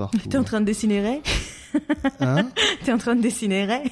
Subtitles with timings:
[0.00, 0.18] partout.
[0.30, 1.22] T'es en train de dessiner Ray?
[2.20, 2.48] Hein?
[2.84, 3.90] T'es en train de dessiner Ray?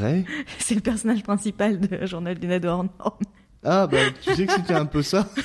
[0.00, 0.24] Ray?
[0.58, 3.18] C'est le personnage principal de Journal d'une ado hors norme.
[3.62, 5.26] Ah bah tu sais que c'était un peu ça.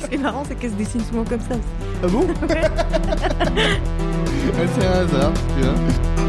[0.00, 1.56] Ce qui est marrant, c'est qu'elle se dessine souvent comme ça.
[2.02, 2.26] Ah bon?
[4.74, 6.27] C'est un hasard, tu vois.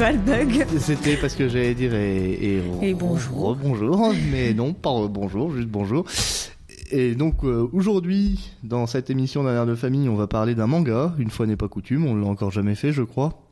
[0.00, 3.54] C'était Et- quoi le bug C'était parce que j'allais dire et, et, Et bonjour.
[3.56, 6.06] bonjour, mais non, pas bonjour, juste bonjour.
[6.90, 10.66] Et donc euh, aujourd'hui, dans cette émission d'un air de famille, on va parler d'un
[10.66, 11.14] manga.
[11.18, 13.42] Une fois n'est pas coutume, on l'a encore jamais fait, je crois.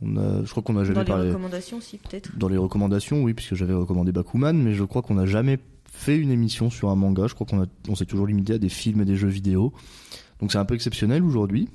[0.00, 2.36] On a, je crois qu'on a Dans jamais les parlé recommandations, si, peut-être.
[2.38, 5.58] dans les recommandations, oui, puisque j'avais recommandé Bakuman, mais je crois qu'on n'a jamais
[5.92, 7.26] fait une émission sur un manga.
[7.26, 9.72] Je crois qu'on on s'est toujours limité à des films et des jeux vidéo.
[10.40, 11.68] Donc c'est un peu exceptionnel aujourd'hui.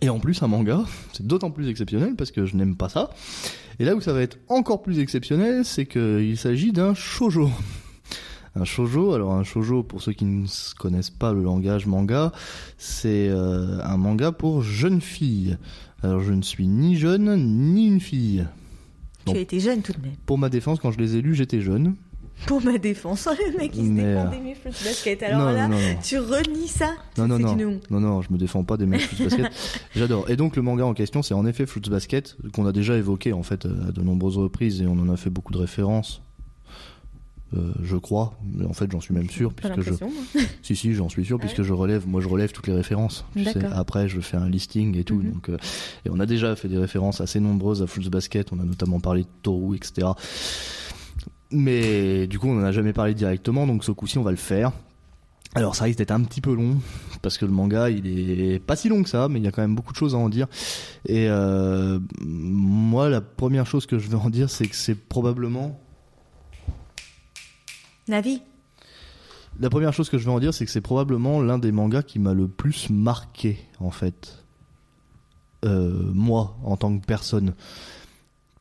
[0.00, 3.10] Et en plus, un manga, c'est d'autant plus exceptionnel parce que je n'aime pas ça.
[3.78, 7.50] Et là où ça va être encore plus exceptionnel, c'est qu'il s'agit d'un shoujo.
[8.54, 10.46] Un shoujo, alors un shoujo, pour ceux qui ne
[10.78, 12.32] connaissent pas le langage manga,
[12.76, 15.58] c'est euh, un manga pour jeunes filles.
[16.02, 17.36] Alors je ne suis ni jeune
[17.72, 18.46] ni une fille.
[19.26, 20.14] Tu as été jeune tout de même.
[20.26, 21.94] Pour ma défense, quand je les ai lus, j'étais jeune.
[22.46, 25.22] Pour ma défense, le mec, il se Mais, défend euh, des Fruits Basket.
[25.22, 28.32] Alors non, là, non, non, tu renies ça non, non, non, une non, non, je
[28.32, 29.46] me défends pas des mecs Fruits Basket.
[29.96, 30.30] J'adore.
[30.30, 33.32] Et donc le manga en question, c'est en effet Fruits Basket qu'on a déjà évoqué
[33.32, 36.22] en fait à de nombreuses reprises et on en a fait beaucoup de références.
[37.56, 39.94] Euh, je crois, mais en fait j'en suis même sûr puisque je,
[40.62, 43.24] si si j'en suis sûr puisque je relève, moi je relève toutes les références.
[43.34, 45.32] Tu sais, après je fais un listing et tout, Mhm.
[45.32, 45.56] donc euh,
[46.04, 48.52] et on a déjà fait des références assez nombreuses à Fruits Basket.
[48.52, 50.08] On a notamment parlé de Toru, etc.
[51.50, 54.36] Mais du coup, on n'en a jamais parlé directement, donc ce coup-ci, on va le
[54.36, 54.72] faire.
[55.54, 56.76] Alors, ça risque d'être un petit peu long,
[57.22, 59.50] parce que le manga, il est pas si long que ça, mais il y a
[59.50, 60.46] quand même beaucoup de choses à en dire.
[61.06, 65.80] Et euh, moi, la première chose que je vais en dire, c'est que c'est probablement...
[68.08, 68.42] La vie.
[69.58, 72.02] La première chose que je vais en dire, c'est que c'est probablement l'un des mangas
[72.02, 74.44] qui m'a le plus marqué, en fait.
[75.64, 77.54] Euh, moi, en tant que personne.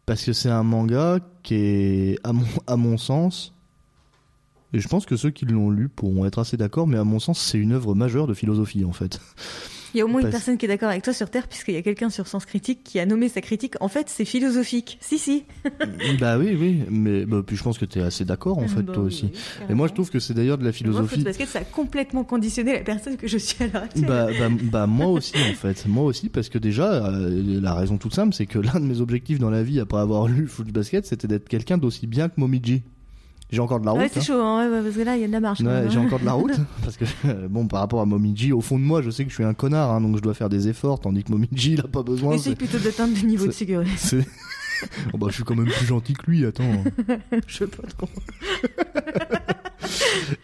[0.06, 3.53] Parce que c'est un manga qui est, à mon, à mon sens,
[4.74, 7.19] et je pense que ceux qui l'ont lu pourront être assez d'accord, mais à mon
[7.19, 9.22] sens, c'est une œuvre majeure de philosophie, en fait.
[9.97, 11.74] Il y a au moins une personne qui est d'accord avec toi sur Terre, puisqu'il
[11.74, 13.74] y a quelqu'un sur Sens Critique qui a nommé sa critique.
[13.81, 15.00] En fait, c'est philosophique.
[15.02, 15.44] Si, si.
[16.19, 18.84] bah oui, oui, mais bah, puis je pense que tu es assez d'accord, en fait,
[18.84, 19.31] Bah toi oui, aussi.
[19.34, 21.24] oui, Et moi, je trouve que c'est d'ailleurs de la Moi, philosophie.
[21.24, 24.06] Basket, ça a complètement conditionné la personne que je suis à l'heure actuelle.
[24.06, 27.97] Bah, bah, bah, moi aussi en fait, moi aussi parce que déjà euh, la raison
[27.97, 30.72] toute simple c'est que l'un de mes objectifs dans la vie après avoir lu Foot
[30.72, 32.84] Basket c'était d'être quelqu'un d'aussi bien que Momiji.
[33.50, 34.02] J'ai encore de la route.
[34.02, 34.24] ouais, c'est hein.
[34.24, 35.59] chaud, hein, ouais, parce que là, il y a de la marche.
[35.62, 36.06] Ouais, même, j'ai hein.
[36.06, 36.52] encore de la route
[36.84, 39.30] parce que euh, bon par rapport à Momiji au fond de moi je sais que
[39.30, 41.80] je suis un connard hein, donc je dois faire des efforts tandis que Momiji il
[41.80, 42.34] a pas besoin.
[42.34, 43.91] Essaye plutôt d'atteindre le niveau de sécurité.
[43.97, 44.28] c'est-
[45.12, 46.84] Oh, bah, je suis quand même plus gentil que lui attends.
[47.47, 48.07] Je sais pas trop.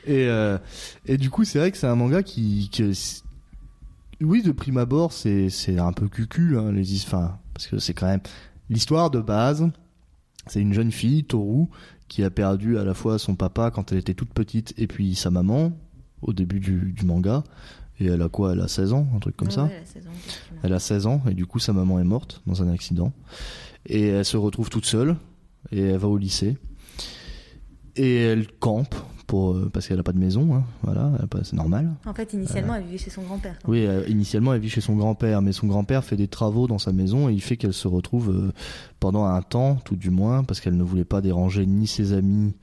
[0.07, 0.57] Et, euh,
[1.05, 3.21] et du coup, c'est vrai que c'est un manga qui, qui-
[4.21, 7.93] oui, de prime abord, c'est c'est un peu cucu, hein, les enfin, parce que c'est
[7.93, 8.21] quand même
[8.69, 9.69] l'histoire de base.
[10.47, 11.67] C'est une jeune fille, Toru,
[12.13, 15.15] qui a perdu à la fois son papa quand elle était toute petite et puis
[15.15, 15.71] sa maman
[16.21, 17.43] au début du, du manga.
[17.99, 18.53] Et elle a quoi?
[18.53, 19.63] Elle a 16 ans, un truc comme Ouais, ça?
[19.63, 20.59] ouais, saison, effectivement.
[20.61, 23.13] Elle a 16 ans et du coup sa maman est morte dans un accident.
[23.87, 25.15] Et elle se retrouve toute seule
[25.71, 26.55] et elle va au lycée.
[27.95, 28.93] Et elle campe
[29.27, 31.11] pour, euh, parce qu'elle a pas de maison, hein, voilà,
[31.43, 31.91] c'est normal.
[32.05, 33.55] En fait, initialement, elle vivait chez son grand-père.
[33.67, 36.77] Oui, euh, initialement elle vit chez son grand-père, mais son grand-père fait des travaux dans
[36.79, 38.51] sa maison et il fait qu'elle se retrouve euh,
[38.99, 42.53] pendant un temps, tout du moins, parce qu'elle ne voulait pas déranger ni ses amis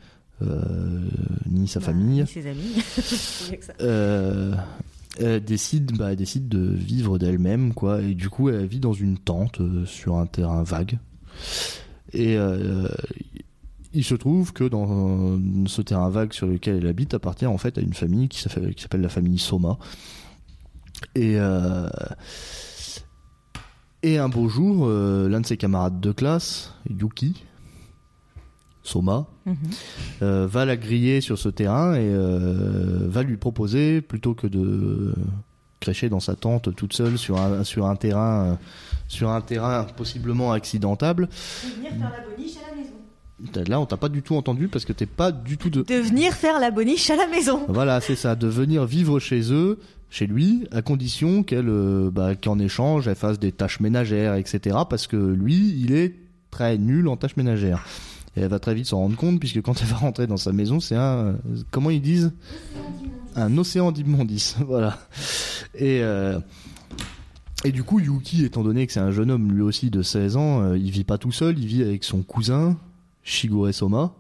[0.43, 1.03] euh,
[1.51, 2.21] ni sa Bah, famille.
[2.23, 3.61] ni ses amis.
[3.83, 4.55] Euh,
[5.19, 8.01] elle décide, bah, elle décide de vivre d'elle-même, quoi.
[8.01, 10.99] Et du coup, elle vit dans une tente euh, sur un terrain vague.
[12.13, 12.89] Et euh,
[13.93, 17.77] il se trouve que dans ce terrain vague sur lequel elle habite appartient en fait
[17.79, 19.79] à une famille qui s'appelle la famille Soma.
[21.15, 21.89] Et euh,
[24.03, 27.45] et un beau jour, euh, l'un de ses camarades de classe, Yuki
[28.83, 29.57] Soma, Mhm.
[30.23, 35.15] euh, va la griller sur ce terrain et euh, va lui proposer plutôt que de
[35.81, 38.55] crécher dans sa tente toute seule sur un sur un terrain euh,
[39.09, 41.29] sur un terrain possiblement accidentable.
[41.77, 42.80] venir faire la boniche à la maison.
[43.67, 45.83] Là, on t'a pas du tout entendu parce que t'es pas du tout de.
[45.83, 47.63] De venir faire la boniche à la maison.
[47.69, 49.79] Voilà, c'est ça, de venir vivre chez eux,
[50.11, 54.79] chez lui, à condition qu'elle, euh, bah, qu'en échange, elle fasse des tâches ménagères, etc.
[54.89, 56.17] Parce que lui, il est
[56.51, 57.85] très nulle en tâches ménagères.
[58.37, 60.53] Et elle va très vite s'en rendre compte puisque quand elle va rentrer dans sa
[60.53, 61.37] maison, c'est un
[61.71, 62.33] comment ils disent?
[63.37, 64.99] Un océan d'immondices, voilà.
[65.75, 66.39] Et euh,
[67.65, 70.37] et du coup, Yuki, étant donné que c'est un jeune homme lui aussi de 16
[70.37, 72.77] ans, euh, il vit pas tout seul, il vit avec son cousin
[73.25, 74.15] Shigure Soma,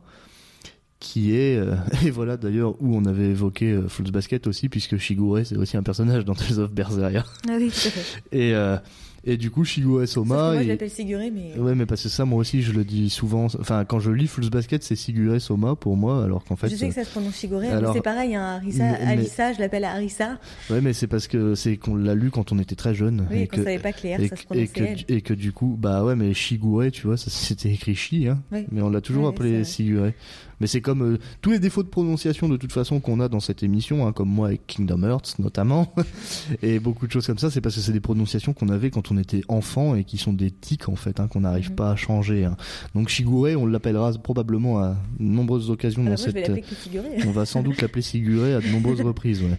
[0.98, 1.74] qui est euh,
[2.04, 5.76] et voilà d'ailleurs où on avait évoqué euh, Fruits Basket aussi, puisque Shigure c'est aussi
[5.76, 7.24] un personnage dans Tales of Berseria.
[7.48, 8.22] Ah oui, tout à fait.
[8.32, 8.76] Et euh,
[9.24, 10.52] et du coup, que Soma.
[10.54, 11.58] moi, je l'appelle Siguré, mais.
[11.58, 13.46] Ouais, mais parce que ça, moi aussi, je le dis souvent.
[13.58, 16.68] Enfin, quand je lis Fruits Basket, c'est Shigure Soma pour moi, alors qu'en fait.
[16.68, 19.52] je sais que ça se prononce Siguré, alors- mais c'est pareil, hein, Arisa, Mais- Alissa,
[19.52, 20.38] je l'appelle Arissa.
[20.70, 23.26] Ouais, mais c'est parce que c'est qu'on l'a lu quand on était très jeune.
[23.30, 25.04] Oui, et qu'on savait pas que les R, et, ça se et prononçait que, elle.
[25.16, 28.40] et que du coup, bah ouais, mais Shigure, tu vois, ça c'était écrit Shi, hein.
[28.70, 30.12] Mais on l'a toujours Ouais, appelé c'est Sigure.
[30.60, 33.40] Mais c'est comme euh, tous les défauts de prononciation de toute façon qu'on a dans
[33.40, 35.92] cette émission, hein, comme moi avec Kingdom Hearts notamment,
[36.62, 39.10] et beaucoup de choses comme ça, c'est parce que c'est des prononciations qu'on avait quand
[39.10, 41.76] on était enfant et qui sont des tics en fait, hein, qu'on n'arrive Mhm.
[41.76, 42.44] pas à changer.
[42.44, 42.56] hein.
[42.94, 46.78] Donc Shigure, on l'appellera probablement à de nombreuses occasions Alors dans moi, je vais cette
[46.82, 47.08] Siguré.
[47.26, 49.42] on va sans doute l'appeler Siguré à de nombreuses reprises.
[49.42, 49.58] Ouais.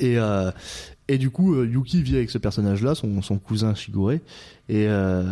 [0.00, 0.50] Et, euh,
[1.08, 4.12] et du coup, euh, Yuki vit avec ce personnage-là, son, son cousin Shigure.
[4.12, 4.20] Et,
[4.70, 5.24] euh,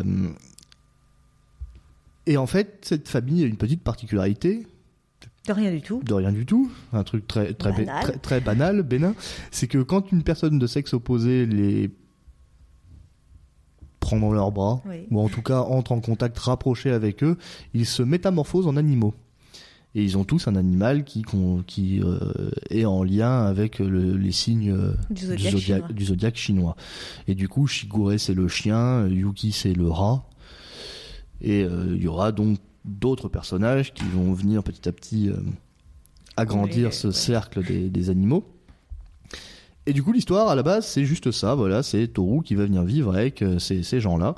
[2.26, 4.67] et en fait, cette famille a une petite particularité,
[5.46, 6.00] De rien du tout.
[6.05, 8.02] de rien du tout, un truc très, très, Banal.
[8.02, 9.14] très, très banal, bénin,
[9.50, 11.90] c'est que quand une personne de sexe opposé les
[14.00, 15.06] prend dans leurs bras, Oui.
[15.11, 17.37] ou en tout cas entre en contact rapproché avec eux,
[17.75, 19.14] ils se métamorphosent en animaux.
[19.96, 21.25] Et ils ont tous un animal qui,
[22.00, 26.76] euh, est en lien avec le- les signes euh, Du zodiaque du zodiaque chinois.
[27.26, 30.25] Et du coup, Shigure c'est le chien, Yuki c'est le rat.
[31.40, 35.37] Et euh, il y aura donc d'autres personnages qui vont venir petit à petit euh,
[36.37, 37.12] agrandir Oui, ce ouais.
[37.12, 38.44] cercle des, des animaux.
[39.87, 41.54] Et du coup, l'histoire à la base, c'est juste ça.
[41.54, 44.34] Voilà, c'est Toru qui va venir vivre avec euh, ces, ces gens-là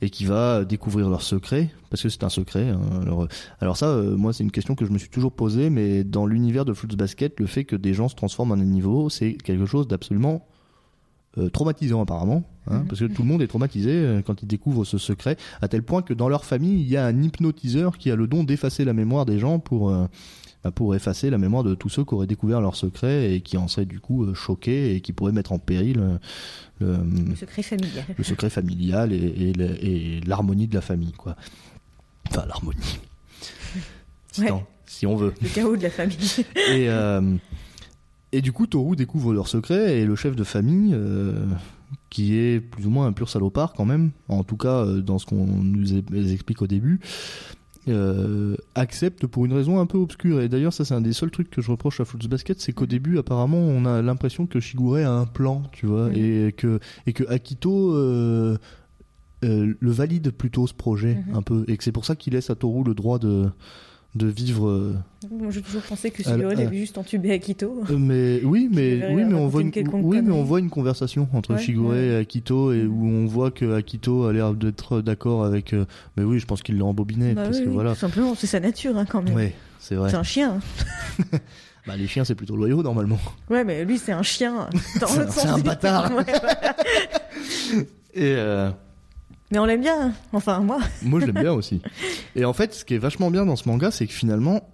[0.00, 2.68] et qui va découvrir leurs secrets, parce que c'est un secret.
[2.70, 2.80] hein.
[3.02, 3.28] Alors, euh,
[3.60, 6.26] alors ça, euh, moi, c'est une question que je me suis toujours posée, mais dans
[6.26, 9.66] l'univers de Fruits Basket, le fait que des gens se transforment en animaux, c'est quelque
[9.66, 10.46] chose d'absolument
[11.38, 12.86] euh, traumatisant apparemment, hein, Mhm.
[12.86, 15.82] parce que tout le monde est traumatisé euh, quand ils découvrent ce secret, à tel
[15.82, 18.84] point que dans leur famille, il y a un hypnotiseur qui a le don d'effacer
[18.84, 20.06] la mémoire des gens pour euh,
[20.62, 23.56] bah, pour effacer la mémoire de tous ceux qui auraient découvert leur secret et qui
[23.58, 26.00] en seraient du coup choqués et qui pourraient mettre en péril
[26.80, 26.96] le,
[27.28, 28.04] Le secret familial.
[28.16, 29.52] le secret familial et,
[29.82, 31.36] et l'harmonie de la famille, quoi.
[32.30, 32.98] Enfin, l'harmonie.
[34.32, 34.50] Si, Ouais.
[34.86, 35.34] si on veut.
[35.42, 36.44] Le chaos de la famille.
[36.70, 36.88] Et,
[38.36, 41.44] et du coup, Toru découvre leur secret et le chef de famille, euh,
[42.10, 45.18] qui est plus ou moins un pur salopard quand même, en tout cas euh, dans
[45.18, 45.94] ce qu'on nous
[46.32, 47.00] explique au début,
[47.86, 50.40] euh, accepte pour une raison un peu obscure.
[50.40, 52.72] Et d'ailleurs, ça c'est un des seuls trucs que je reproche à Fruits Basket, c'est
[52.72, 56.80] qu'au début, apparemment, on a l'impression que Shigure a un plan, tu vois, et que
[57.06, 58.56] et que Akito euh,
[59.42, 61.36] le valide plutôt ce projet Mhm.
[61.36, 63.50] un peu, et que c'est pour ça qu'il laisse à Toru le droit de
[64.14, 64.68] de vivre.
[64.68, 64.94] euh,
[65.30, 67.82] Moi, j'ai toujours pensé que euh, l'avait juste entubé Akito.
[67.90, 71.28] euh, Mais oui, mais oui, mais on voit une oui, mais on voit une conversation
[71.32, 72.06] entre Ouais, Shigure ouais.
[72.06, 75.72] et Akito et où on voit que Akito a l'air d'être d'accord avec.
[75.72, 75.84] euh,
[76.16, 77.92] mais oui, je pense qu'il l'a embobiné Bah parce oui, que oui, voilà.
[77.94, 79.34] Tout simplement, c'est sa nature hein, quand même.
[79.34, 80.10] Ouais, c'est vrai.
[80.10, 80.60] C'est un chien.
[81.86, 83.18] Bah, les chiens, c'est plutôt loyaux normalement.
[83.50, 84.70] Ouais, mais lui, c'est un chien.
[84.94, 86.04] C'est un- bâtard.
[86.08, 86.76] terme, ouais, voilà.
[88.14, 88.70] Et euh,
[89.54, 90.08] Mais on l'aime bien.
[90.08, 90.12] hein.
[90.32, 90.80] Enfin, moi.
[91.02, 91.80] moi, je l'aime bien aussi.
[92.34, 94.68] Et en fait, ce qui est vachement bien dans ce manga, c'est que finalement.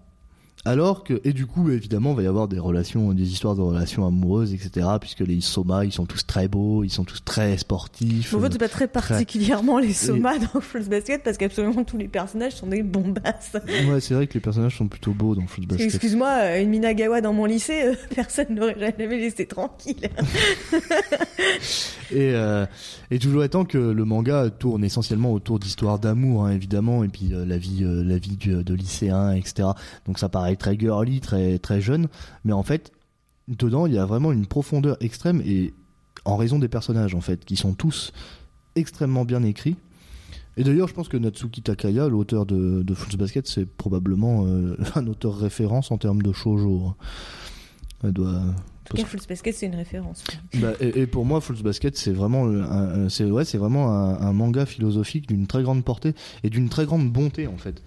[0.66, 3.62] Alors que, et du coup, évidemment, il va y avoir des relations, des histoires de
[3.62, 4.86] relations amoureuses, etc.
[5.00, 8.34] Puisque les Soma, ils sont tous très beaux, ils sont tous très sportifs.
[8.34, 11.96] En euh, fait, c'est pas très particulièrement les somas dans Fruits Basket parce qu'absolument tous
[11.96, 13.56] les personnages sont des bombasses.
[13.88, 15.86] Ouais, c'est vrai que les personnages sont plutôt beaux dans Fruits Basket.
[15.86, 20.10] Excuse-moi, euh, une Minagawa dans mon lycée, euh, personne n'aurait jamais laissé tranquille.
[22.12, 22.66] Et, euh,
[23.12, 27.32] et toujours étant que le manga tourne essentiellement autour d'histoires d'amour, hein, évidemment, et puis
[27.32, 29.68] euh, la vie, euh, la vie du- de lycéen, etc.
[30.06, 32.08] Donc ça paraît très girly, très très jeune,
[32.44, 32.92] mais en fait,
[33.48, 35.72] dedans, il y a vraiment une profondeur extrême et
[36.24, 38.12] en raison des personnages, en fait, qui sont tous
[38.76, 39.76] extrêmement bien écrits.
[40.56, 44.76] Et d'ailleurs, je pense que Natsuki Takaya, l'auteur de, de Fruits Basket, c'est probablement euh,
[44.94, 46.86] un auteur référence en termes de shoujo.
[46.88, 46.94] hein.
[48.02, 48.52] Elle doit, En tout
[48.90, 50.24] Parce cas, Fruits Basket, c'est une référence.
[50.60, 53.90] bah, et, et pour moi, Fruits Basket, c'est vraiment, un- un- c'est ouais, c'est vraiment
[53.92, 56.14] un, un manga philosophique d'une très grande portée
[56.44, 57.82] et d'une très grande bonté en fait.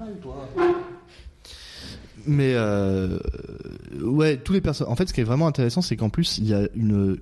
[0.00, 0.48] Mais toi.
[2.28, 3.18] Euh,
[4.02, 4.88] ouais, tous les personnes.
[4.88, 7.18] En fait, ce qui est vraiment intéressant, c'est qu'en plus, il y a une,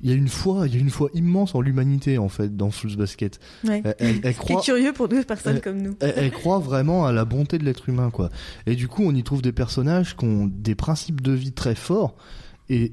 [0.00, 2.56] il y a une foi, il y a une foi immense en l'humanité en fait
[2.56, 3.38] dans Fruits Basket.
[3.64, 3.82] Ouais.
[3.84, 5.96] Elle, elle- elle C'est croit, curieux pour deux personnes comme nous.
[6.00, 8.30] elle, elle croit vraiment à la bonté de l'être humain, quoi.
[8.66, 11.74] Et du coup, on y trouve des personnages qui ont des principes de vie très
[11.74, 12.14] forts
[12.68, 12.92] et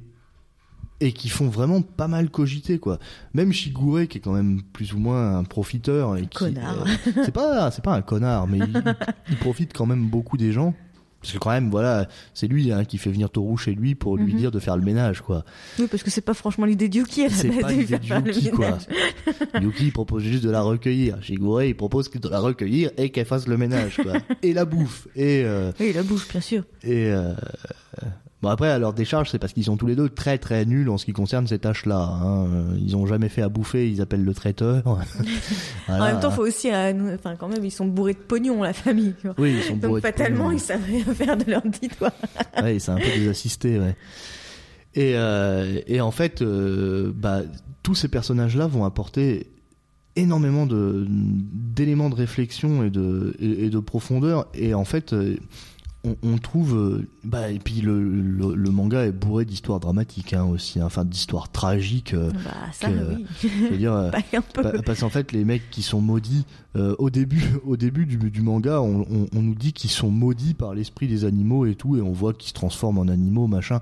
[1.05, 2.99] et qui font vraiment pas mal cogiter quoi.
[3.33, 6.85] Même Shigure qui est quand même plus ou moins un profiteur et qui Connard.
[6.87, 8.83] euh, c'est pas c'est pas un connard mais il,
[9.29, 10.73] il profite quand même beaucoup des gens.
[11.21, 14.17] Parce que quand même, voilà, c'est lui hein, qui fait venir Toru chez lui pour
[14.17, 14.39] lui Mhm.
[14.39, 15.45] dire de faire le ménage, quoi.
[15.79, 18.77] Oui, parce que c'est pas franchement l'idée de Yuki C'est pas l'idée de Yuki, quoi.
[19.61, 21.23] Yuki il propose juste de la recueillir.
[21.23, 24.15] Shigure il propose de la recueillir et qu'elle fasse le ménage, quoi.
[24.41, 25.07] et la bouffe.
[25.15, 26.63] Et euh, Oui, la bouche, bien sûr.
[26.83, 27.31] et euh,
[28.43, 30.89] bon après à leur décharge c'est parce qu'ils sont tous les deux très très nuls
[30.89, 31.97] en ce qui concerne ces tâches-là.
[32.21, 32.45] hein.
[32.79, 34.83] Ils ont jamais fait à bouffer, ils appellent le traiteur.
[35.89, 38.63] En même temps, faut aussi, euh, nous- enfin, quand même, ils sont bourrés de pognon,
[38.63, 39.13] la famille.
[39.37, 42.13] oui, ils sont bourrés Donc, fatalement, ils savent rien faire de leur petit doigt.
[42.61, 43.95] ouais, c'est un peu des assistés, ouais.
[44.95, 47.41] Et, euh, et en fait, euh, bah,
[47.81, 49.51] tous ces personnages-là vont apporter
[50.15, 54.47] énormément de d'éléments de réflexion et de et, de profondeur.
[54.53, 55.13] Et en fait,
[56.05, 60.33] on, on trouve, euh, bah, et puis le, le, le manga est bourré d'histoires dramatiques
[60.33, 62.13] hein, aussi, hein, enfin d'histoires tragiques.
[62.13, 63.25] euh, Bah, ça, que- oui.
[63.41, 63.93] je veux dire.
[63.93, 64.11] euh,
[64.85, 66.45] Parce qu'en fait, les mecs qui sont maudits,
[66.75, 70.53] au début, au début du, du manga, on, on- on nous dit qu'ils sont maudits
[70.55, 73.79] par l'esprit des animaux et tout, et on voit qu'ils se transforment en animaux, machin.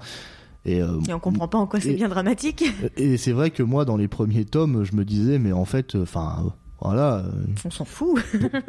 [0.64, 2.64] Et, euh, Et on comprend pas en quoi c'est bien dramatique.
[2.96, 5.96] et c'est vrai que moi, dans les premiers tomes, je me disais, mais en fait,
[5.96, 7.32] enfin, voilà, euh,
[7.66, 8.20] On s'en fout.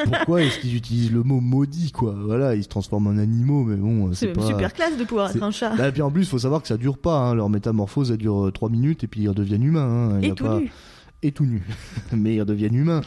[0.04, 2.14] pourquoi est-ce qu'ils utilisent le mot maudit, quoi?
[2.26, 4.47] Voilà, ils se transforment en animaux, mais bon, C'est c'est même pas.
[4.47, 5.75] super classe de pouvoir être un chat.
[5.76, 7.16] Bah, et puis en plus, faut savoir que ça dure pas.
[7.16, 10.11] Hein, leur métamorphose, elle dure 3 minutes et puis ils redeviennent humains.
[10.16, 10.59] Hein, y Et a tout pas...
[10.61, 10.71] nu.
[11.25, 11.62] Et tout nu.
[12.12, 13.00] mais ils redeviennent humains.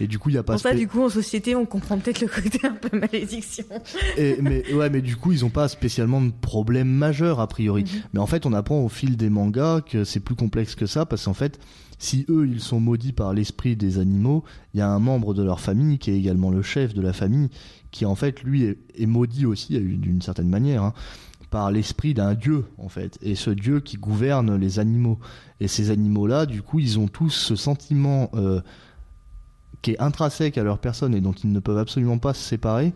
[0.00, 1.96] Et du coup, il y a pas Pour ça, du coup, en société, on comprend
[1.98, 3.64] peut-être le côté un peu malédiction.
[4.16, 7.82] Et, mais ouais, mais du coup, ils ont pas spécialement de problème majeur a priori.
[7.84, 8.00] Mhm.
[8.14, 11.06] Mais en fait, on apprend au fil des mangas que c'est plus complexe que ça
[11.06, 11.58] parce qu'en fait,
[12.02, 14.42] si eux ils sont maudits par l'esprit des animaux,
[14.74, 17.12] il y a un membre de leur famille qui est également le chef de la
[17.12, 17.48] famille
[17.92, 20.82] qui en fait lui est, maudit aussi d'une certaine manière.
[20.82, 20.94] hein,
[21.50, 25.18] par l'esprit d'un dieu en fait et ce dieu qui gouverne les animaux
[25.60, 28.62] et ces animaux là du coup ils ont tous ce sentiment euh,
[29.82, 32.94] qui est intrinsèque à leur personne et dont ils ne peuvent absolument pas se séparer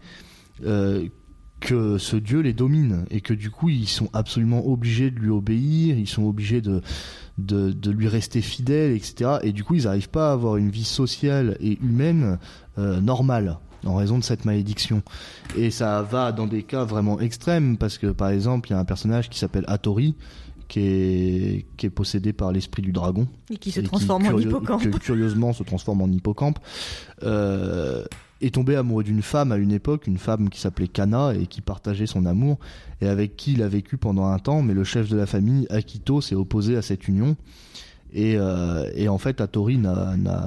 [0.64, 1.06] euh,
[1.66, 5.30] que ce dieu les domine et que du coup ils sont absolument obligés de lui
[5.30, 6.80] obéir, ils sont obligés de,
[7.38, 9.38] de, de lui rester fidèles, etc.
[9.42, 12.38] Et du coup ils n'arrivent pas à avoir une vie sociale et humaine
[12.78, 15.02] euh, normale en raison de cette malédiction.
[15.56, 18.78] Et ça va dans des cas vraiment extrêmes parce que par exemple il y a
[18.78, 20.14] un personnage qui s'appelle Hattori
[20.68, 24.26] qui est, qui est possédé par l'esprit du dragon Et qui se et qui, transforme
[24.26, 24.88] en hippocampe.
[24.88, 26.58] que curieusement se transforme en hippocampe,
[27.23, 28.04] euh,
[28.40, 31.61] est tombé amoureux d'une femme à une époque, une femme qui s'appelait Kana et qui
[31.62, 32.59] partageait son amour
[33.00, 35.66] et avec qui il a vécu pendant un temps, mais le chef de la famille,
[35.71, 37.37] Akito, s'est opposé à cette union.
[38.12, 40.47] Et, euh, et en fait, n'a, euh,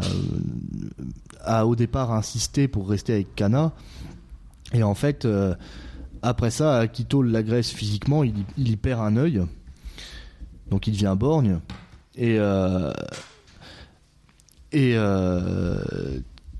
[1.41, 3.73] a au départ insisté pour rester avec Kana.
[4.73, 5.55] Et en fait, euh,
[6.21, 9.43] après ça, Akito l'agresse physiquement, il, il y perd un œil.
[10.69, 11.59] Donc il devient borgne.
[12.15, 12.37] Et,
[14.71, 14.95] et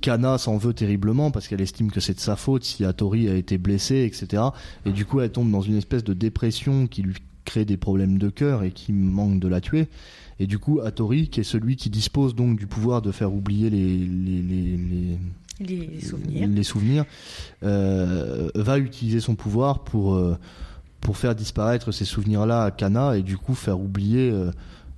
[0.01, 3.35] Kana s'en veut terriblement parce qu'elle estime que c'est de sa faute si Hattori a
[3.35, 4.43] été blessé, etc.
[4.85, 7.15] Et du coup, elle tombe dans une espèce de dépression qui lui
[7.45, 9.87] crée des problèmes de cœur et qui manque de la tuer.
[10.39, 13.69] Et du coup, Hattori, qui est celui qui dispose donc du pouvoir de faire oublier
[13.69, 14.77] les, les, les,
[15.59, 16.47] les, Les souvenirs.
[16.47, 17.05] les souvenirs,
[17.63, 20.37] euh, va utiliser son pouvoir pour, euh,
[21.01, 24.51] pour faire disparaître ces souvenirs-là à Kana et du coup faire oublier euh,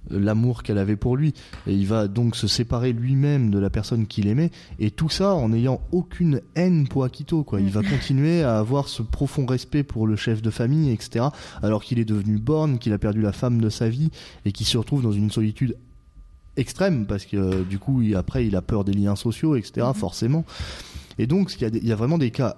[0.10, 1.34] l'amour qu'elle avait pour lui.
[1.68, 5.34] Et il va donc se séparer lui-même de la personne qu'il aimait et tout ça
[5.36, 7.44] en n'ayant aucune haine pour Akito.
[7.44, 7.62] Quoi.
[7.62, 11.26] Il va continuer à avoir ce profond respect pour le chef de famille, etc.
[11.62, 14.10] Alors qu'il est devenu borne, qu'il a perdu la femme de sa vie
[14.46, 15.76] et qu'il se retrouve dans une solitude
[16.58, 19.88] extrême parce que euh, du coup il- après il a peur des liens sociaux etc
[19.88, 19.94] Mhm.
[19.94, 20.44] forcément
[21.18, 22.58] et donc il y, a des- il y a vraiment des cas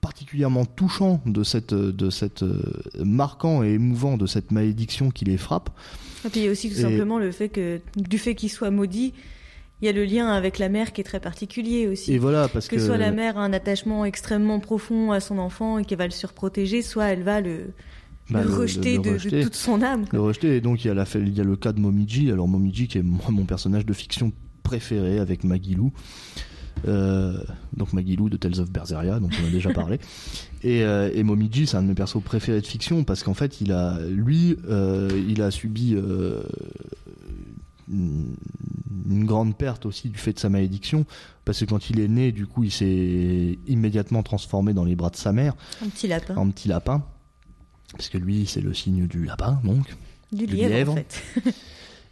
[0.00, 2.60] particulièrement touchants de cette de cette euh,
[3.04, 5.70] marquant et émouvant de cette malédiction qui les frappe
[6.24, 8.50] Et puis il y a aussi tout Et- simplement le fait que, du fait qu'il
[8.50, 9.14] soit maudit,
[9.82, 12.12] il y a le lien avec la mère qui est très particulier aussi.
[12.12, 15.38] et voilà parce que, que, soit la mère a un attachement extrêmement profond à son
[15.38, 17.72] enfant et qu'elle va le surprotéger, soit elle va le,
[18.28, 19.42] bah, le rejeter, le de, de rejeter.
[19.42, 20.02] toute son âme.
[20.06, 20.18] quoi.
[20.18, 22.30] le rejeter et donc il y a la il y a le cas de Momiji
[22.30, 26.40] alors Momiji qui est mon personnage de fiction préféré avec Magilou Euh,
[26.86, 29.98] donc Magilou de Tales of Berseria dont on a déjà parlé
[30.62, 33.60] et, euh, et Momiji c'est un de mes persos préférés de fiction parce qu'en fait
[33.60, 36.42] il a lui euh, il a subi euh,
[37.88, 38.34] une
[39.08, 41.04] une grande perte aussi du fait de sa malédiction
[41.44, 45.10] parce que quand il est né du coup il s'est immédiatement transformé dans les bras
[45.10, 46.36] de sa mère Un petit lapin.
[46.36, 47.02] en petit lapin
[47.92, 49.96] parce que lui c'est le signe du lapin donc
[50.32, 50.92] du du lièvre, lièvre.
[50.92, 51.22] en fait.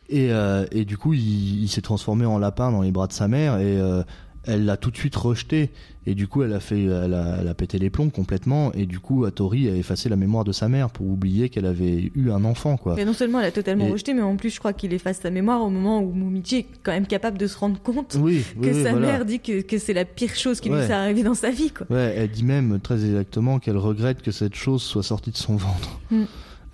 [0.08, 3.12] et, euh, et du coup, il, il s'est transformé en lapin dans les bras de
[3.12, 4.02] sa mère et euh,
[4.48, 5.70] elle l'a tout de suite rejeté
[6.06, 8.86] et du coup elle a fait elle a, elle a pété les plombs complètement et
[8.86, 12.30] du coup Atori a effacé la mémoire de sa mère pour oublier qu'elle avait eu
[12.30, 14.58] un enfant quoi Mais non seulement elle a totalement Et- rejeté, mais en plus je
[14.58, 17.58] crois qu'il efface sa mémoire au moment où Momiji est quand même capable de se
[17.58, 19.06] rendre compte oui, que oui, sa voilà.
[19.06, 21.70] mère dit que, que c'est la pire chose qui lui s'est arrivée dans sa vie
[21.70, 21.86] quoi.
[21.90, 25.56] Ouais, elle dit même très exactement qu'elle regrette que cette chose soit sortie de son
[25.56, 26.00] ventre.
[26.10, 26.22] Mm.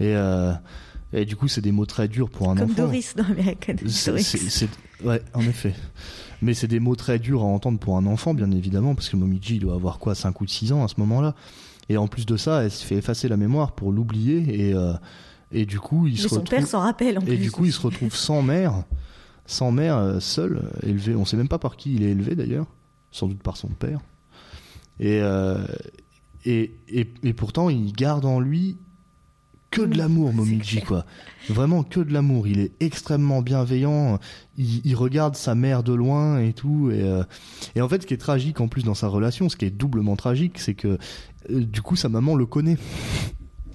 [0.01, 0.53] Et, euh,
[1.13, 2.83] et du coup, c'est des mots très durs pour un Comme enfant.
[2.83, 3.75] Doris dans American
[5.05, 5.75] Ouais, en effet.
[6.45, 9.17] Mais c'est des mots très durs à entendre pour un enfant, bien évidemment, parce que
[9.17, 11.35] Momiji doit avoir quoi, 5 ou 6 ans à ce moment-là.
[11.89, 14.69] Et en plus de ça, elle se fait effacer la mémoire pour l'oublier.
[14.69, 14.93] Et, euh,
[15.53, 16.51] et du coup, il Mais se son retrouve.
[16.59, 17.37] père s'en rappelle en Et plus.
[17.39, 18.85] du coup, il se retrouve sans mère,
[19.47, 21.15] sans mère, euh, seul, élevé.
[21.15, 22.67] On sait même pas par qui il est élevé d'ailleurs,
[23.11, 24.01] sans doute par son père.
[25.01, 25.65] Et, euh,
[26.45, 28.77] et, et, et pourtant, il garde en lui
[29.75, 31.05] que de l'amour, Momiji, quoi.
[31.49, 32.47] Vraiment que de l'amour.
[32.47, 34.21] Il est extrêmement bienveillant.
[34.57, 36.93] Il, il regarde sa mère de loin et tout.
[36.93, 37.25] Et, euh,
[37.75, 39.71] et en fait, ce qui est tragique en plus dans sa relation, ce qui est
[39.71, 40.97] doublement tragique, c'est que
[41.51, 42.79] euh, du coup, sa maman le connaît.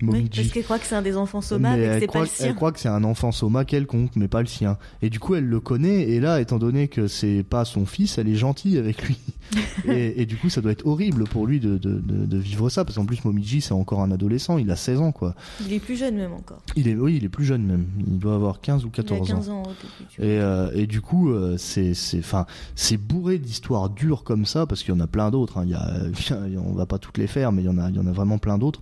[0.02, 2.20] Oui, parce qu'elle croit que c'est un des enfants Soma, mais, que elle c'est pas
[2.20, 2.54] le elle sien.
[2.54, 4.78] croit que c'est un enfant soma quelconque, mais pas le sien.
[5.02, 8.18] Et du coup, elle le connaît, et là, étant donné que c'est pas son fils,
[8.18, 9.18] elle est gentille avec lui.
[9.88, 12.70] et, et du coup, ça doit être horrible pour lui de, de, de, de vivre
[12.70, 15.36] ça, parce qu'en plus, Momiji, c'est encore un adolescent, il a 16 ans, quoi.
[15.66, 16.62] Il est plus jeune même encore.
[16.76, 17.86] Il est, oui, il est plus jeune même.
[18.08, 19.38] Il doit avoir 15 ou 14 il a ans.
[19.40, 19.64] 15 ans.
[19.64, 20.26] vois.
[20.26, 24.66] Et, euh, et du coup, euh, c'est c'est enfin c'est bourré d'histoires dures comme ça
[24.66, 25.58] parce qu'il y en a plein d'autres.
[25.58, 25.64] hein.
[25.66, 27.96] Il y a- on va pas toutes les faire, mais il y en a il
[27.96, 28.82] y en a vraiment plein d'autres,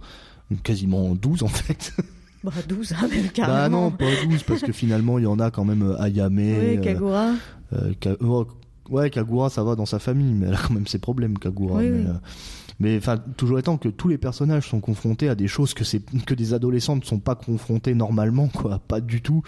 [0.64, 1.94] quasiment 12 en fait.
[2.44, 3.82] Bah 12, hein, même Bah carrément.
[3.86, 6.38] non, pas 12 parce que finalement il y en a quand même euh, Ayame.
[6.38, 6.44] Oui,
[6.78, 7.32] euh, Kagura.
[7.74, 8.46] euh, Ka- oh,
[8.90, 11.80] ouais, Kagura ça va dans sa famille, mais elle a quand même ses problèmes Kagura.
[11.80, 12.16] Oui, mais oui.
[12.80, 15.84] Euh, mais enfin toujours étant que tous les personnages sont confrontés à des choses que
[15.84, 19.42] c'est que des adolescents ne sont pas confrontés normalement quoi, pas du tout.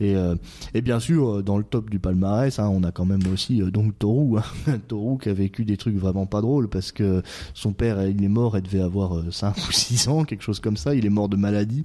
[0.00, 0.36] Et euh,
[0.74, 3.62] et bien sûr euh, dans le top du palmarès, hein, on a quand même aussi
[3.62, 4.78] euh, donc Toru, hein.
[4.88, 7.22] Toru qui a vécu des trucs vraiment pas drôles parce que
[7.54, 10.76] son père il est mort, elle devait avoir 5 ou 6 ans, quelque chose comme
[10.76, 11.84] ça, il est mort de maladie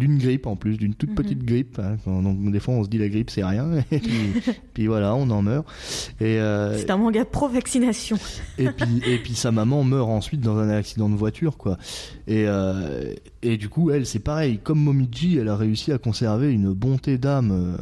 [0.00, 1.14] d'une grippe en plus, d'une toute Mhm.
[1.14, 1.78] petite grippe.
[1.78, 1.96] hein.
[2.06, 4.10] Donc des fois on se dit la grippe c'est rien, et puis,
[4.74, 5.64] puis voilà on en meurt.
[6.20, 8.16] Et, euh, C'est un manga pro-vaccination.
[8.58, 11.78] et puis et puis sa maman meurt ensuite dans un accident de voiture quoi.
[12.26, 16.50] Et euh, et du coup elle c'est pareil comme Momiji elle a réussi à conserver
[16.52, 17.76] une bonté d'âme euh,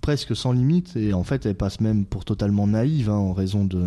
[0.00, 3.64] presque sans limite et en fait elle passe même pour totalement naïve hein, en raison
[3.64, 3.82] de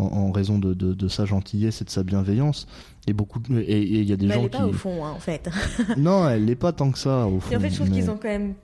[0.00, 2.66] en, en raison de, de, de sa gentillesse et de sa bienveillance
[3.06, 5.04] et beaucoup et il y a des Mais elle gens est pas qui au fond,
[5.04, 5.48] hein, en fait.
[5.96, 7.96] non elle l'est pas tant que ça au fond Et en fait, je trouve mais-
[7.96, 8.54] qu'ils ont quand même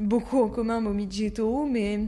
[0.00, 2.00] beaucoup en commun, Momiji et Toru, mais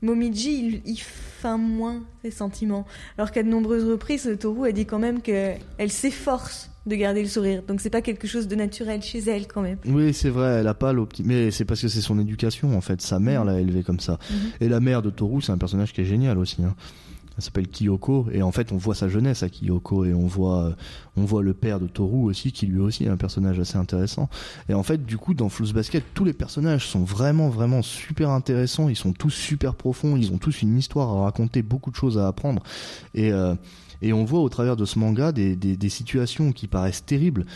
[0.00, 2.86] Momiji, il, il feint moins ses sentiments.
[3.16, 7.28] Alors qu'à de nombreuses reprises, Toru a dit quand même qu'elle s'efforce de garder le
[7.28, 7.62] sourire.
[7.66, 9.78] Donc c'est pas quelque chose de naturel chez elle quand même.
[9.86, 11.22] Oui, c'est vrai, elle a pas l'opti...
[11.24, 13.02] Mais c'est parce que c'est son éducation, en fait.
[13.02, 14.18] Sa mère l'a élevée comme ça.
[14.30, 14.36] Mhm.
[14.60, 16.62] Et la mère de Toru, c'est un personnage qui est génial aussi.
[16.62, 16.74] Hein.
[17.38, 18.26] Elle s'appelle Kyoko.
[18.32, 20.04] Et en fait, on voit sa jeunesse à Kyoko.
[20.04, 20.72] Et on voit, euh,
[21.16, 24.28] on voit le père de Toru aussi, qui lui aussi est un personnage assez intéressant.
[24.68, 28.30] Et en fait, du coup, dans Fluss Basket, tous les personnages sont vraiment, vraiment super
[28.30, 28.88] intéressants.
[28.88, 30.16] Ils sont tous super profonds.
[30.16, 32.62] Ils ont tous une histoire à raconter, beaucoup de choses à apprendre.
[33.14, 33.54] Et, euh,
[34.02, 37.46] et on voit au travers de ce manga des, des, des situations qui paraissent terribles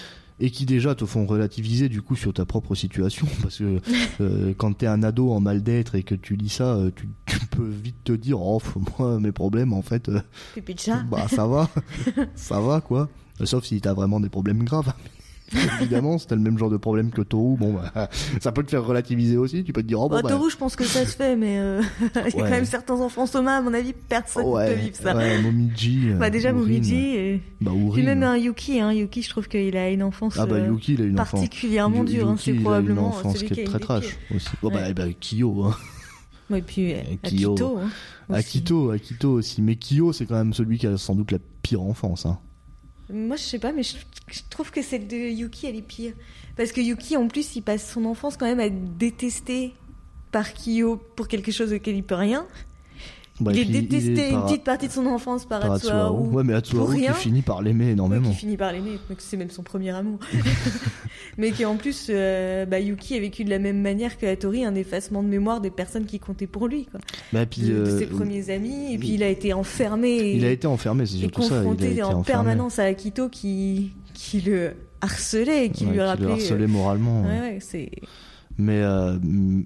[0.43, 3.27] et qui déjà te font relativiser du coup sur ta propre situation.
[3.43, 3.81] Parce que
[4.21, 7.09] euh, quand t'es un ado en mal d'être et que tu lis ça euh, tu,
[7.27, 8.61] tu peux vite te dire oh
[8.99, 10.21] moi mes problèmes en fait euh,
[11.09, 11.71] bah ça va.
[12.35, 13.09] Ça va quoi.
[13.45, 14.93] Sauf si t'as vraiment des problèmes graves
[15.81, 18.09] évidemment t'as le même genre de problème que Toru bon bah,
[18.41, 20.51] ça peut te faire relativiser aussi tu peux te dire oh bon Bah, bah, Toru,
[20.51, 22.33] je pense que ça se fait, mais euh, il y a Ouais.
[22.37, 25.17] quand même certains enfants Soma, à mon avis, personne ne peut ouais, vivre ça.
[25.17, 26.59] ouais Momiji euh, Bah déjà Urin.
[26.61, 27.41] Momiji, et...
[27.61, 28.93] bah puis même un Yuki, hein.
[28.93, 32.05] Yuki, je trouve qu'il a une enfance ah bah euh, Yuki il a une particulièrement
[32.05, 32.29] dure.
[32.29, 32.37] hein.
[32.39, 34.71] C'est il a une probablement enfance celui qui qui est une très trash aussi oh,
[34.71, 34.95] bah, Ouais.
[34.95, 35.77] bah Kyo hein.
[36.55, 36.97] Et puis euh.
[37.23, 37.79] Akito.
[37.79, 37.89] hein.
[38.33, 39.63] Akito, Akito aussi.
[39.63, 42.27] Mais Kyo, c'est quand même celui qui a sans doute la pire enfance.
[42.27, 42.39] Hein.
[43.13, 43.97] Moi, je sais pas, mais je,
[44.49, 46.15] trouve que celle de Yuki, elle est pire.
[46.57, 49.75] Parce que Yuki, en plus, il passe son enfance quand même à détesté
[50.31, 52.47] par Kyo pour quelque chose auquel il peut rien.
[53.43, 55.99] Bah, il est détesté une petite partie de son enfance par, par Atsuharu.
[56.01, 56.29] Atsuharu.
[56.35, 58.31] Ouais, mais Atsuharu qui finit par l'aimer Ouais, énormément.
[58.31, 60.19] qui finit par l'aimer, c'est même son premier amour.
[61.39, 64.65] mais qui en plus, euh, bah, Yuki a vécu de la même manière que Hattori
[64.65, 67.01] un effacement de mémoire des personnes qui comptaient pour lui, quoi.
[67.33, 70.37] Bah, puis, de, de euh, ses premiers amis, et puis il a été enfermé et,
[70.37, 71.49] Il a été enfermé, c'est surtout ça.
[71.49, 72.25] Il a confronté été en enfermé.
[72.25, 76.27] permanence à Akito qui, qui le harcelait qui Ouais, lui qui rappelait.
[76.27, 77.23] le harcelait euh, moralement.
[77.23, 77.91] ouais, ouais, c'est.
[78.59, 79.19] Mais euh,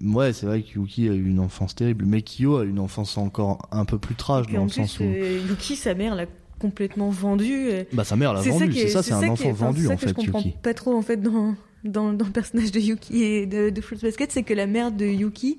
[0.05, 2.05] ouais, c'est vrai que Yuki a eu une enfance terrible.
[2.07, 4.77] Mais Kyo a eu une enfance encore un peu plus trash dans en le plus,
[4.83, 5.05] sens où.
[5.05, 6.27] euh, Yuki, sa mère l'a
[6.59, 7.53] complètement vendu.
[7.71, 10.13] euh, Bah, sa mère l'a vendu, c'est est- ça, c'est un enfant vendu en fait,
[10.13, 10.55] comprends Yuki.
[10.63, 13.99] pas trop en fait dans, dans, dans le personnage de Yuki et de, de Fruits
[14.01, 15.59] Basket, c'est que la mère de Yuki,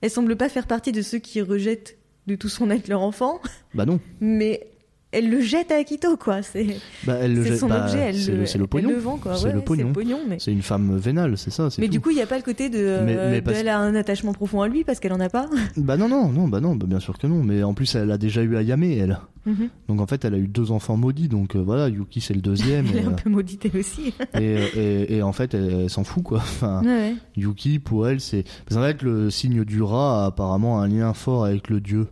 [0.00, 3.40] elle semble pas faire partie de ceux qui rejettent de tout son être leur enfant,
[3.74, 3.98] Bah non.
[4.20, 4.68] mais
[5.12, 6.42] elle le jette à Akito, quoi.
[6.42, 6.66] C'est
[7.06, 8.90] Bah, elle son bah, objet, elle c'est le, le, elle pognon.
[8.90, 9.36] le vend, quoi.
[9.36, 9.92] C'est Ouais, le pognon.
[9.92, 10.36] pognon, mais...
[10.38, 11.68] C'est une femme vénale, c'est ça.
[11.78, 11.92] Mais tout.
[11.92, 12.98] du coup, il n'y a pas le côté de.
[13.04, 15.28] Mais- euh, mais parce- d'elle a un attachement profond à lui parce qu'elle en a
[15.28, 15.46] pas.
[15.76, 17.42] Bah non, non, non, bah non, bah bien sûr que non.
[17.42, 19.18] Mais en plus, elle a déjà eu Ayame, elle.
[19.46, 19.68] Mhm.
[19.88, 21.28] Donc en fait, elle a eu deux enfants maudits.
[21.28, 22.86] Donc euh, voilà, Yuki c'est le deuxième.
[22.92, 24.12] Elle et, est un peu maudite elle aussi.
[24.38, 26.38] et, et- et en fait, elle, elle s'en fout quoi.
[26.42, 27.14] Enfin, Ouais, ouais.
[27.36, 31.14] Yuki pour elle, c'est parce qu'en fait le signe du rat a apparemment un lien
[31.14, 32.08] fort avec le dieu.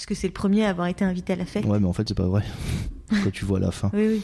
[0.00, 1.66] Parce que c'est le premier à avoir été invité à la fête.
[1.66, 2.42] Ouais, mais en fait, c'est pas vrai.
[3.10, 3.90] Quand tu vois la fin.
[3.92, 4.22] Oui, oui.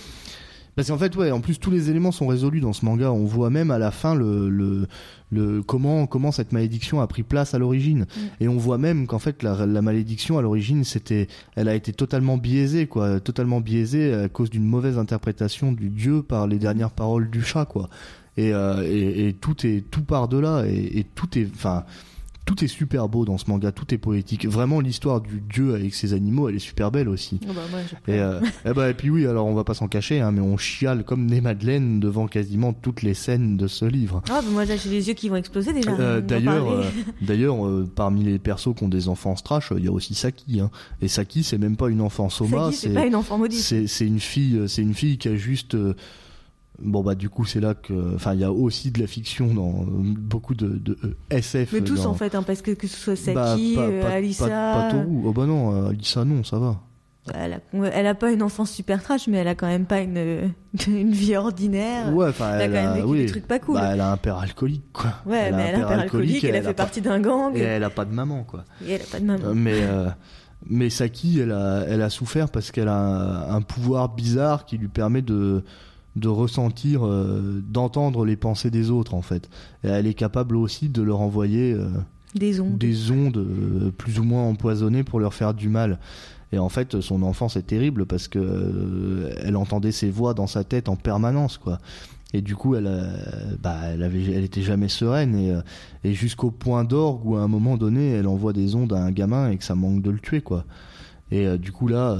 [0.74, 3.12] Parce qu'en fait, ouais, en plus tous les éléments sont résolus dans ce manga.
[3.12, 4.86] On voit même à la fin le, le,
[5.30, 8.06] le comment comment cette malédiction a pris place à l'origine.
[8.40, 11.92] Et on voit même qu'en fait la, la malédiction à l'origine, c'était, elle a été
[11.92, 16.90] totalement biaisée, quoi, totalement biaisée à cause d'une mauvaise interprétation du dieu par les dernières
[16.90, 17.90] paroles du chat, quoi.
[18.38, 21.84] Et, euh, et, et tout est tout part de là et, et tout est, enfin.
[22.46, 24.46] Tout est super beau dans ce manga, tout est poétique.
[24.46, 27.40] Vraiment, l'histoire du dieu avec ses animaux, elle est super belle aussi.
[27.42, 27.60] Oh, bah,
[28.06, 30.30] je- Et, euh, eh ben, et puis oui, alors on va pas s'en cacher, hein,
[30.30, 34.22] mais on chiale comme des madeleines devant quasiment toutes les scènes de ce livre.
[34.30, 35.90] Ah, bah, moi, là, j'ai les yeux qui vont exploser déjà.
[35.98, 36.84] Euh, d'en d'ailleurs, euh,
[37.20, 40.60] d'ailleurs, euh, parmi les persos qui ont des enfants trash, il y a aussi Saki.
[40.60, 40.70] Hein.
[41.02, 43.58] Et Saki, c'est même pas une enfant soma, Saki, c'est pas une enfant maudite.
[43.60, 45.76] c'est c'est une fille, euh, c'est une fille qui a juste.
[46.78, 49.06] Euh, Bon bah du coup c'est là que, enfin il y a aussi de la
[49.06, 49.86] fiction dans euh,
[50.18, 51.72] beaucoup de, de euh, SF.
[51.72, 54.02] Mais tous dans- en fait, hein, parce que que ce soit Bah, Saki, pas- euh,
[54.02, 54.46] pas- Alissa.
[54.48, 55.22] Pas, pas Toru.
[55.24, 56.80] Oh bah non, euh, Alissa non, ça va.
[57.34, 57.58] Elle a,
[57.92, 60.52] elle a pas une enfance super trash, mais elle a quand même pas une,
[60.86, 62.14] une vie ordinaire.
[62.14, 63.18] Ouais, enfin elle a elle quand même a, vécu oui.
[63.18, 63.74] des trucs pas cool.
[63.74, 65.10] Bah, elle a un père alcoolique quoi.
[65.26, 67.60] ouais, mais elle a un père alcoolique, elle a et fait partie d'un gang, Et
[67.60, 68.64] et elle a pas de maman quoi.
[68.86, 69.44] elle a pas de maman.
[69.44, 70.08] Euh, mais euh,
[70.68, 74.78] mais Saki, elle a elle a souffert parce qu'elle a un, un pouvoir bizarre qui
[74.78, 75.64] lui permet de
[76.16, 79.48] de ressentir, euh, d'entendre les pensées des autres en fait.
[79.84, 81.88] Et elle est capable aussi de leur envoyer euh,
[82.34, 82.78] Des ondes.
[82.78, 85.98] des ondes euh, plus ou moins empoisonnées pour leur faire du mal.
[86.52, 90.64] Et en fait, son enfance est terrible parce que elle entendait ses voix dans sa
[90.64, 91.80] tête en permanence, quoi.
[92.32, 92.90] Et du coup, elle,
[93.62, 95.54] bah, elle avait, elle était jamais sereine et,
[96.04, 99.10] et jusqu'au point d'orgue où à un moment donné, elle envoie des ondes à un
[99.10, 100.64] gamin et que ça manque de le tuer, quoi.
[101.32, 102.16] Et du coup là,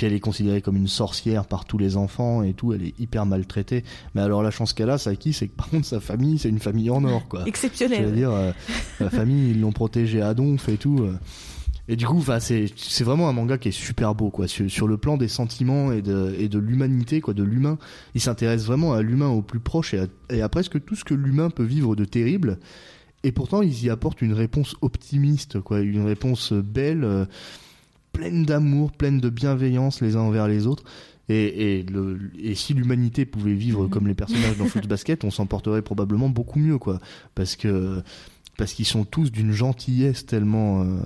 [0.00, 2.72] puis elle est considérée comme une sorcière par tous les enfants et tout.
[2.72, 3.84] Elle est hyper maltraitée.
[4.14, 6.58] Mais alors la chance qu'elle a, Saki, c'est que par contre sa famille, c'est une
[6.58, 7.42] famille en or, quoi.
[7.42, 8.06] Je Exceptionnel.
[8.06, 8.50] veux dire, euh,
[8.98, 11.00] la famille, ils l'ont protégé à donf et tout.
[11.02, 11.18] euh.
[11.86, 14.48] Et du coup, c'est c'est vraiment un manga qui est super beau, quoi.
[14.48, 17.76] Sur, sur le plan des sentiments et de et de l'humanité, quoi, de l'humain.
[18.14, 21.04] Il s'intéresse vraiment à l'humain au plus proche et à, et à presque tout ce
[21.04, 22.58] que l'humain peut vivre de terrible.
[23.22, 27.26] Et pourtant, ils y apportent une réponse optimiste, quoi, une réponse belle, euh,
[28.12, 30.84] pleine d'amour, pleine de bienveillance les uns envers les autres.
[31.28, 33.90] Et, et, le, et si l'humanité pouvait vivre Mhm.
[33.90, 36.98] comme les personnages dans Foot Basket, on s'en porterait probablement beaucoup mieux, quoi.
[37.34, 38.02] Parce que
[38.58, 40.98] parce qu'ils sont tous d'une gentillesse tellement euh,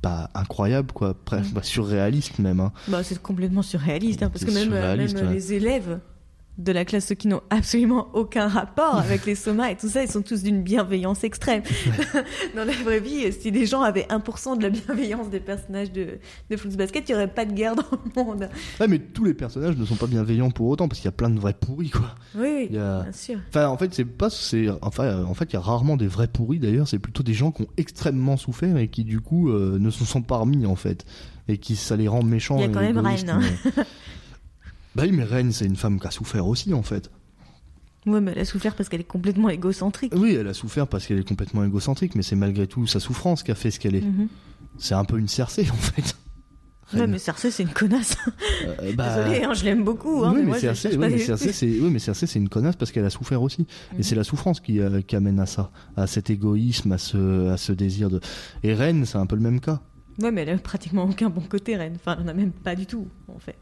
[0.00, 1.42] pas incroyable, quoi, Mhm.
[1.54, 2.60] bah, surréaliste même.
[2.60, 2.72] Hein.
[2.88, 5.34] Bah, c'est complètement surréaliste, hein, parce que même, euh, surréaliste, même ouais.
[5.34, 6.00] les élèves
[6.58, 10.02] de la classe, ceux qui n'ont absolument aucun rapport avec les somas et tout ça,
[10.02, 11.62] ils sont tous d'une bienveillance extrême.
[12.54, 16.18] Dans la vraie vie, si les gens avaient 1% de la bienveillance des personnages de,
[16.50, 18.48] de Basket, il n'y aurait pas de guerre dans le monde.
[18.78, 21.12] Ouais, mais tous les personnages ne sont pas bienveillants pour autant, parce qu'il y a
[21.16, 22.14] plein de vrais pourris, quoi.
[22.36, 23.38] Oui, a- bien sûr.
[23.48, 26.28] Enfin, en fait, c'est pas, c'est, enfin, en fait, il y a rarement des vrais
[26.28, 26.86] pourris d'ailleurs.
[26.86, 30.04] C'est plutôt des gens qui ont extrêmement souffert et qui du coup euh, ne se
[30.04, 31.04] sont pas remis en fait,
[31.48, 32.56] et qui ça les rend méchants.
[32.58, 33.40] Il y a quand même hein.
[33.40, 33.82] mais-
[34.94, 37.10] bah oui, mais Ren, c'est une femme qui a souffert aussi en fait.
[38.04, 40.12] Ouais, mais elle a souffert parce qu'elle est complètement égocentrique.
[40.16, 43.42] Oui, elle a souffert parce qu'elle est complètement égocentrique, mais c'est malgré tout sa souffrance
[43.42, 44.00] qui a fait ce qu'elle est.
[44.04, 44.28] Mhm.
[44.78, 46.16] C'est un peu une Cersei en fait.
[46.94, 48.16] Ouais, mais Cersei, c'est une connasse.
[48.66, 50.24] Euh, bah, Désolée, hein, je l'aime beaucoup.
[50.24, 51.96] Hein, oui, mais Cersei, oui, Cersei, c'est, oui,
[52.34, 53.62] une connasse parce qu'elle a souffert aussi.
[53.62, 54.02] Et Mhm.
[54.02, 57.56] c'est la souffrance qui, euh, qui amène à ça, à cet égoïsme, à ce, à
[57.56, 58.20] ce désir de.
[58.62, 59.80] Et Ren, c'est un peu le même cas.
[60.20, 61.94] Ouais, mais elle a pratiquement aucun bon côté, Reine.
[61.96, 63.56] Enfin, elle en a même pas du tout, en fait.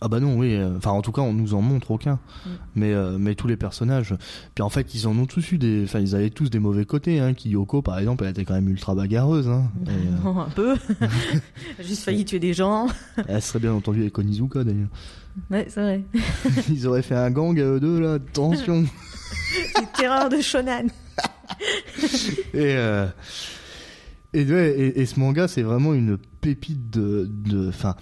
[0.00, 0.54] Ah bah non, oui.
[0.54, 2.14] euh, Enfin, en tout cas, on nous en montre aucun.
[2.14, 2.50] Mm.
[2.76, 4.14] Mais, euh, mais tous les personnages.
[4.54, 5.82] Puis en fait, ils en ont tous eu des.
[5.84, 7.18] Enfin, ils avaient tous des mauvais côtés.
[7.18, 7.34] Hein.
[7.34, 9.48] Kiyoko, par exemple, elle était quand même ultra bagarreuse.
[9.48, 9.70] Hein.
[9.86, 10.76] Et, euh, Non, un peu.
[11.80, 12.86] Juste failli tuer des gens.
[13.26, 14.88] elle serait bien entendue avec Onizuka d'ailleurs.
[15.50, 16.04] Ouais, c'est vrai.
[16.68, 18.14] ils auraient fait un gang à eux deux là.
[18.14, 18.82] Attention.
[19.80, 20.86] Les terreurs de Shonan.
[22.54, 23.06] Et, euh,
[24.32, 27.26] et, ouais, et, et ce manga, c'est vraiment une pépite de.
[27.28, 27.96] de- Enfin.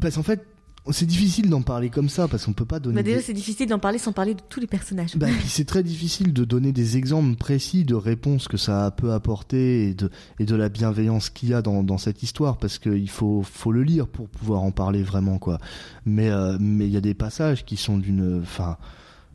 [0.00, 0.46] Parce qu'en fait,
[0.90, 2.96] c'est difficile d'en parler comme ça, parce qu'on peut pas donner.
[2.96, 5.16] Bah, déjà, des- c'est difficile d'en parler sans parler de tous les personnages.
[5.16, 9.88] Bah, c'est très difficile de donner des exemples précis de réponses que ça peut apporter
[9.88, 13.10] et de, et de la bienveillance qu'il y a dans, dans cette histoire parce qu'il
[13.10, 15.58] faut, faut le lire pour pouvoir en parler vraiment quoi.
[16.06, 18.76] Mais euh, mais il y a des passages qui sont d'une enfin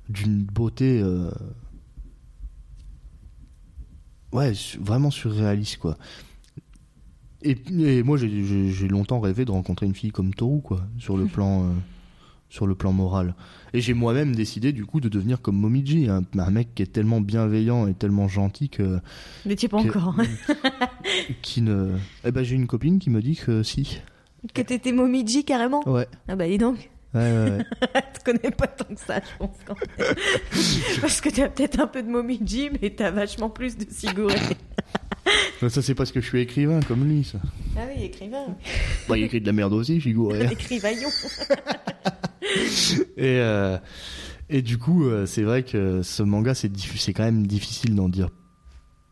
[0.09, 1.29] d'une beauté euh,
[4.31, 5.97] ouais, vraiment surréaliste, quoi.
[7.43, 11.25] Et, et moi, j'ai- longtemps rêvé de rencontrer une fille comme Toru, quoi, sur le
[11.33, 11.67] plan, euh,
[12.49, 13.35] sur le plan moral.
[13.73, 16.87] Et j'ai moi-même décidé, du coup, de devenir comme Momiji, un, un mec qui est
[16.93, 18.99] tellement bienveillant et tellement gentil que,
[19.45, 20.15] Mais tu es pas que- encore.
[20.19, 20.23] hein.
[21.41, 21.89] qui ne.
[22.25, 23.99] Eh ben, j'ai une copine qui me dit que si.
[24.53, 25.87] que t'étais Momiji carrément?
[25.89, 26.07] Ouais.
[26.27, 27.65] Ah bah dis donc, Ouais, ouais, ouais.
[28.13, 29.55] tu connais pas tant que ça, je pense.
[29.65, 30.15] Quand même.
[31.01, 33.85] Parce que t'as peut-être un peu de Momiji, mais t'as vachement plus de.
[35.61, 37.37] Mais ça, c'est parce que je suis écrivain comme lui, ça.
[37.77, 38.57] ah oui, écrivain.
[39.07, 40.35] Bah, il écrit de la merde aussi, Shigure.
[40.35, 41.07] Écrivaillon.
[43.15, 43.77] Et, euh,
[44.49, 46.69] et du coup, euh, c'est vrai que ce manga, c'est
[47.13, 48.29] quand même difficile d'en dire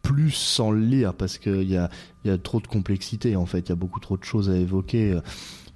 [0.02, 1.90] plus sans le lire parce qu'il y a,
[2.26, 3.60] il y a trop de complexité en fait.
[3.60, 5.18] Il y a beaucoup trop de choses à évoquer.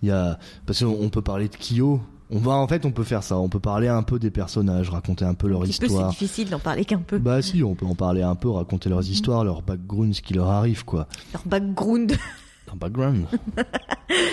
[0.01, 2.01] Il y a, parce qu'on on peut parler de Kyo.
[2.36, 3.38] On va, en fait, on peut faire ça.
[3.39, 5.93] On peut parler un peu des personnages, raconter un peu leur Un petit peu, c'est
[5.93, 6.10] histoire.
[6.10, 7.17] difficile d'en parler qu'un peu.
[7.17, 10.34] Bah si, on peut en parler un peu, raconter leurs histoires, leur background, ce qui
[10.34, 11.08] leur arrive, quoi.
[11.34, 12.12] Leur background.
[12.74, 13.26] un background,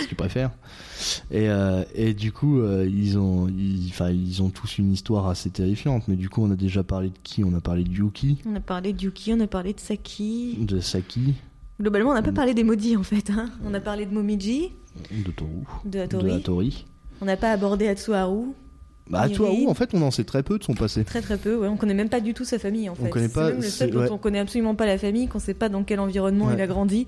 [0.01, 0.51] si tu préfères.
[1.31, 5.29] Et, euh, et du coup, euh, ils ont, ils, enfin, ils ont tous une histoire
[5.29, 6.09] assez terrifiante.
[6.09, 7.45] Mais du coup, on a déjà parlé de qui?
[7.45, 10.57] On a parlé de Yuki, On a parlé de Yuki, on a parlé de Saki.
[10.61, 11.35] de Saki,
[11.81, 13.31] Globalement, on n'a pas parlé des maudits en fait.
[13.31, 13.51] hein.
[13.65, 14.71] On a parlé de Momiji,
[15.11, 15.51] de Toru,
[15.85, 16.87] de de Hattori.
[17.23, 18.49] On n'a pas abordé Atsuharu.
[19.09, 19.29] Bah.
[19.29, 21.05] Toru, en fait, on en sait très peu de son passé.
[21.05, 21.69] Très très peu, ouais.
[21.69, 23.11] on connaît même pas du tout sa famille en On fait.
[23.11, 24.11] connaît C'est pas- même le seul dont ouais.
[24.11, 26.55] on connaît absolument pas la famille, qu'on sait pas dans quel environnement Ouais.
[26.55, 27.07] il a grandi.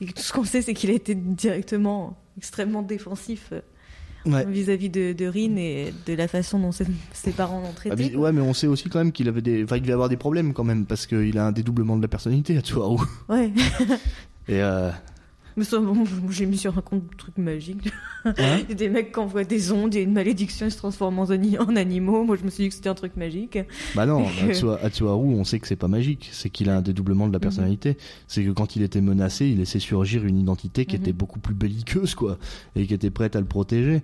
[0.00, 5.12] Et tout ce qu'on sait, c'est qu'il a été directement extrêmement défensif euh, vis-à-vis de,
[5.12, 7.96] de Rin et de la façon dont ses, ses parents l'ont Ah, traité.
[8.10, 10.08] mais- ouais, mais on sait aussi quand même qu'il avait des, enfin, il devait avoir
[10.08, 12.98] des problèmes quand même parce qu'il a un dédoublement de la personnalité, Hatsuharu.
[13.28, 13.50] Ouais.
[14.48, 14.90] Et euh,
[15.56, 17.90] Mais ça, bon, j'ai mis sur un compte de trucs magiques.
[18.26, 20.70] Il y a des mecs qui envoient des ondes, il y a une malédiction, ils
[20.70, 22.22] se transforment en, ani- en animaux.
[22.24, 23.58] Moi, je me suis dit que c'était un truc magique.
[23.94, 26.76] Bah non, Et que- Atsuha- Atsuharu, on sait que c'est pas magique, c'est qu'il a
[26.76, 27.96] un dédoublement de la personnalité.
[28.28, 31.02] C'est que quand il était menacé, il laissait surgir une identité qui Mhm.
[31.02, 32.38] était beaucoup plus belliqueuse, quoi,
[32.76, 34.02] et qui était prête à le protéger.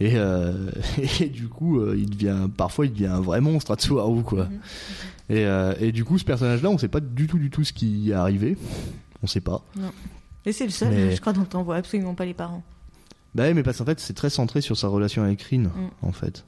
[0.00, 0.70] Et, euh,
[1.20, 4.46] et du coup, euh, il devient, parfois, il devient un vrai monstre, Atsuharu, quoi.
[4.46, 4.50] Mhm.
[5.28, 7.72] Et, euh, et du coup, ce personnage-là, on sait pas du tout, du tout ce
[7.74, 8.56] qui est arrivé.
[9.22, 9.62] On sait pas.
[10.46, 12.62] Et c'est le seul, Mais- je crois, dont on voit absolument pas les parents.
[13.34, 15.70] Bah ouais, mais parce qu'en fait, c'est très centré sur sa relation avec Rin, Mm.
[16.02, 16.44] en fait.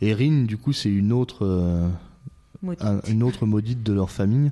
[0.00, 1.88] Et Rin, du coup, c'est une autre, euh,
[2.80, 4.50] un- une autre maudite de leur famille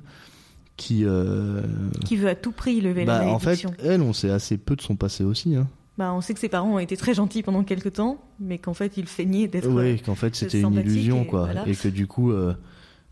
[0.77, 1.61] qui, euh,
[2.05, 4.75] Qui veut à tout prix lever la Bah, en fait, elle, on sait assez peu
[4.75, 5.55] de son passé aussi.
[5.55, 5.67] Hein.
[5.97, 8.73] Bah, on sait que ses parents ont été très gentils pendant quelques temps, mais qu'en
[8.73, 9.67] fait, il feignait d'être.
[9.67, 11.43] Oui, qu'en fait, c'était une illusion, et quoi.
[11.45, 11.67] voilà.
[11.67, 12.53] Et que du coup, euh,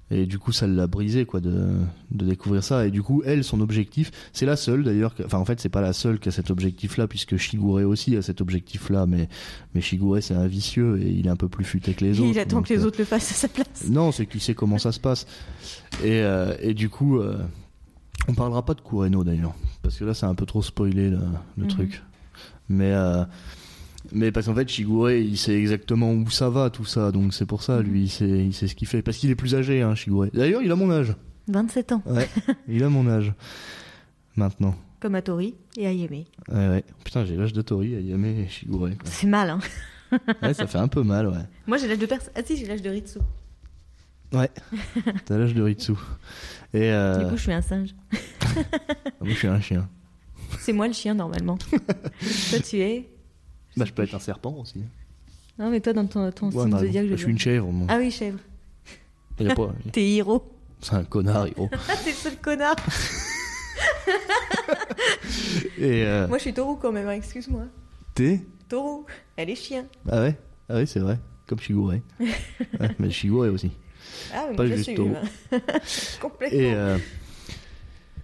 [0.10, 1.70] et du coup, ça l'a brisé, quoi, de,
[2.12, 2.86] de découvrir ça.
[2.88, 5.14] Et du coup, elle, son objectif, c'est la seule d'ailleurs.
[5.26, 8.22] Enfin, en fait, c'est pas la seule qui a cet objectif-là, puisque Shigure aussi a
[8.22, 9.06] cet objectif-là.
[9.06, 9.28] Mais,
[9.74, 12.30] mais Shigure, c'est un vicieux et il est un peu plus futé que les autres.
[12.30, 13.86] il attend donc, que les euh, autres le fassent à sa place.
[13.90, 15.28] Non, c'est qu'il sait comment ça se passe.
[16.04, 17.38] Et, euh, et du coup, euh,
[18.30, 21.20] on parlera pas de Kureno d'ailleurs, parce que là, c'est un peu trop spoilé le,
[21.58, 21.68] le Mhm.
[21.68, 22.02] truc.
[22.70, 23.24] Mais euh,
[24.12, 27.46] mais parce qu'en fait, Shigure, il sait exactement où ça va tout ça, donc c'est
[27.46, 27.84] pour ça, Mhm.
[27.84, 29.02] lui, il sait, il sait ce qu'il fait.
[29.02, 30.28] Parce qu'il est plus âgé, hein, Shigure.
[30.34, 31.14] D'ailleurs, il a mon âge.
[31.48, 32.28] 27 ans, Ouais,
[32.68, 33.34] il a mon âge.
[34.36, 34.76] Maintenant.
[35.00, 36.12] comme Atori et Ayame.
[36.12, 36.26] Ouais,
[36.70, 36.84] ouais.
[37.04, 38.90] Putain, j'ai l'âge de Tori, Ayame et Shigure.
[39.04, 39.60] C'est mal, hein.
[40.42, 41.38] Ouais, ça fait un peu mal, ouais.
[41.68, 42.32] Moi, j'ai l'âge de personne.
[42.36, 43.20] Ah si, j'ai l'âge de Ritsu.
[44.34, 44.50] Ouais.
[45.26, 45.94] T'as l'âge de Ritsu.
[46.74, 47.96] Et euh, Du coup, je suis un singe.
[49.22, 49.88] moi, je suis un chien.
[50.60, 51.58] C'est moi le chien, normalement.
[52.50, 53.10] toi, tu es.
[53.78, 54.82] Bah, je peux être un serpent aussi.
[55.60, 57.68] Non, mais toi, dans ton, ton Ouais, signe non, zodiaque, je je suis une chèvre,
[57.72, 57.88] moi.
[57.90, 58.40] Ah oui, chèvre.
[59.40, 60.44] Y a pas- T'es héros.
[60.82, 61.48] C'est un connard.
[61.48, 62.76] Ah, t'es le seul connard.
[65.78, 67.64] Et euh, Moi, je suis taureau quand même, hein, excuse-moi.
[68.16, 68.42] t'es?
[68.70, 69.06] Taureau.
[69.36, 69.86] Elle est chien.
[70.10, 70.36] Ah ouais?
[70.70, 71.20] Ah ouais, c'est vrai.
[71.48, 71.86] Comme Shigure.
[71.86, 72.02] ouais,
[73.00, 73.72] mais Shigure aussi.
[74.34, 75.16] Ah, mais Pas juste taureau.
[76.22, 76.60] Complètement.
[76.60, 76.98] Et, euh,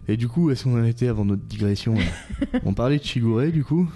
[0.07, 1.95] et du coup, est-ce qu'on en était avant notre digression
[2.65, 3.89] On parlait de Shigure, du coup,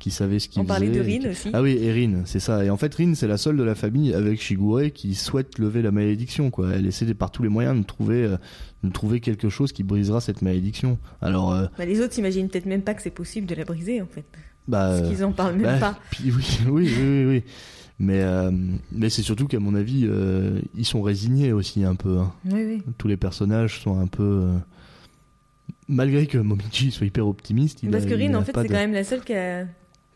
[0.00, 0.68] qui savait ce qu'il On faisait.
[0.68, 1.50] parlait de Rin qui- aussi.
[1.52, 2.64] Ah oui, et Rin, c'est ça.
[2.64, 5.82] Et en fait, Rin, c'est la seule de la famille avec Shigure qui souhaite lever
[5.82, 6.50] la malédiction.
[6.50, 6.70] Quoi.
[6.74, 8.36] Elle essaie par tous les moyens de trouver, euh,
[8.82, 10.98] de trouver quelque chose qui brisera cette malédiction.
[11.20, 14.02] Alors, euh, Bah, les autres s'imaginent peut-être même pas que c'est possible de la briser,
[14.02, 14.24] en fait.
[14.66, 15.98] bah, Parce qu'ils en parlent même Bah, pas.
[16.10, 17.42] puis oui, oui, oui, oui, oui.
[18.02, 18.50] Mais, euh,
[18.92, 22.16] mais c'est surtout qu'à mon avis, euh, ils sont résignés aussi un peu.
[22.18, 22.32] hein.
[22.46, 22.82] Oui, oui.
[22.96, 24.22] Tous les personnages sont un peu.
[24.22, 24.56] euh,
[25.88, 28.68] Malgré que Momiji soit hyper optimiste, il Parce a- que Rin, en fait, c'est de-
[28.68, 29.66] quand même la seule qui a,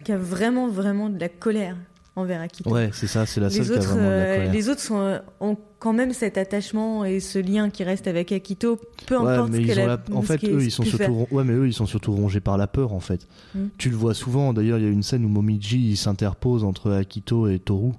[0.04, 1.76] qui a vraiment, vraiment de la colère
[2.16, 2.70] envers Akito.
[2.70, 4.52] Ouais, c'est ça, c'est la seule les, qui a autres, vraiment de la euh, colère.
[4.52, 8.30] les autres sont, euh, ont quand même cet attachement et ce lien qui reste avec
[8.30, 11.12] Akito, peu Ouais, importe mais ce qu'elle a la- en fait, eux, ils sont surtout,
[11.12, 13.26] ron- ouais, mais eux, ils sont surtout rongés par la peur, en fait.
[13.56, 13.64] Mm.
[13.78, 14.52] Tu le vois souvent.
[14.52, 17.92] D'ailleurs, il y a une scène où Momiji s'interpose entre Akito et Toru,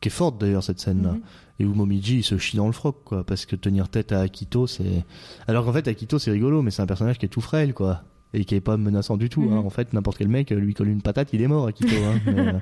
[0.00, 1.12] qui est forte d'ailleurs cette scène-là.
[1.12, 1.20] Mhm.
[1.58, 4.20] et où Momiji il se chie dans le froc quoi parce que tenir tête à
[4.20, 5.04] Akito c'est
[5.46, 8.02] alors qu'en fait Akito c'est rigolo mais c'est un personnage qui est tout frêle quoi
[8.34, 9.60] et qui est pas menaçant du tout hein.
[9.60, 9.66] Mhm.
[9.66, 12.20] en fait n'importe quel mec lui colle une patate il est mort Akito hein.
[12.26, 12.52] mais, euh,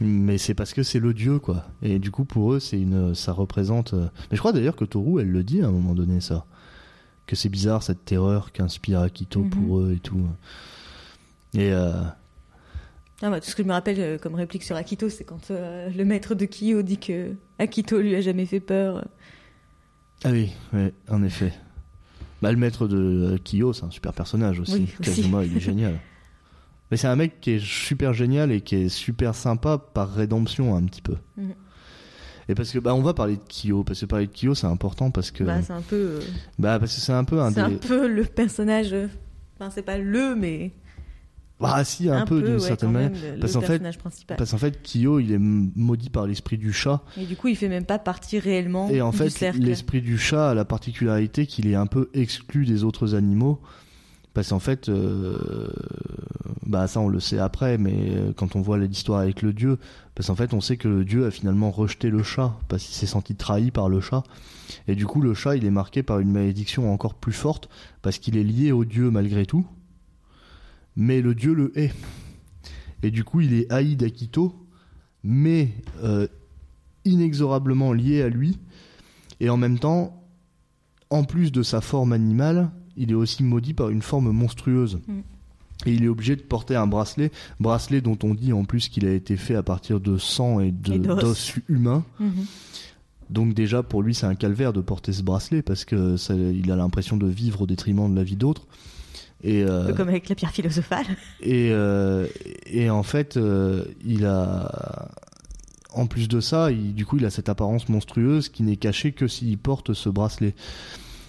[0.00, 3.14] mais c'est parce que c'est le dieu quoi et du coup pour eux c'est une
[3.14, 5.94] ça représente euh, mais je crois d'ailleurs que Toru elle le dit à un moment
[5.94, 6.46] donné ça
[7.26, 9.50] que c'est bizarre cette terreur qu'inspire Akito Mhm.
[9.50, 10.20] pour eux et tout
[11.54, 11.92] et euh,
[13.22, 15.50] Ah, bah, tout ce que je me rappelle euh, comme réplique sur Akito, c'est quand
[15.52, 19.06] euh, le maître de Kyo dit que Akito lui a jamais fait peur.
[20.24, 21.52] Ah oui, ouais, en effet.
[22.44, 22.96] Bah, le maître de
[23.34, 24.74] euh, Kyo, c'est un super personnage aussi.
[24.74, 25.16] Oui, aussi.
[25.16, 25.98] Kazuma, il est génial.
[26.90, 30.76] Mais c'est un mec qui est super génial et qui est super sympa par rédemption
[30.76, 31.16] un petit peu.
[31.38, 31.54] Mhm.
[32.50, 34.66] Et parce que bah on va parler de Kyo, parce que parler de Kyo c'est
[34.66, 36.20] important parce que Bah, c'est un peu, euh,
[36.58, 38.92] bah parce que c'est un peu un c'est un peu le personnage.
[38.92, 39.06] euh,
[39.58, 40.72] Enfin, c'est pas le, mais
[41.64, 43.10] bah si un, peu, d'une ouais, certaine manière.
[43.10, 43.82] même, Parce qu'en fait-
[44.36, 47.02] parce qu'en fait Kyo il est maudit par l'esprit du chat.
[47.16, 50.18] Et du coup, il fait même pas partie réellement et en du fait l'esprit du
[50.18, 53.60] chat a la particularité qu'il est un peu exclu des autres animaux.
[54.34, 55.68] Parce qu'en fait euh,
[56.66, 59.78] bah ça on le sait après mais euh, quand on voit l'histoire avec le dieu
[60.16, 62.96] parce qu'en fait on sait que le dieu a finalement rejeté le chat parce qu'il
[62.96, 64.24] s'est senti trahi par le chat.
[64.88, 67.68] Et du coup le chat il est marqué par une malédiction encore plus forte
[68.02, 69.64] parce qu'il est lié au dieu malgré tout
[70.96, 71.92] mais le dieu le hait
[73.02, 74.54] et du coup il est haï d'Akito
[75.22, 75.70] mais
[76.02, 76.26] euh,
[77.04, 78.58] inexorablement lié à lui
[79.40, 80.22] et en même temps
[81.10, 85.20] en plus de sa forme animale il est aussi maudit par une forme monstrueuse Mm.
[85.86, 87.30] et il est obligé de porter un bracelet
[87.60, 90.70] bracelet dont on dit en plus qu'il a été fait à partir de sang et
[90.70, 91.54] d'os.
[91.68, 92.44] humains Mhm.
[93.30, 96.70] donc déjà pour lui c'est un calvaire de porter ce bracelet parce que ça- il
[96.70, 98.66] a l'impression de vivre au détriment de la vie d'autres
[99.42, 101.04] et Un euh, peu comme avec la pierre philosophale.
[101.40, 102.26] et, euh,
[102.66, 105.08] et en fait, euh, il a.
[105.96, 109.12] En plus de ça, il, du coup, il a cette apparence monstrueuse qui n'est cachée
[109.12, 110.54] que s'il porte ce bracelet.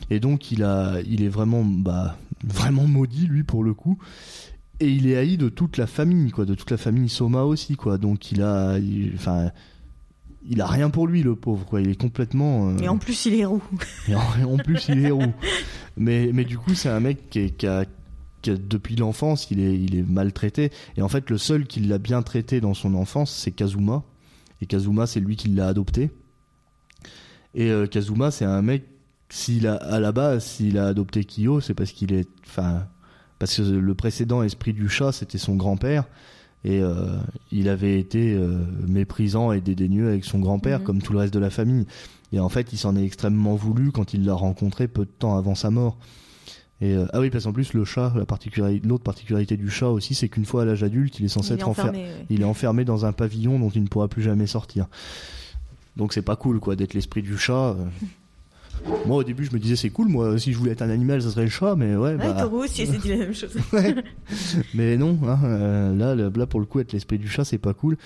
[0.09, 3.99] Et donc, il, a, il est vraiment, bah, vraiment maudit, lui, pour le coup.
[4.79, 7.75] Et il est haï de toute la famille, quoi, de toute la famille Soma aussi,
[7.75, 7.97] quoi.
[7.99, 8.77] Donc, il a.
[8.79, 9.51] il- Enfin.
[10.47, 11.81] Il a rien pour lui, le pauvre, quoi.
[11.81, 12.69] Il est complètement.
[12.69, 13.63] euh, Et en plus, il est roux.
[14.07, 15.33] et en, et en plus, il est roux.
[15.97, 17.85] Mais, mais du coup, c'est un mec qui, est- qui a,
[18.41, 20.71] qui a- depuis l'enfance, il est, il est maltraité.
[20.97, 24.03] Et en fait, le seul qui l'a bien traité dans son enfance, c'est Kazuma.
[24.61, 26.11] Et Kazuma, c'est lui qui l'a adopté.
[27.55, 28.83] Et euh, Kazuma, c'est un mec,
[29.29, 32.85] s'il a, à la base, s'il a adopté Kyo, c'est parce qu'il est, enfin,
[33.39, 36.05] parce que le précédent esprit du chat, c'était son grand-père.
[36.67, 36.95] Et euh,
[37.51, 40.85] il avait été euh, méprisant et dédaigneux avec son grand-père, Mhm.
[40.85, 41.85] comme tout le reste de la famille.
[42.33, 45.37] Et en fait, il s'en est extrêmement voulu quand il l'a rencontré peu de temps
[45.37, 45.97] avant sa mort.
[46.81, 49.89] Et euh, ah oui, parce qu'en plus, le chat, la particularité, l'autre particularité du chat
[49.89, 51.99] aussi, c'est qu'une fois à l'âge adulte, il est censé Il est être enfermé.
[51.99, 52.25] ouais.
[52.31, 54.87] Il est enfermé dans un pavillon dont il ne pourra plus jamais sortir.
[55.95, 57.75] Donc c'est pas cool, quoi, d'être l'esprit du chat.
[59.05, 60.07] Moi, au début, je me disais c'est cool.
[60.07, 62.11] Moi, si je voulais être un animal, ça serait le chat, mais ouais.
[62.11, 63.55] Ouais, bah, Toro aussi, c'est dit la même chose.
[64.73, 67.73] mais non, hein, euh, là, là pour le coup, être l'esprit du chat, c'est pas
[67.73, 67.97] cool.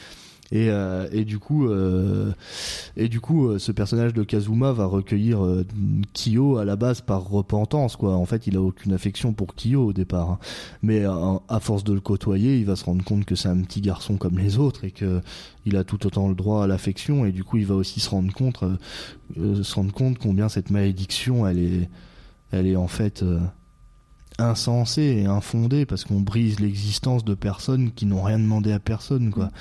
[0.51, 2.31] Et, euh, et du coup, euh,
[2.97, 5.63] et du coup, euh, ce personnage de Kazuma va recueillir euh,
[6.13, 8.15] Kyo à la base par repentance, quoi.
[8.15, 10.39] En fait, il a aucune affection pour Kyo au départ, hein.
[10.81, 13.81] mais à force de le côtoyer, il va se rendre compte que c'est un petit
[13.81, 15.21] garçon comme les autres et que
[15.67, 17.25] il a tout autant le droit à l'affection.
[17.25, 18.63] Et du coup, il va aussi se rendre compte,
[19.38, 21.89] se rendre compte combien cette malédiction, elle est,
[22.51, 23.23] elle est en fait.
[24.39, 29.31] insensée et infondée parce qu'on brise l'existence de personnes qui n'ont rien demandé à personne
[29.31, 29.51] quoi.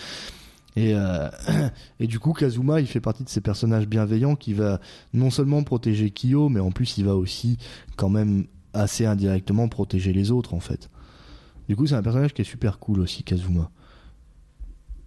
[0.78, 1.28] Et, euh,
[2.00, 4.80] et du coup Kazuma il fait partie de ces personnages bienveillants qui va
[5.12, 7.58] non seulement protéger Kyo mais en plus il va aussi
[7.96, 10.88] quand même assez indirectement protéger les autres en fait.
[11.68, 13.72] Du coup c'est un personnage qui est super cool aussi Kazuma.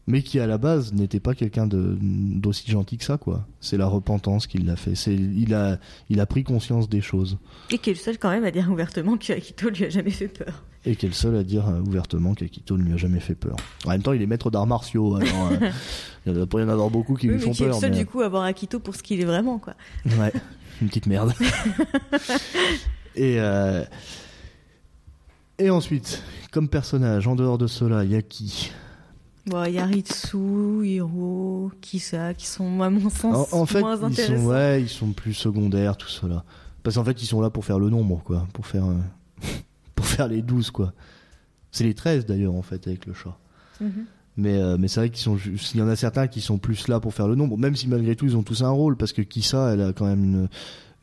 [0.08, 3.46] Mais qui à la base n'était pas quelqu'un d'aussi gentil que ça quoi.
[3.60, 4.96] C'est la repentance qui l'a fait.
[4.96, 5.78] C'est il a
[6.10, 7.38] il a pris conscience des choses.
[7.72, 10.10] Et qui est le seul quand même à dire ouvertement que Akito lui a jamais
[10.10, 10.64] fait peur.
[10.86, 13.36] Et qui est le seul à dire euh, ouvertement qu'Akito ne lui a jamais fait
[13.36, 13.56] peur.
[13.86, 15.70] En même temps, il est maître d'arts martiaux, alors euh,
[16.26, 17.72] il doit pas y en avoir beaucoup qui Oui, lui mais font qui est le
[17.74, 17.80] peur.
[17.82, 19.76] seul mais- du coup à voir Akito pour ce qu'il est vraiment, quoi.
[20.20, 20.34] Ouais,
[20.82, 21.34] une petite merde.
[23.16, 23.84] et, euh,
[25.60, 28.72] et ensuite, comme personnage, en dehors de cela, il y a qui?
[29.48, 30.38] Bon, il y a Ritsu,
[30.86, 34.36] Hiro, Kisa, qui sont à mon en, sens en fait, moins ils intéressants.
[34.38, 36.44] sont, ouais, ils sont plus secondaires, tout cela.
[36.84, 38.48] Parce qu'en fait, ils sont là pour faire le nombre, quoi.
[38.54, 38.96] Pour faire, euh,
[39.96, 40.94] pour faire les 12, quoi.
[41.72, 43.38] C'est les 13 d'ailleurs, en fait, avec le chat.
[43.80, 44.06] Mhm.
[44.38, 46.88] Mais, euh, mais c'est vrai qu'ils sont, il y en a certains qui sont plus
[46.88, 49.12] là pour faire le nombre, même si malgré tout ils ont tous un rôle, parce
[49.12, 50.50] que Kissa, elle a quand même une,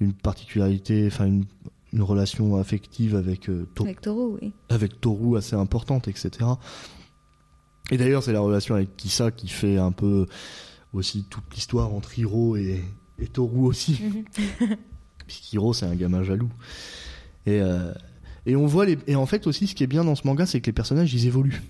[0.01, 1.45] une particularité, enfin une,
[1.93, 4.53] une relation affective avec, euh, To- Avec Toro, oui.
[4.71, 6.31] avec Toru assez importante, etc.
[7.91, 10.27] Et d'ailleurs, c'est la relation avec Kissa qui fait un peu
[10.93, 12.83] aussi toute l'histoire entre Hiro et,
[13.19, 14.01] Et Toru aussi.
[14.03, 14.77] Mhm.
[15.27, 16.51] Puisqu'Hiro, c'est un gamin jaloux.
[17.47, 17.93] Et, euh,
[18.47, 18.99] et on voit les.
[19.07, 21.13] Et en fait, aussi, ce qui est bien dans ce manga, c'est que les personnages,
[21.13, 21.63] ils évoluent.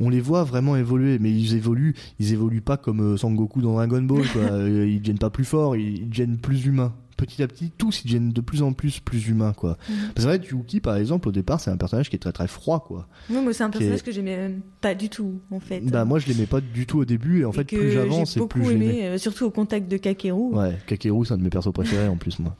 [0.00, 3.74] On les voit vraiment évoluer, mais ils évoluent, ils évoluent pas comme euh, Sangoku dans
[3.74, 4.42] Dragon Ball, quoi.
[4.50, 6.92] Euh, ils deviennent pas plus forts, ils, ils deviennent plus humains.
[7.22, 9.78] Petit à petit, tous, ils deviennent de plus en plus plus humains, quoi.
[9.88, 9.96] Mhm.
[10.14, 12.48] Parce que vrai, Yuki, par exemple, au départ, c'est un personnage qui est très très
[12.48, 13.06] froid, quoi.
[13.30, 15.80] Non, moi, c'est un personnage est- que j'aimais même pas du tout, en fait.
[15.80, 18.36] Bah, moi, je l'aimais pas du tout au début, et en Et fait, plus j'avance,
[18.36, 20.54] et beaucoup plus aimé, euh, surtout au contact de Kakeru.
[20.54, 22.56] Ouais, Kakeru, c'est un de mes persos préférés en plus, moi.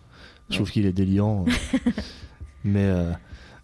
[0.51, 1.45] Je trouve qu'il est déliant.
[2.65, 3.11] mais, euh,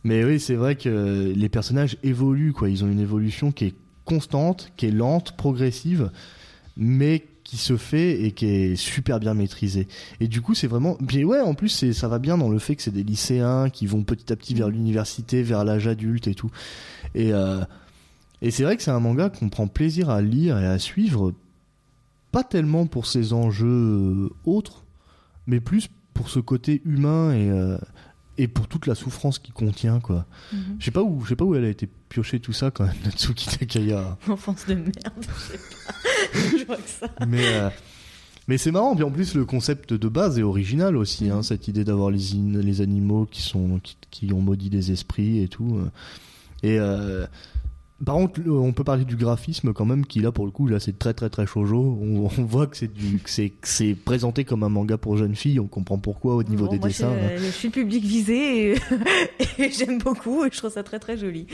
[0.05, 2.68] mais oui, c'est vrai que les personnages évoluent, quoi.
[2.70, 3.74] Ils ont une évolution qui est
[4.05, 6.11] constante, qui est lente, progressive,
[6.76, 9.88] mais qui se fait et qui est super bien maîtrisée.
[10.20, 10.96] Et du coup, c'est vraiment.
[11.07, 13.70] Puis ouais, en plus, c'est- ça va bien dans le fait que c'est des lycéens
[13.70, 16.51] qui vont petit à petit vers l'université, vers l'âge adulte et tout.
[17.14, 17.64] Et, euh,
[18.42, 21.32] et c'est vrai que c'est un manga qu'on prend plaisir à lire et à suivre,
[22.32, 24.84] pas tellement pour ses enjeux euh, autres,
[25.46, 27.78] mais plus pour ce côté humain et, euh,
[28.36, 30.26] et pour toute la souffrance qu'il contient, quoi.
[30.53, 30.76] Mhm.
[30.80, 32.85] Je sais pas où, je sais pas où elle a été piochée tout ça quand
[32.85, 34.17] même, Natsuki Takaya.
[34.29, 36.59] Enfance de merde, je sais pas.
[36.59, 37.09] je vois que ça.
[37.27, 37.71] mais euh,
[38.49, 38.95] mais c'est marrant.
[38.95, 41.29] Puis en plus, le concept de base est original aussi.
[41.29, 45.43] Hein, cette idée d'avoir les, les animaux qui sont qui, qui ont maudit des esprits
[45.43, 45.77] et tout.
[45.83, 45.91] euh.
[46.63, 47.27] Et euh,
[48.05, 50.78] par contre, on peut parler du graphisme quand même, qui là pour le coup, là
[50.78, 51.99] c'est très très très shoujo.
[52.01, 55.59] On, on voit que c'est du, c'est présenté comme un manga pour jeunes filles.
[55.59, 57.12] On comprend pourquoi au niveau Bon, des moi, dessins.
[57.12, 57.38] Je, hein.
[57.38, 58.76] je suis le public visé et,
[59.59, 61.49] et j'aime beaucoup et je trouve ça très très joli.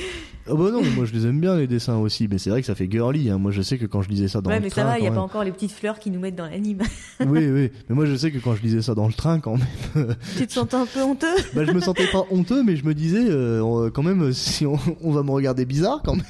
[0.46, 2.28] Ah bah non, mais moi je les aime bien les dessins aussi.
[2.28, 3.30] Mais c'est vrai que ça fait girly.
[3.30, 3.38] Hein.
[3.38, 4.98] Moi je sais que quand je lisais ça dans ouais, le mais train, ça va,
[4.98, 6.82] il n'y a pas encore les petites fleurs qui nous mettent dans l'anime.
[7.20, 7.70] oui, oui.
[7.88, 10.14] Mais moi je sais que quand je lisais ça dans le train, quand même.
[10.36, 11.34] tu te sens un peu honteux?
[11.54, 14.78] Bah, je me sentais pas honteux, mais je me disais, euh, quand même, si on,
[15.02, 16.24] on va me regarder bizarre, quand même.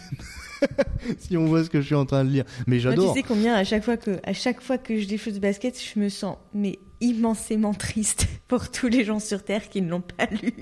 [1.18, 2.44] si on voit ce que je suis en train de lire.
[2.66, 3.14] Mais Moi, j'adore.
[3.14, 6.00] Tu sais combien à chaque fois que à chaque fois que je défousse basket, je
[6.00, 10.26] me sens mais immensément triste pour tous les gens sur terre qui ne l'ont pas
[10.26, 10.52] lu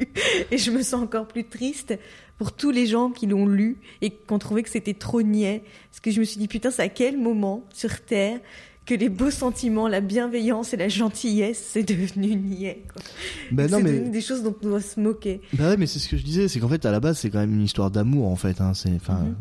[0.50, 1.98] et je me sens encore plus triste
[2.38, 5.62] pour tous les gens qui l'ont lu et qui ont trouvé que c'était trop niais
[5.90, 8.40] parce que je me suis dit putain, c'est à quel moment sur terre
[8.84, 12.82] que les beaux sentiments, la bienveillance et la gentillesse, c'est devenu niais.
[13.52, 15.40] Bah c'est mais, devenu des choses dont on doit se moquer.
[15.52, 17.30] bah ouais, mais c'est ce que je disais, c'est qu'en fait, à la base, c'est
[17.30, 18.60] quand même une histoire d'amour, en fait.
[18.60, 18.72] Hein.
[18.74, 18.90] C'est,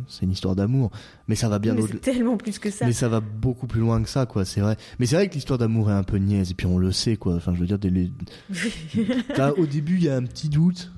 [0.07, 0.91] c'est une histoire d'amour.
[1.27, 1.99] Mais ça va bien au-delà.
[1.99, 2.85] tellement plus que ça.
[2.85, 4.45] Mais ça va beaucoup plus loin que ça, quoi.
[4.45, 4.77] C'est vrai.
[4.99, 6.51] Mais c'est vrai que l'histoire d'amour est un peu niaise.
[6.51, 7.35] Et puis on le sait, quoi.
[7.35, 8.11] Enfin, je veux dire, dès les...
[9.35, 10.91] T'as- au début, il y a un petit doute.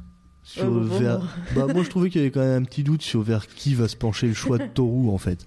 [0.44, 1.20] Sur Oh, vers...
[1.56, 1.66] bon.
[1.68, 3.76] Bah, moi, je trouvais qu'il y avait quand même un petit doute sur vers qui
[3.76, 5.46] va se pencher le choix de Toru, en fait.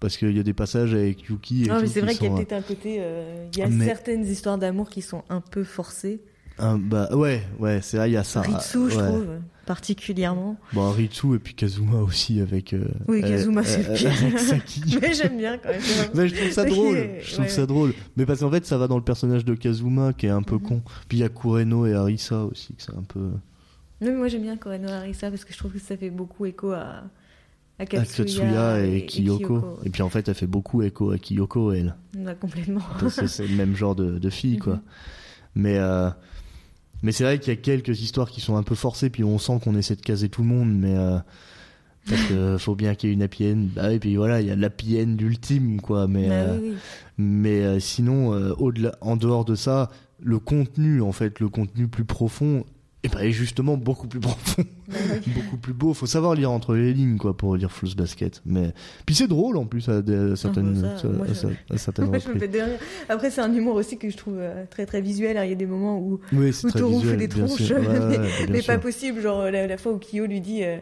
[0.00, 2.26] Parce qu'il y a des passages avec Yuki et Non, mais c'est vrai qu'il y
[2.26, 2.96] a sont, peut-être un côté.
[3.00, 6.20] euh, Il y a Mais- certaines histoires d'amour qui sont un peu forcées.
[6.58, 8.40] Un- bah ouais, ouais, c'est vrai, il y a ça.
[8.42, 9.26] Ritsu, je trouve,
[9.66, 10.56] particulièrement.
[10.72, 12.72] Bon, Ritsu et puis Kazuma aussi avec.
[12.72, 14.10] euh, Oui, euh, Kazuma, c'est le pire.
[14.22, 14.80] avec Saki.
[15.02, 15.80] Mais j'aime bien quand même.
[16.14, 17.08] Ouais, je trouve ça drôle.
[17.20, 17.66] Je trouve ouais, ça ouais.
[17.66, 17.94] drôle.
[18.16, 20.54] Mais parce qu'en fait, ça va dans le personnage de Kazuma qui est un peu
[20.56, 20.62] Mhm.
[20.62, 20.82] con.
[21.08, 23.20] Puis il y a Kureno et Arisa aussi, que c'est un peu.
[23.20, 26.44] Non, mais moi j'aime bien Koreno Arisa parce que je trouve que ça fait beaucoup
[26.46, 27.02] écho à,
[27.78, 29.78] à Katsuya, Katsuya et, Kyoko.
[29.84, 31.94] Et puis en fait, elle fait beaucoup écho à Kyoko, elle.
[32.16, 32.80] Ouais, complètement.
[33.00, 34.74] Parce que c'est le même genre de, de fille, quoi.
[34.74, 34.80] Mhm.
[35.56, 36.10] Mais, euh,
[37.02, 39.38] mais c'est vrai qu'il y a quelques histoires qui sont un peu forcées, puis on
[39.38, 40.96] sent qu'on essaie de caser tout le monde, mais.
[40.96, 41.18] euh,
[42.08, 43.66] parce que faut bien qu'il y ait une happy end.
[43.74, 46.06] Bah, et puis voilà, il y a end ultime, quoi.
[46.06, 46.76] Mais, Bah euh, oui, oui.
[47.18, 49.90] mais euh, sinon, au-delà, en dehors de ça,
[50.22, 52.64] le contenu, en fait, le contenu plus profond,
[53.06, 54.64] et ben, justement beaucoup plus profond,
[55.34, 55.94] beaucoup plus beau.
[55.94, 58.42] Faut savoir lire entre les lignes, quoi, pour lire Floss Basket.
[58.44, 58.72] Mais
[59.06, 61.74] puis c'est drôle en plus à, des- à certaines, bah ça, à- moi, à- je-
[61.74, 62.50] à certaines Moi, je me reprises.
[62.50, 62.78] fais de rire.
[63.08, 65.38] Après, c'est un humour aussi que je trouve euh, très très visuel.
[65.44, 67.70] Il y a des moments où, Oui, où visuel, fait des tronches.
[67.70, 68.18] Ouais,
[68.50, 69.20] mais, pas possible.
[69.20, 70.78] Genre la, la fois où Kyo lui dit euh,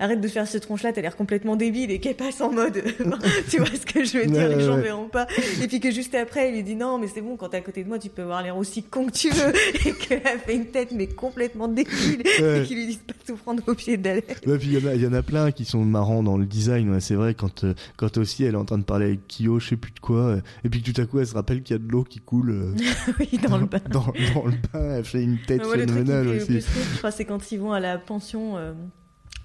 [0.00, 2.82] arrête de faire cette tronche là, t'as l'air complètement débile et qu'elle passe en mode,
[3.50, 4.82] tu vois ce que je veux dire, Ouais, les gens ouais.
[4.82, 5.26] verront pas.
[5.62, 7.60] Et puis que juste après, il lui dit non, mais c'est bon, quand t'es à
[7.60, 9.52] côté de moi, tu peux avoir l'air aussi con que tu veux
[9.86, 12.60] et qu'elle a fait une tête mais complètement débile Ouais.
[12.62, 14.24] et qu'ils lui disent pas de tout prendre au pied d'aller.
[14.46, 16.36] Ouais, puis il y, en a- il y en a plein qui sont marrants dans
[16.38, 16.90] le design.
[16.92, 19.60] Ouais, c'est vrai quand euh, quand aussi elle est en train de parler avec Kyo,
[19.60, 21.74] je sais plus de quoi, euh, et puis tout à coup elle se rappelle qu'il
[21.76, 22.74] y a de l'eau qui coule euh,
[23.20, 23.80] oui, dans le bain.
[23.90, 24.00] dans,
[24.34, 24.96] dans le bain.
[24.98, 26.60] Elle fait une tête phénoménale aussi.
[26.60, 28.56] je crois, c'est quand ils vont à la pension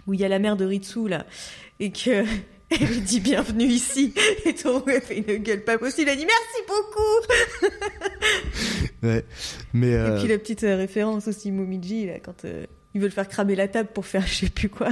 [0.08, 1.26] où il y a la mère de Ritsu, là,
[1.80, 2.24] et que
[2.70, 4.14] elle lui dit bienvenue ici,
[4.46, 7.72] et Toru elle fait une gueule pas possible, elle dit merci beaucoup.
[9.04, 9.24] Ouais.
[9.74, 12.66] Mais Et euh, puis la petite euh, référence aussi Momiji, là, quand euh,
[12.96, 14.90] ils veulent faire cramer la table pour faire je sais plus quoi,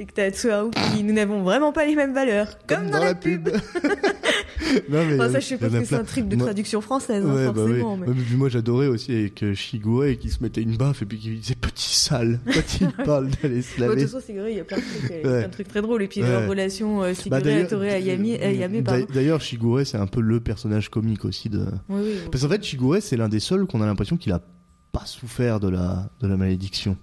[0.00, 3.14] et que t'as Tsuharu qui nous n'avons vraiment pas les mêmes valeurs, comme, dans, la
[3.14, 3.48] pub.
[4.90, 6.80] Non, mais Enfin, ça, je y en suppose que c'est un truc de Moi- traduction
[6.80, 7.82] française, hein, Ouais, bah oui.
[8.06, 11.18] mais- puis moi j'adorais aussi avec euh, Shigure qui se mettait une baffe et puis
[11.18, 14.02] qui disait petit sale quand il parle d'aller se Bon, de laver.
[14.02, 15.20] toute façon, Siguré, il y a plein de trucs, Ouais.
[15.22, 16.02] plein de trucs très drôles.
[16.02, 16.28] Et puis Ouais.
[16.30, 18.82] leur relation euh, Bah, Siguré, d'ailleurs- Hattori, Ayami, Ayame,
[19.14, 21.64] D'ailleurs, Shigure, c'est un peu le personnage comique aussi de.
[21.88, 22.12] Oui, oui.
[22.30, 24.40] Parce qu'en fait, Shigure, c'est l'un des seuls qu'on a l'impression qu'il a
[24.92, 26.96] pas souffert de la, de la malédiction.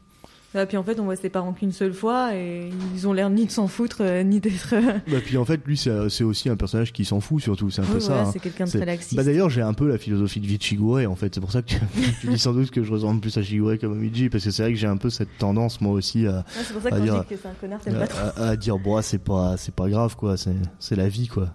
[0.55, 3.29] Ah, puis en fait, on voit ses parents qu'une seule fois et ils ont l'air
[3.29, 4.73] ni de s'en foutre, euh, ni d'être.
[4.73, 7.69] euh, Bah, puis en fait, lui, c'est aussi un personnage qui s'en fout, surtout.
[7.69, 8.21] C'est un peu ça.
[8.21, 8.29] hein.
[8.31, 9.15] c'est quelqu'un de très laxiste.
[9.15, 11.35] Bah d'ailleurs, j'ai un peu la philosophie de vie de Shigure, en fait.
[11.35, 11.77] C'est pour ça que tu,
[12.21, 14.63] tu dis sans doute que je ressemble plus à Shigure qu'à Momiji, parce que c'est
[14.63, 16.99] vrai que j'ai un peu cette tendance, moi aussi, à, c'est pour ça que à
[16.99, 18.19] dire- que c'est un connard, pas trop.
[18.41, 20.35] à, à dire, bon, c'est pas, c'est pas grave, quoi.
[20.37, 21.49] C'est la vie, quoi.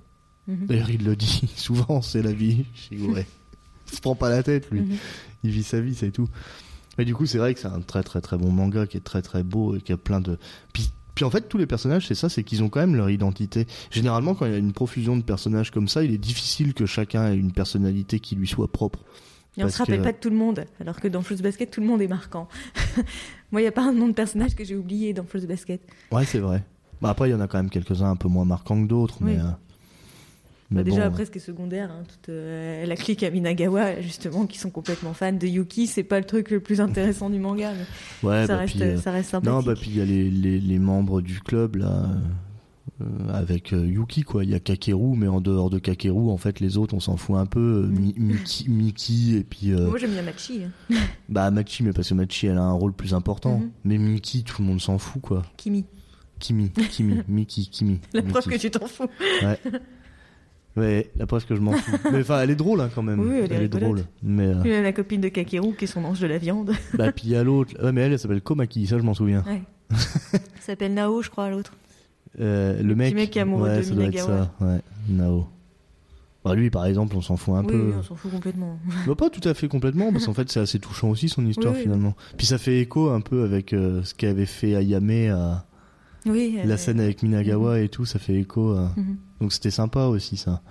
[0.47, 0.67] Mhm.
[0.67, 3.19] D'ailleurs, il le dit souvent, c'est la vie, Shigure.
[3.91, 4.81] il se prend pas la tête, lui.
[4.83, 4.97] Mhm.
[5.43, 6.29] Il vit sa vie, c'est tout.
[7.01, 9.01] Mais du coup, c'est vrai que c'est un très très très bon manga qui est
[9.01, 10.37] très très beau et qui a plein de.
[10.75, 13.09] Puis, puis en fait, tous les personnages, c'est ça, c'est qu'ils ont quand même leur
[13.09, 13.67] identité.
[13.91, 16.85] Généralement, quand il y a une profusion de personnages comme ça, il est difficile que
[16.85, 18.99] chacun ait une personnalité qui lui soit propre.
[19.57, 21.71] Et on se rappelle que- pas de tout le monde, alors que dans Fruits Basket,
[21.71, 22.49] tout le monde est marquant.
[23.51, 25.81] Moi, il n'y a pas un nom de personnage que j'ai oublié dans Fruits Basket.
[26.13, 26.63] Ouais, c'est vrai.
[27.01, 29.17] Bah, après, il y en a quand même quelques-uns un peu moins marquants que d'autres,
[29.23, 29.37] Oui.
[29.37, 29.41] mais.
[29.41, 29.49] euh,
[30.71, 34.01] mais Bah, déjà, bon, après, ce qui est secondaire, hein, toute euh, la clique Aminagawa,
[34.01, 37.39] justement, qui sont complètement fans de Yuki, c'est pas le truc le plus intéressant du
[37.39, 39.51] manga, mais ouais, ça, bah, reste, puis, euh, ça reste sympathique.
[39.53, 42.07] Non, bah puis il y a les, les, les membres du club là,
[43.01, 44.45] euh, avec euh, Yuki quoi.
[44.45, 47.17] Il y a Kakeru, mais en dehors de Kakeru, en fait, les autres on s'en
[47.17, 47.87] fout un peu.
[47.87, 47.99] Mm.
[47.99, 50.63] Mi- Miki, Miki et puis Moi, j'aime bien Machi.
[50.65, 50.95] hein.
[51.29, 53.59] bah Machi, mais parce que Machi elle a un rôle plus important.
[53.59, 53.71] Mhm.
[53.85, 55.43] Mais Miki, tout le monde s'en fout quoi.
[55.57, 55.85] Kimi.
[56.39, 58.01] Kimi, Kimi, Miki, Kimi.
[58.15, 58.33] La Miki.
[58.33, 59.07] preuve que tu t'en fous.
[59.43, 59.59] Ouais,
[61.17, 61.97] la preuve que je m'en fous?
[62.13, 63.21] mais enfin, elle est drôle hein, quand même.
[63.21, 64.03] Oui, elle est drôle.
[64.23, 66.39] Mais euh, Il y a la copine de Kakeru, qui est son ange de la
[66.39, 66.73] viande.
[66.95, 67.75] bah puis il y a l'autre.
[67.83, 69.45] Ouais, mais elle, elle s'appelle Komaki, ça je m'en souviens.
[69.47, 69.63] Ouais.
[70.61, 71.73] Ça s'appelle Nao, je crois, l'autre.
[72.39, 73.13] Euh, le mec.
[73.15, 74.51] mec qui est amoureux ouais, de ça doit être Minagawa.
[74.61, 74.65] ça.
[74.65, 75.47] Ouais, Nao.
[76.45, 77.87] Bah lui, par exemple, on s'en fout un oui, peu.
[77.89, 78.79] oui, on s'en fout complètement.
[79.07, 81.73] Bah, pas tout à fait complètement, parce qu'en fait c'est assez touchant aussi son histoire
[81.73, 81.83] Oui, oui.
[81.85, 82.15] finalement.
[82.39, 85.67] Puis ça fait écho un peu avec euh, ce qu'avait fait Ayame à
[86.25, 86.57] Oui.
[86.65, 88.71] la euh, scène avec Minagawa et tout, ça fait écho.
[88.73, 89.17] à- mhm.
[89.41, 90.63] Donc c'était sympa aussi ça.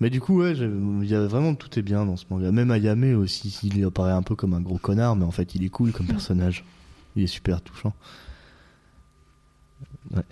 [0.00, 2.52] Mais du coup ouais, il y a vraiment tout est bien dans ce manga.
[2.52, 5.64] Même Ayame aussi, il apparaît un peu comme un gros connard, mais en fait il
[5.64, 6.64] est cool comme personnage.
[7.14, 7.94] Il est super touchant.
[10.14, 10.22] Ouais.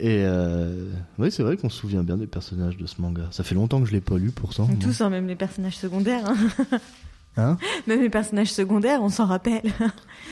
[0.00, 0.92] Et euh...
[1.18, 3.24] ouais, c'est vrai qu'on se souvient bien des personnages de ce manga.
[3.32, 4.68] Ça fait longtemps que je l'ai pas lu pourtant.
[4.80, 6.30] Tous, hein, même les personnages secondaires.
[6.30, 6.78] hein.
[7.36, 7.56] Hein?
[7.86, 9.62] Même les personnages secondaires, on s'en rappelle.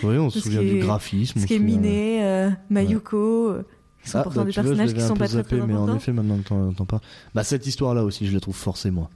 [0.02, 1.38] Oui, on se souvient du graphisme.
[1.38, 3.62] Ce qui est Miné, euh, Mayuko, euh,
[4.10, 5.74] sont Ah, pourtant bah, des vois, personnages l'avais qui sont pas très zappé, très mais
[5.74, 7.02] en effet, maintenant que t'en parles.
[7.34, 9.10] Bah, cette histoire-là aussi, je la trouve forcée, moi.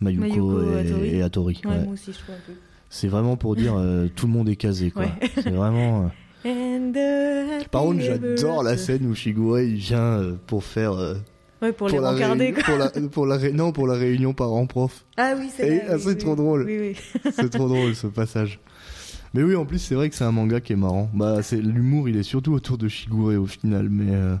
[0.00, 1.08] Mayuko, Mayuko, et, Hattori.
[1.16, 1.60] et Hattori.
[1.64, 1.84] Ouais, ouais.
[1.84, 2.52] moi aussi, je trouve un peu.
[2.90, 5.04] C'est vraiment pour dire euh, tout le monde est casé, quoi.
[5.04, 5.30] Ouais.
[5.34, 6.10] C'est vraiment.
[6.44, 10.92] euh, Par contre, j'adore la scène où Shigure il vient euh, pour faire.
[10.92, 11.14] euh,
[11.62, 12.64] Ouais, pour, les la rencarder, réunion- quoi.
[12.64, 15.06] pour la, pour la ré- non, pour la réunion parents-prof.
[15.16, 16.36] Ah oui, c'est ah, oui, c'est oui, trop oui.
[16.36, 16.66] drôle.
[16.68, 16.96] Oui.
[17.34, 18.60] C'est trop drôle ce passage.
[19.36, 21.10] Mais oui, en plus, c'est vrai que c'est un manga qui est marrant.
[21.12, 24.34] Bah, c'est l'humour, il est surtout autour de Shigure au final, mais euh,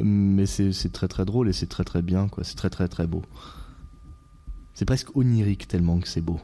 [0.00, 2.44] mais c'est c'est très très drôle et c'est très très bien, quoi.
[2.44, 3.22] C'est très très très beau.
[4.74, 6.38] C'est presque onirique tellement que c'est beau.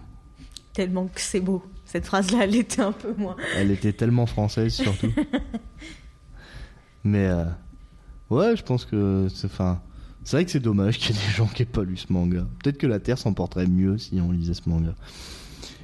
[0.73, 1.63] Tellement que c'est beau.
[1.85, 3.37] Cette phrase-là, elle était un peu moins.
[3.55, 5.13] Elle était tellement française surtout.
[7.05, 7.45] mais euh,
[8.31, 9.49] ouais, je pense que c'est.
[10.25, 12.13] C'est vrai que c'est dommage qu'il y ait des gens qui aient pas lu ce
[12.13, 12.45] manga.
[12.63, 14.95] Peut-être que la Terre s'en porterait mieux si on lisait ce manga.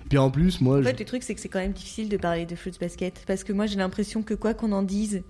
[0.08, 2.08] Puis en plus, moi, En je- fait, le truc, c'est que c'est quand même difficile
[2.08, 3.22] de parler de Fruits Basket.
[3.26, 5.22] Parce que moi, j'ai l'impression que quoi qu'on en dise,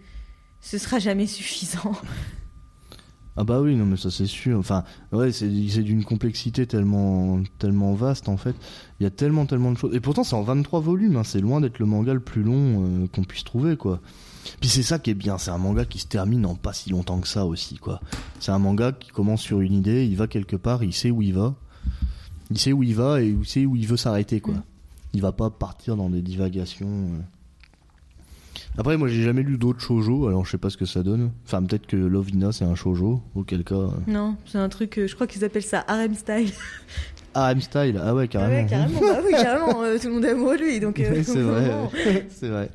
[0.60, 1.92] ce sera jamais suffisant.
[3.40, 4.58] Ah bah oui, non mais ça c'est sûr.
[4.58, 8.56] Enfin, ouais, c'est c'est d'une complexité tellement tellement vaste en fait.
[8.98, 9.94] Il y a tellement tellement de choses.
[9.94, 11.22] Et pourtant c'est en 23 volumes, hein.
[11.22, 14.00] c'est loin d'être le manga le plus long euh, qu'on puisse trouver quoi.
[14.58, 16.90] Puis c'est ça qui est bien, c'est un manga qui se termine en pas si
[16.90, 18.00] longtemps que ça aussi quoi.
[18.40, 21.22] C'est un manga qui commence sur une idée, il va quelque part, il sait où
[21.22, 21.54] il va.
[22.50, 24.54] Il sait où il va et il sait où il veut s'arrêter quoi.
[24.54, 24.62] Mm.
[25.14, 26.86] Il va pas partir dans des divagations.
[26.88, 27.20] euh.
[28.76, 31.30] Après, moi j'ai jamais lu d'autres shoujo, alors je sais pas ce que ça donne.
[31.46, 33.74] Enfin, peut-être que Lovina c'est un shoujo, auquel cas.
[33.74, 36.52] euh, Non, c'est un truc, je crois qu'ils appellent ça harem style.
[37.40, 38.54] Ah, M Style, ah ouais, Ah carrément.
[38.62, 39.00] ouais, carrément.
[39.00, 39.82] Bah oui, carrément.
[39.82, 40.80] euh, tout le monde est amoureux de lui.
[40.80, 42.26] Donc, euh, Ouais, c'est vrai, ouais.
[42.30, 42.70] c'est vrai.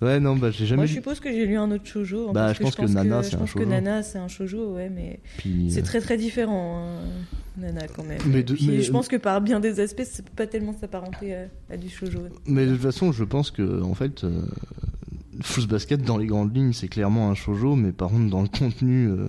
[0.00, 2.28] Ouais, non, bah j'ai jamais Moi, je suppose que j'ai lu un autre shoujo.
[2.28, 3.70] hein, Bah, parce je pense que Nana, c'est je un pense que shoujo.
[3.70, 7.00] Nana, c'est un shoujo, ouais, mais Puis, c'est euh, très très différent, hein,
[7.60, 8.18] Nana, quand même.
[8.26, 10.46] Mais Et de- puis, mais- je pense que par bien des aspects, ça peut pas
[10.46, 11.38] tellement s'apparenter à,
[11.70, 12.20] à du shoujo.
[12.46, 14.42] Mais de toute façon, je pense que, en fait, euh,
[15.40, 18.48] Fruits Basket, dans les grandes lignes, c'est clairement un shoujo, mais par contre, dans le
[18.48, 19.26] contenu, euh,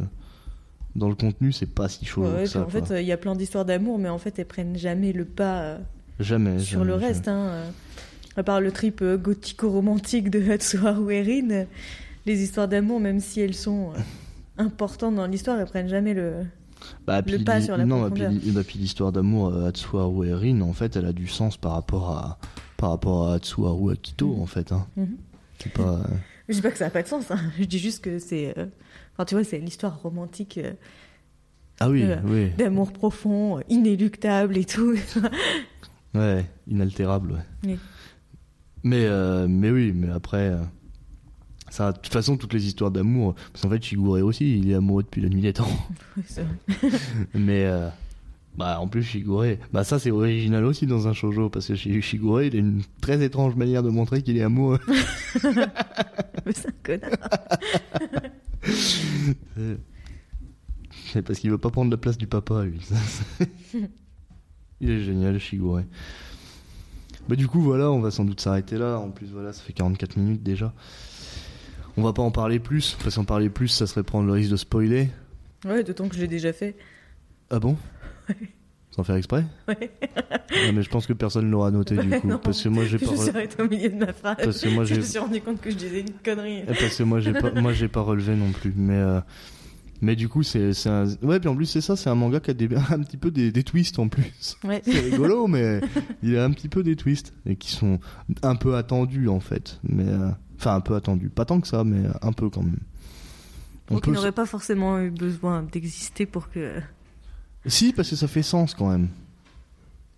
[0.99, 2.59] dans le contenu, c'est pas si Ouais, ouais, que ça.
[2.61, 2.81] en quoi.
[2.85, 5.61] fait, il y a plein d'histoires d'amour, mais en fait, elles prennent jamais le pas
[5.61, 5.77] euh,
[6.19, 6.59] jamais.
[6.59, 7.05] sur jamais, le jamais.
[7.07, 7.27] reste.
[7.27, 7.69] Hein, euh.
[8.37, 11.63] À part le trip euh, gothico-romantique de Hatsuharu Erin, euh,
[12.25, 13.91] les histoires d'amour, même si elles sont
[14.57, 16.33] importantes dans l'histoire, elles prennent jamais le,
[17.07, 18.39] Bah, Le pas sur la non, bah, profondeur.
[18.41, 21.57] puis, bah, puis l'histoire d'amour euh, Atsuharu et Rin, en fait, elle a du sens
[21.57, 22.37] par rapport à
[22.77, 24.41] par rapport à Atsuharu Akito, Mhm.
[24.41, 24.71] en fait.
[24.71, 24.85] Hein.
[24.95, 25.07] Mhm.
[25.73, 25.81] Pas.
[25.81, 25.97] euh,
[26.47, 27.39] Je dis pas que ça n'a pas de sens, hein.
[27.59, 28.53] je dis juste que c'est.
[28.57, 28.65] euh,
[29.19, 30.71] Enfin, tu vois, c'est l'histoire romantique euh,
[31.81, 34.95] Ah oui, Euh, oui, d'amour profond, inéluctable et tout.
[36.15, 37.33] ouais, inaltérable.
[37.33, 37.39] Ouais.
[37.73, 37.79] Oui.
[38.85, 40.53] Mais euh, mais oui, mais après.
[41.69, 44.73] Ça, de toute façon, toutes les histoires d'amour, parce qu'en fait, Shigure aussi, il est
[44.75, 45.67] amoureux depuis la nuit des temps.
[46.17, 46.97] Ouais, c'est vrai.
[47.33, 47.69] Mais
[48.57, 52.01] bah en plus Shigure, bah ça c'est original aussi dans un shoujo parce que Shi-
[52.01, 54.79] Shigure il a une très étrange manière de montrer qu'il est amoureux.
[56.45, 57.17] Mais c'est un connard.
[61.11, 62.81] C'est parce qu'il veut pas prendre la place du papa lui.
[64.81, 65.83] il est génial Shigure.
[67.27, 68.97] Bah du coup voilà, on va sans doute s'arrêter là.
[68.97, 70.73] En plus voilà, ça fait 44 minutes déjà.
[71.97, 74.51] On va pas en parler plus parce qu'en parler plus ça serait prendre le risque
[74.51, 75.09] de spoiler.
[75.65, 76.75] Ouais, d'autant que je l'ai déjà fait.
[77.49, 77.77] Ah bon?
[78.91, 79.91] Sans faire exprès Ouais.
[80.67, 82.39] Non mais je pense que personne l'aura noté du coup Non.
[82.39, 84.37] parce que moi j'ai Je pas me re- suis arrêtée au milieu de ma phrase.
[84.43, 86.63] parce que moi je j'ai me suis rendu compte que je disais une connerie.
[86.67, 89.21] Eh, Parce que moi j'ai pas moi j'ai pas relevé non plus mais euh,
[90.01, 92.49] mais du coup c'est un ouais puis en plus c'est ça c'est un manga qui
[92.51, 94.81] a des, un petit peu des, des twists en plus Ouais.
[94.83, 95.81] c'est rigolo mais
[96.23, 97.99] il a un petit peu des twists et qui sont
[98.41, 101.83] un peu attendus en fait mais euh, enfin un peu attendus pas tant que ça
[101.83, 102.79] mais un peu quand même
[103.91, 106.79] On Donc il peut- n'aurait pas forcément eu besoin d'exister pour que
[107.65, 109.09] si parce que ça fait sens quand même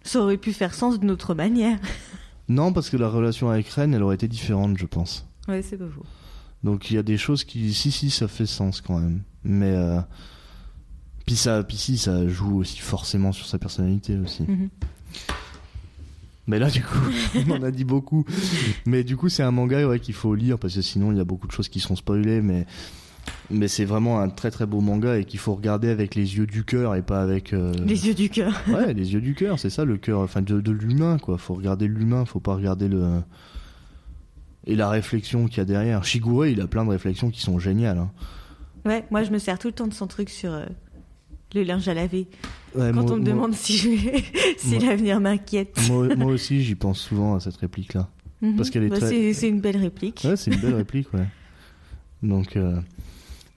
[0.03, 1.79] ça aurait pu faire sens d'une autre manière.
[2.49, 5.77] non parce que la relation avec Ren elle aurait été différente je pense Ouais, c'est
[5.77, 6.05] pas faux.
[6.63, 9.21] Donc il y a des choses qui, si si, ça fait sens quand même.
[9.43, 9.99] Mais euh...
[11.25, 14.43] puis ça, puis si, ça joue aussi forcément sur sa personnalité aussi.
[14.43, 14.69] Mhm.
[16.47, 16.99] Mais là du coup,
[17.47, 18.25] on en a dit beaucoup.
[18.85, 21.21] Mais du coup, c'est un manga ouais, qu'il faut lire parce que sinon il y
[21.21, 22.41] a beaucoup de choses qui sont spoilées.
[22.41, 22.67] Mais
[23.49, 26.47] mais c'est vraiment un très très beau manga et qu'il faut regarder avec les yeux
[26.47, 28.53] du cœur et pas avec euh, Les yeux du cœur.
[28.69, 29.59] ouais les yeux du cœur.
[29.59, 31.37] C'est ça le cœur, enfin de, de l'humain quoi.
[31.37, 33.21] Faut regarder l'humain, faut pas regarder le
[34.67, 36.03] et la réflexion qu'il y a derrière.
[36.03, 37.97] Shigure, il a plein de réflexions qui sont géniales.
[37.97, 38.11] hein.
[38.85, 40.65] Ouais, moi je me sers tout le temps de son truc sur euh,
[41.55, 42.27] le linge à laver.
[42.75, 43.89] Ouais, Quand moi- on me moi- demande si, je...
[44.57, 45.77] si moi- l'avenir m'inquiète.
[45.89, 48.07] Moi, moi aussi, j'y pense souvent à cette réplique-là.
[48.41, 48.55] Mhm.
[48.55, 50.21] parce qu'elle est Bah, très- c'est- C'est une belle réplique.
[50.25, 51.27] Ouais, c'est une belle réplique, ouais.
[52.23, 52.79] Donc, euh,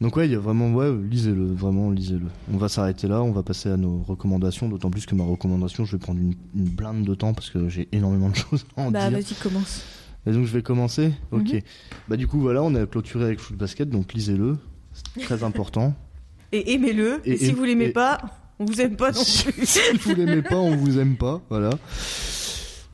[0.01, 2.27] donc ouais, il y a vraiment, ouais, lisez-le, vraiment, lisez-le.
[2.53, 5.85] On va s'arrêter là, on va passer à nos recommandations, d'autant plus que ma recommandation,
[5.85, 8.83] je vais prendre une, une blinde de temps parce que j'ai énormément de choses à
[8.83, 9.19] en Bah dire.
[9.19, 9.83] vas-y, commence.
[10.27, 11.53] Et donc, je vais commencer Ok.
[11.53, 11.61] Mhm.
[12.09, 14.57] Bah, du coup, voilà, on a clôturé avec Foot Basket, donc lisez-le.
[14.93, 15.95] C'est très important.
[16.53, 17.21] Et aimez-le.
[17.25, 18.19] Et, Et- si vous l'aimez et- pas,
[18.59, 19.67] on vous aime pas non plus.
[19.67, 21.71] si vous l'aimez pas, on vous aime pas, voilà.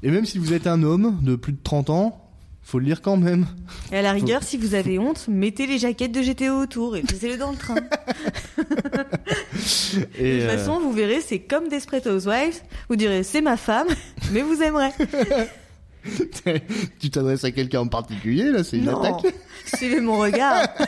[0.03, 2.30] Et même si vous êtes un homme de plus de 30 ans,
[2.71, 3.47] faut le lire quand même.
[3.91, 7.03] Et à la rigueur, si vous avez honte, mettez les jaquettes de GTO autour et
[7.03, 7.75] laissez-le dans le train.
[10.19, 12.61] Et, de toute euh, façon, vous verrez, c'est comme Desperate Housewives.
[12.89, 13.89] Vous direz, c'est ma femme,
[14.33, 14.91] mais vous aimerez.
[17.01, 19.35] tu t'adresses à quelqu'un en particulier, là, c'est une non, attaque.
[19.77, 20.69] Suivez mon regard.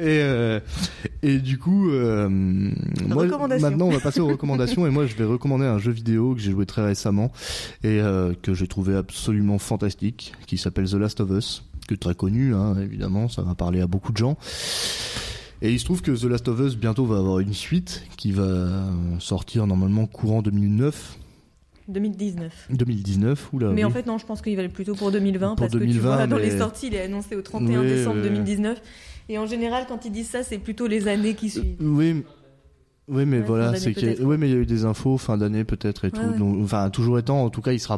[0.00, 0.60] Et, euh,
[1.22, 3.26] et du coup, euh, moi,
[3.60, 6.40] maintenant on va passer aux recommandations et moi je vais recommander un jeu vidéo que
[6.40, 7.30] j'ai joué très récemment
[7.84, 12.14] et euh, que j'ai trouvé absolument fantastique, qui s'appelle The Last of Us, que très
[12.14, 14.38] connu, hein, évidemment, ça va parler à beaucoup de gens.
[15.60, 18.32] Et il se trouve que The Last of Us bientôt va avoir une suite qui
[18.32, 18.68] va
[19.18, 21.18] sortir normalement courant 2009,
[21.90, 22.68] 2019.
[22.70, 23.68] 2019, oula.
[23.68, 23.84] Mais oui.
[23.84, 25.86] en fait, non, je pense qu'il va aller plutôt pour 2020 Pour parce que tu
[25.86, 28.22] 2020, vois, dans mais- les sorties, il est annoncé au 31 Oui, décembre oui.
[28.28, 28.80] 2019.
[29.28, 31.76] Et en général, quand ils disent ça, c'est plutôt les années qui suivent.
[31.80, 32.22] Oui, m-
[33.08, 34.22] oui, mais Ouais, voilà, c'est peut-être.
[34.22, 36.20] oui, mais il y a eu des infos fin d'année peut-être et tout.
[36.20, 36.38] Ouais.
[36.38, 37.88] Donc, enfin, toujours étant, en tout cas, il se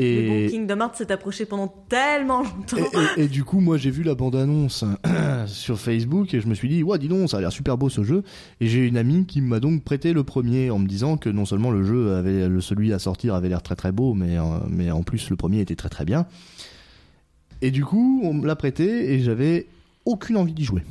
[0.00, 0.22] rapproche.
[0.22, 2.76] Mais bon, Et, Kingdom Hearts s'est approché pendant tellement longtemps.
[3.16, 4.84] et, et- et du coup, moi, j'ai vu la bande-annonce
[5.46, 7.88] sur Facebook et je me suis dit, ouais, dis donc, ça a l'air super beau
[7.88, 8.22] ce jeu.
[8.60, 11.44] Et j'ai une amie qui m'a donc prêté le premier en me disant que non
[11.44, 14.90] seulement le jeu avait, celui à sortir avait l'air très très beau, mais euh, mais
[14.90, 16.26] en plus le premier était très très bien.
[17.62, 19.66] Et du coup, on me l'a prêté et j'avais
[20.06, 20.82] aucune envie d'y jouer.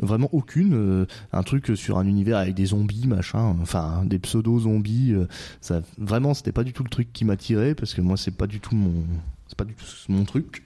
[0.00, 0.74] Vraiment aucune.
[0.74, 3.56] euh, un truc sur un univers avec des zombies, machin.
[3.60, 5.12] Enfin, des pseudo-zombies.
[5.12, 5.26] euh,
[5.60, 8.46] ça, vraiment, c'était pas du tout le truc qui m'attirait parce que moi, c'est pas
[8.46, 9.04] du tout mon,
[9.48, 10.62] c'est pas du tout mon truc.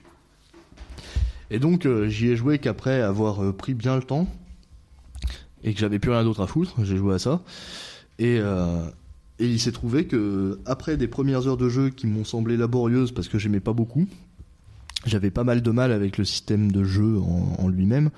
[1.49, 4.27] Et donc, euh, j'y ai joué qu'après avoir pris bien le temps
[5.63, 6.83] et que j'avais plus rien d'autre à foutre.
[6.83, 7.41] J'ai joué à ça.
[8.19, 12.57] Et, et il s'est trouvé que après des premières heures de jeu qui m'ont semblé
[12.57, 14.07] laborieuses parce que j'aimais pas beaucoup,
[15.05, 17.17] j'avais pas mal de mal avec le système de jeu
[17.57, 18.11] en lui-même.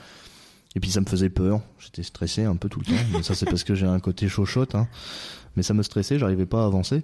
[0.75, 1.61] Et puis ça me faisait peur.
[1.79, 3.23] J'étais stressé un peu tout le temps.
[3.23, 4.75] Ça c'est parce que j'ai un côté chochotte.
[4.75, 4.87] Hein.
[5.55, 7.03] Mais ça me stressait, j'arrivais pas à avancer.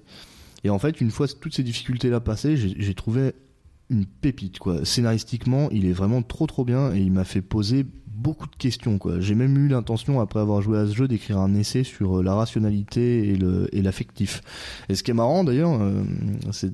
[0.63, 3.33] Et en fait, une fois toutes ces difficultés-là passées, j'ai trouvé
[3.89, 4.59] une pépite.
[4.59, 4.85] quoi.
[4.85, 8.97] Scénaristiquement, il est vraiment trop trop bien et il m'a fait poser beaucoup de questions
[8.97, 9.19] quoi.
[9.19, 12.23] J'ai même eu l'intention après avoir joué à ce jeu d'écrire un essai sur euh,
[12.23, 13.39] la rationalité et
[13.71, 14.41] et l'affectif.
[14.89, 16.03] Et ce qui est marrant d'ailleurs, euh,
[16.51, 16.73] c'est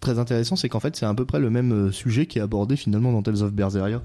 [0.00, 2.42] très intéressant, c'est qu'en fait c'est à peu près le même euh, sujet qui est
[2.42, 4.02] abordé finalement dans Tales of Berseria.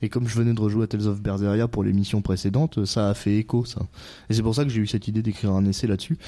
[0.00, 3.14] Et comme je venais de rejouer à Tales of Berseria pour l'émission précédente, ça a
[3.14, 3.82] fait écho ça.
[4.30, 6.18] Et c'est pour ça que j'ai eu cette idée d'écrire un essai là-dessus.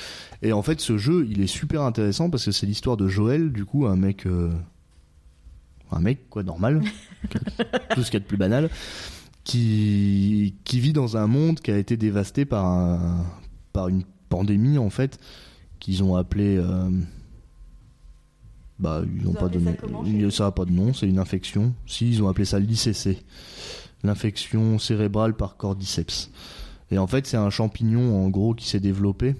[0.42, 3.52] Et en fait ce jeu il est super intéressant parce que c'est l'histoire de Joël,
[3.52, 4.26] du coup un mec
[5.90, 6.82] un mec quoi normal,
[7.94, 8.70] tout ce qu'il y a de plus banal,
[9.44, 13.24] qui qui vit dans un monde qui a été dévasté par un
[13.72, 15.18] par une pandémie en fait
[15.78, 16.90] qu'ils ont appelé euh,
[18.78, 19.76] bah ils n'ont pas donné
[20.24, 23.22] ça, ça a pas de nom c'est une infection si ils ont appelé ça l'ICC
[24.02, 26.30] l'infection cérébrale par cordyceps
[26.90, 29.36] et en fait c'est un champignon en gros qui s'est développé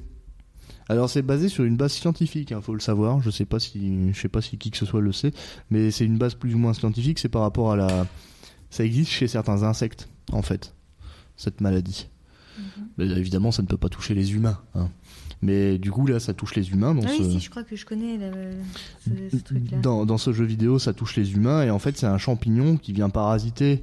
[0.89, 3.21] alors c'est basé sur une base scientifique, il hein, faut le savoir.
[3.23, 5.33] Je sais pas si, je sais pas si qui que ce soit le sait,
[5.71, 7.19] mais c'est une base plus ou moins scientifique.
[7.19, 8.07] C'est par rapport à la,
[8.71, 10.75] ça existe chez certains insectes en fait,
[11.37, 12.09] cette maladie.
[12.59, 12.89] Mhm.
[12.99, 14.61] Mais évidemment, ça ne peut pas toucher les humains.
[14.75, 14.91] Hein.
[15.43, 16.95] Mais du coup, là, ça touche les humains.
[16.95, 18.19] Dans ah oui, si, je crois que je connais
[19.31, 19.79] ce, truc-là.
[19.79, 21.63] Dans, dans, ce jeu vidéo, ça touche les humains.
[21.63, 23.83] Et en fait, c'est un champignon qui vient parasiter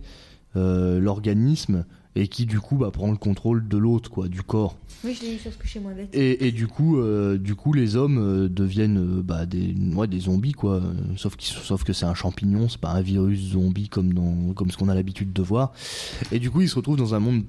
[0.56, 1.86] euh, l'organisme
[2.16, 4.78] et qui, du coup, bah, prend le contrôle de l'autre, quoi, du corps.
[5.04, 8.18] Oui, je l'ai sur ce moi Et, et du coup, euh, du coup, les hommes
[8.18, 10.82] euh, deviennent euh, bah, des, ouais, des zombies, quoi.
[11.16, 14.78] Sauf, sauf que c'est un champignon, c'est pas un virus zombie comme dans, comme ce
[14.78, 15.74] qu'on a l'habitude de voir.
[16.32, 17.44] Et du coup, ils se retrouvent dans un monde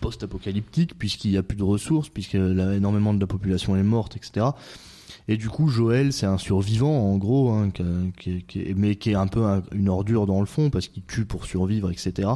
[0.00, 4.46] post-apocalyptique puisqu'il y a plus de ressources, puisque énormément de la population est morte, etc.
[5.30, 7.70] Et du coup, Joël, c'est un survivant, en gros, hein,
[8.76, 11.90] mais qui est un peu une ordure dans le fond, parce qu'il tue pour survivre,
[11.90, 12.28] etc.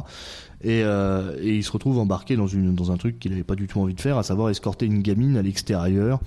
[0.61, 3.55] Et, euh, et il se retrouve embarqué dans, une, dans un truc qu'il n'avait pas
[3.55, 6.19] du tout envie de faire, à savoir escorter une gamine à l'extérieur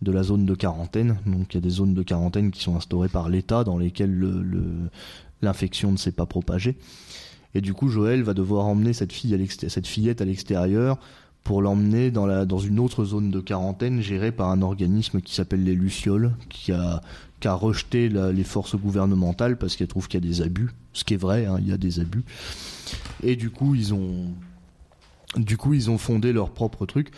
[0.00, 1.18] de la zone de quarantaine.
[1.26, 4.18] Donc il y a des zones de quarantaine qui sont instaurées par l'État, dans lesquelles
[5.42, 6.76] l'infection le, ne s'est pas propagée.
[7.54, 10.98] Et du coup, Joël va devoir emmener cette, fille à fillette à l'extérieur
[11.44, 15.74] pour l'emmener dans, une autre zone de quarantaine gérée par un organisme qui s'appelle les
[15.74, 17.00] Lucioles, qui a,
[17.44, 21.18] rejeté les forces gouvernementales parce qu'elle trouve qu'il y a des abus, ce qui est
[21.18, 22.24] vrai, hein, il y a des abus.
[23.22, 24.32] Et du coup, ils ont,
[25.36, 27.10] du coup, ils ont fondé leur propre truc.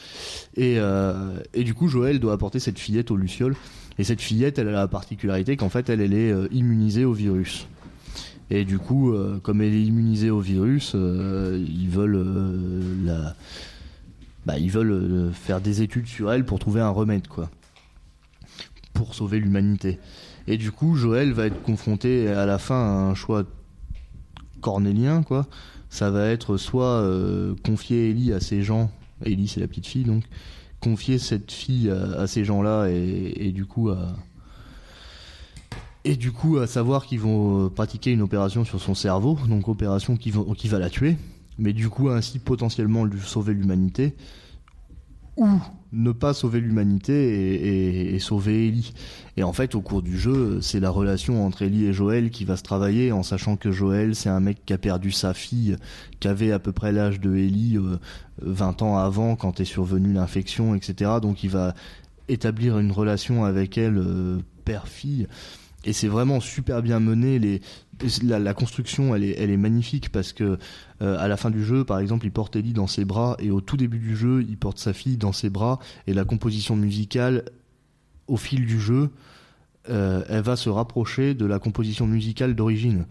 [0.57, 3.55] Et, euh, et du coup, Joël doit apporter cette fillette aux Lucioles.
[3.99, 7.12] Et cette fillette, elle a la particularité qu'en fait, elle, elle est euh, immunisée au
[7.12, 7.66] virus.
[8.51, 13.35] Et du coup, euh, comme elle est immunisée au virus, ils veulent la
[14.47, 17.51] bah, ils veulent euh, faire des études sur elle pour trouver un remède, quoi.
[18.95, 19.99] Pour sauver l'humanité.
[20.47, 23.43] Et du coup, Joël va être confronté à la fin à un choix
[24.61, 25.47] cornélien, quoi.
[25.91, 28.91] Ça va être soit euh, confier Ellie à ces gens,
[29.25, 30.25] Ellie c'est la petite fille, donc
[30.81, 34.15] confier cette fille à, ces gens-là et, du coup à
[36.07, 40.17] et du coup à savoir qu'ils vont pratiquer une opération sur son cerveau, donc opération
[40.17, 41.17] qui, qui va la tuer
[41.59, 44.15] mais du coup ainsi potentiellement lui sauver l'humanité,
[45.37, 45.49] ou
[45.93, 48.95] ne pas sauver l'humanité et, sauver Ellie.
[49.37, 52.47] Et en fait, au cours du jeu, c'est la relation entre Ellie et Joël qui
[52.47, 55.77] va se travailler, en sachant que Joël, c'est un mec qui a perdu sa fille,
[56.21, 57.79] qui avait à peu près l'âge de Ellie,
[58.41, 61.13] 20 euh, ans avant, quand est survenue l'infection, etc.
[61.21, 61.75] Donc il va
[62.29, 65.29] établir une relation avec elle, euh, père-fille
[65.87, 67.61] et c'est vraiment super bien mené.
[68.22, 70.59] La, construction, elle est, magnifique parce que
[71.01, 73.51] euh, à la fin du jeu, par exemple, il porte Ellie dans ses bras et
[73.51, 76.76] au tout début du jeu, il porte sa fille dans ses bras et la composition
[76.76, 77.45] musicale,
[78.26, 79.11] au fil du jeu,
[79.89, 83.07] euh, elle va se rapprocher de la composition musicale d'origine.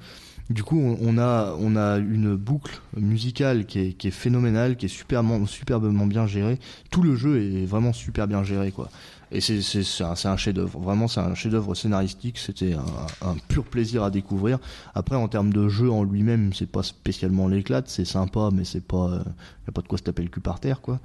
[0.49, 5.43] Du coup, on, a, une boucle musicale qui est, qui est phénoménale, qui est superbement,
[5.47, 6.59] superbement bien gérée.
[6.91, 8.91] Tout le jeu est vraiment super bien géré, quoi.
[9.31, 10.79] Et c'est un, un chef-d'œuvre.
[10.79, 12.37] Vraiment, c'est un chef-d'œuvre scénaristique.
[12.37, 14.59] C'était un, un, pur plaisir à découvrir.
[14.93, 17.89] Après, en termes de jeu en lui-même, c'est pas spécialement l'éclate.
[17.89, 19.19] C'est sympa, mais c'est pas, euh,
[19.67, 20.99] y a pas de quoi se taper le cul par terre, quoi.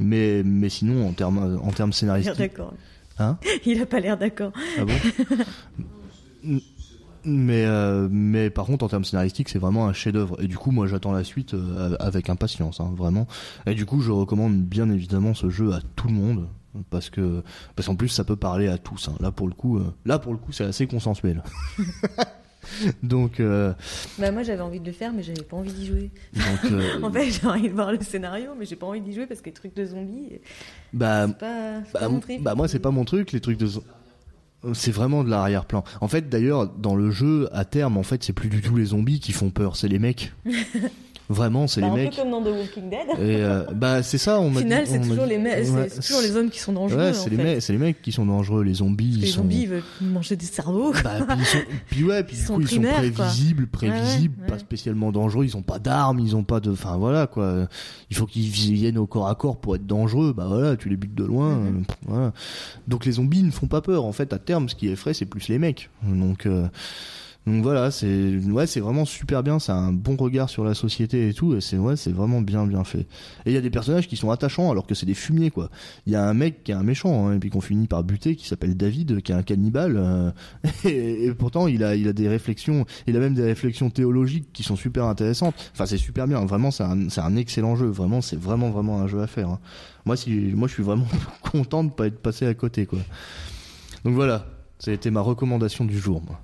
[0.00, 2.38] Mais, mais sinon, en termes, en termes scénaristiques.
[2.38, 2.74] D'accord.
[3.18, 3.38] Hein?
[3.66, 4.52] Il a pas l'air d'accord.
[4.78, 6.60] Ah bon?
[7.26, 10.42] Mais, euh, mais par contre, en termes scénaristiques, c'est vraiment un chef-d'œuvre.
[10.42, 13.26] Et du coup, moi, j'attends la suite euh, avec impatience, hein, vraiment.
[13.66, 16.48] Et du coup, je recommande bien évidemment ce jeu à tout le monde
[16.90, 17.42] parce que
[17.76, 19.08] parce qu'en plus, ça peut parler à tous.
[19.08, 19.14] Hein.
[19.20, 21.42] Là, pour le coup, euh, là pour le coup, c'est assez consensuel.
[23.02, 23.42] Donc,
[24.18, 26.10] bah moi j'avais envie de le faire, mais j'avais pas envie d'y jouer.
[26.32, 26.72] Donc,
[27.02, 29.42] en fait, j'ai envie de voir le scénario, mais j'ai pas envie d'y jouer parce
[29.42, 30.40] que les trucs de zombies,
[30.94, 32.42] bah, c'est pas, bah, pas mon truc.
[32.42, 33.86] Bah moi c'est pas mon truc, les trucs de zombies
[34.72, 35.84] c'est vraiment de l'arrière-plan.
[36.00, 38.86] En fait, d'ailleurs, dans le jeu, à terme, en fait, c'est plus du tout les
[38.86, 40.32] zombies qui font peur, c'est les mecs.
[41.30, 42.10] Vraiment, c'est Bah, les un mecs.
[42.10, 43.08] peu comme dans The Walking Dead.
[43.18, 46.02] Et euh, bah c'est ça, on Au final, c'est toujours, dit- les me- Ouais, c'est
[46.02, 46.98] toujours les hommes qui sont dangereux.
[47.00, 49.16] Ouais, c'est les, c'est les mecs qui sont dangereux, les zombies.
[49.16, 49.36] Les ils sont...
[49.38, 50.92] zombies ils veulent manger des cerveaux.
[51.02, 51.58] Bah, puis, ils sont...
[51.88, 52.90] puis ouais, puis Ils du sont coup, ils sont quoi.
[52.92, 56.72] prévisibles, prévisibles, Ouais, ouais, pas spécialement dangereux, ils ont pas d'armes, ils ont pas de.
[56.72, 57.68] Enfin voilà quoi.
[58.10, 60.96] Il faut qu'ils viennent au corps à corps pour être dangereux, bah voilà, tu les
[60.96, 61.54] butes de loin.
[61.56, 61.66] Mhm.
[61.66, 62.32] euh, voilà.
[62.86, 65.24] Donc les zombies ne font pas peur, en fait, à terme, ce qui effraie, c'est
[65.24, 65.88] plus les mecs.
[66.02, 66.44] Donc.
[66.44, 66.66] euh,
[67.46, 71.28] Donc voilà, c'est ouais, c'est vraiment super bien, c'est un bon regard sur la société
[71.28, 73.00] et tout, et c'est ouais, c'est vraiment bien bien fait.
[73.44, 75.68] Et il y a des personnages qui sont attachants alors que c'est des fumiers quoi.
[76.06, 78.02] Il y a un mec qui est un méchant hein, et puis qu'on finit par
[78.02, 80.30] buter qui s'appelle David qui est un cannibale euh,
[80.86, 84.48] et, et pourtant il a il a des réflexions, il a même des réflexions théologiques
[84.54, 85.54] qui sont super intéressantes.
[85.74, 89.00] Enfin c'est super bien, vraiment c'est un c'est un excellent jeu, vraiment c'est vraiment vraiment
[89.00, 89.50] un jeu à faire.
[89.50, 89.60] hein.
[90.06, 91.06] Moi si moi je suis vraiment
[91.52, 93.00] content de pas être passé à côté quoi.
[94.06, 94.46] Donc voilà,
[94.78, 96.40] ça a été ma recommandation du jour moi.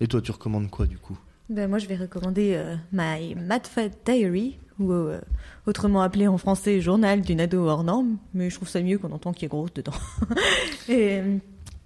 [0.00, 1.18] Et toi tu recommandes quoi du coup?
[1.48, 5.20] Ben, moi, je vais recommander euh, My Mad Fat Diary, ou euh,
[5.66, 9.12] autrement appelé en français Journal d'une ado hors norme, mais je trouve ça mieux qu'on
[9.12, 9.92] entend qu'il a grosse dedans.
[10.88, 11.36] Et euh,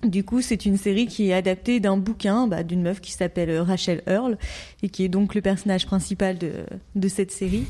[0.02, 3.54] du coup, c'est une série qui est adaptée d'un bouquin bah, d'une meuf qui s'appelle
[3.58, 4.38] Rachel Earl,
[4.82, 6.52] et qui est donc le personnage principal de,
[6.94, 7.66] de cette série.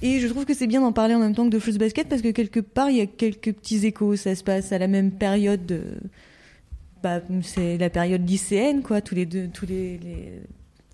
[0.00, 2.08] Et je trouve que c'est bien d'en parler en même temps que de Fruits Basket
[2.08, 4.16] parce que quelque part il y a quelques petits échos.
[4.16, 5.66] Ça se passe à la même période.
[5.66, 5.82] De...
[7.02, 9.00] Bah, c'est la période lycéenne, quoi.
[9.00, 10.40] Tous les deux, tous les, les,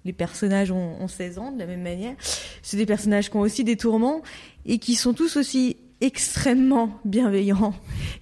[0.04, 2.14] les personnages ont, ont 16 ans de la même manière.
[2.62, 4.22] C'est des personnages qui ont aussi des tourments
[4.66, 7.74] et qui sont tous aussi extrêmement bienveillants.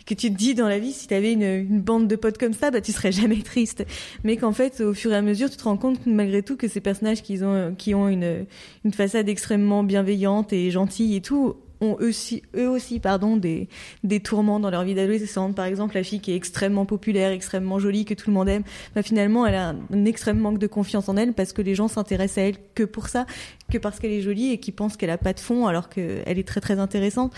[0.07, 2.39] Que tu te dis dans la vie, si tu avais une, une bande de potes
[2.39, 3.85] comme ça, bah tu serais jamais triste.
[4.25, 6.69] Mais qu'en fait, au fur et à mesure, tu te rends compte malgré tout que
[6.69, 8.47] ces personnages qui ont, qui ont une,
[8.85, 13.69] une façade extrêmement bienveillante et gentille et tout, ont eux aussi, eux aussi pardon, des,
[14.05, 15.55] des tourments dans leur vie d'adolescente.
[15.55, 18.63] Par exemple, la fille qui est extrêmement populaire, extrêmement jolie, que tout le monde aime,
[18.95, 21.89] bah, finalement, elle a un, extrême manque de confiance en elle parce que les gens
[21.89, 23.27] s'intéressent à elle que pour ça,
[23.71, 26.23] que parce qu'elle est jolie et qui pensent qu'elle a pas de fond alors qu'elle
[26.27, 27.33] est très très intéressante.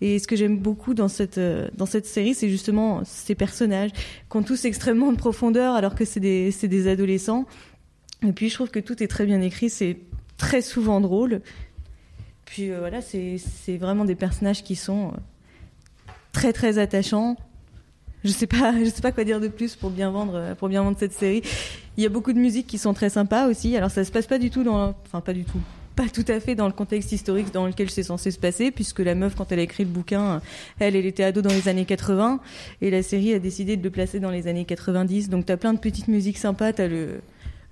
[0.00, 3.92] Et ce que j'aime beaucoup dans cette, euh, dans cette série, c'est justement ces personnages
[3.92, 7.46] qui ont tous extrêmement de profondeur alors que c'est des, c'est des adolescents.
[8.22, 9.98] Et puis je trouve que tout est très bien écrit, c'est
[10.36, 11.40] très souvent drôle.
[12.46, 17.36] Puis euh, voilà, c'est vraiment des personnages qui sont euh, très très attachants.
[18.24, 20.68] Je sais pas, je sais pas quoi dire de plus pour bien vendre, euh, pour
[20.68, 21.42] bien vendre cette série.
[21.98, 23.76] Il y a beaucoup de musiques qui sont très sympas aussi.
[23.76, 25.60] Alors ça se passe pas du tout dans, enfin pas du tout,
[25.96, 29.00] pas tout à fait dans le contexte historique dans lequel c'est censé se passer, puisque
[29.00, 30.40] la meuf quand elle a écrit le bouquin,
[30.78, 32.40] elle, elle était ado dans les années 80
[32.80, 35.30] et la série a décidé de le placer dans les années 90.
[35.30, 37.20] Donc t'as plein de petites musiques sympas, t'as le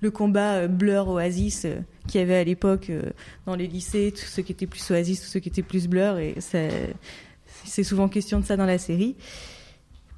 [0.05, 1.75] le combat euh, Blur Oasis euh,
[2.07, 3.01] qu'il y avait à l'époque euh,
[3.45, 6.17] dans les lycées, tous ceux qui étaient plus Oasis, tous ceux qui étaient plus Blur,
[6.17, 9.15] et c'est souvent question de ça dans la série.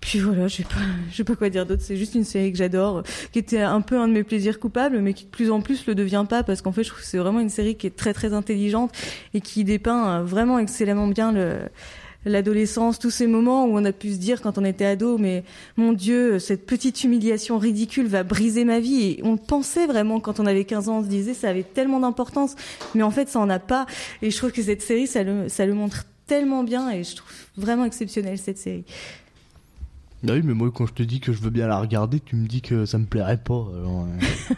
[0.01, 0.75] Puis voilà, je sais pas,
[1.11, 1.81] sais pas quoi dire d'autre.
[1.81, 4.99] C'est juste une série que j'adore, qui était un peu un de mes plaisirs coupables,
[4.99, 7.07] mais qui de plus en plus le devient pas parce qu'en fait, je trouve que
[7.07, 8.91] c'est vraiment une série qui est très très intelligente
[9.33, 11.59] et qui dépeint vraiment excellemment bien le
[12.28, 15.43] l'adolescence, tous ces moments où on a pu se dire quand on était ado, mais
[15.75, 19.03] mon Dieu, cette petite humiliation ridicule va briser ma vie.
[19.03, 21.99] Et on pensait vraiment quand on avait 15 ans, on se disait ça avait tellement
[21.99, 22.55] d'importance,
[22.95, 23.86] mais en fait ça en a pas.
[24.21, 27.15] Et je trouve que cette série, ça le, ça le montre tellement bien et je
[27.15, 28.84] trouve vraiment exceptionnelle cette série.
[30.23, 32.36] Bah oui, mais moi quand je te dis que je veux bien la regarder, tu
[32.36, 33.53] me dis que ça me plairait pas.
[33.53, 34.07] Alors,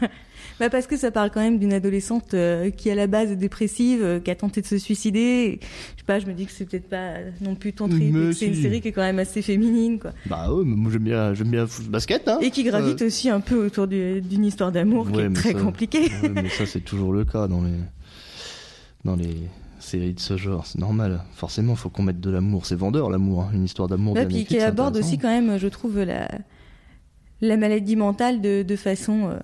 [0.02, 0.08] euh,
[0.60, 3.36] Bah parce que ça parle quand même d'une adolescente euh, qui à la base est
[3.38, 5.20] dépressive, euh, qui a tenté de se suicider.
[5.20, 8.16] Et, je sais pas, je me dis que c'est peut-être pas non plus ton trip,
[8.16, 10.12] et c'est une série qui est quand même assez féminine, quoi.
[10.26, 12.40] Bah ouais, mais moi j'aime bien, j'aime bien basket, hein.
[12.42, 15.60] Et qui gravite aussi un peu autour du- d'une histoire d'amour qui est très ça-
[15.60, 16.10] compliquée.
[16.24, 17.72] Ouais, mais ça c'est toujours le cas dans les
[19.06, 19.36] dans les
[19.80, 21.22] séries de ce genre, c'est normal.
[21.34, 23.52] Forcément, faut qu'on mette de l'amour, c'est vendeur l'amour, hein.
[23.54, 26.28] une histoire d'amour bien puis qui aborde aussi quand même, je trouve, la,
[27.42, 29.40] la maladie mentale de, de façon euh,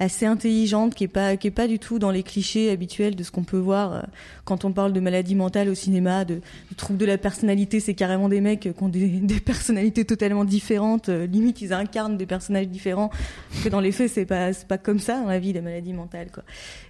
[0.00, 3.22] assez intelligente, qui est pas qui est pas du tout dans les clichés habituels de
[3.24, 4.00] ce qu'on peut voir euh,
[4.44, 7.80] quand on parle de maladie mentale au cinéma, de, de troubles de la personnalité.
[7.80, 11.08] C'est carrément des mecs qui ont des, des personnalités totalement différentes.
[11.08, 13.10] euh, limite, ils incarnent des personnages différents.
[13.50, 15.62] Parce que dans les faits, c'est pas c'est pas comme ça dans la vie la
[15.62, 16.44] maladie mentale, quoi.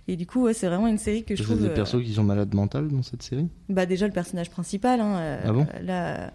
[0.06, 1.60] Et du coup, ouais, c'est vraiment une série que je trouve.
[1.60, 3.46] des euh, persos qui sont malades mentales dans cette série?
[3.68, 5.00] Bah déjà le personnage principal.
[5.00, 5.66] Hein, euh, Ah bon?
[5.82, 6.30] là,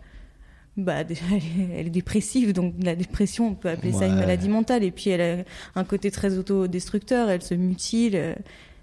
[0.76, 4.16] bah déjà elle est, elle est dépressive, donc la dépression on peut appeler ça une
[4.16, 4.84] maladie mentale.
[4.84, 5.46] Et puis elle
[5.76, 8.16] a un côté très autodestructeur, elle se mutile.
[8.16, 8.34] euh,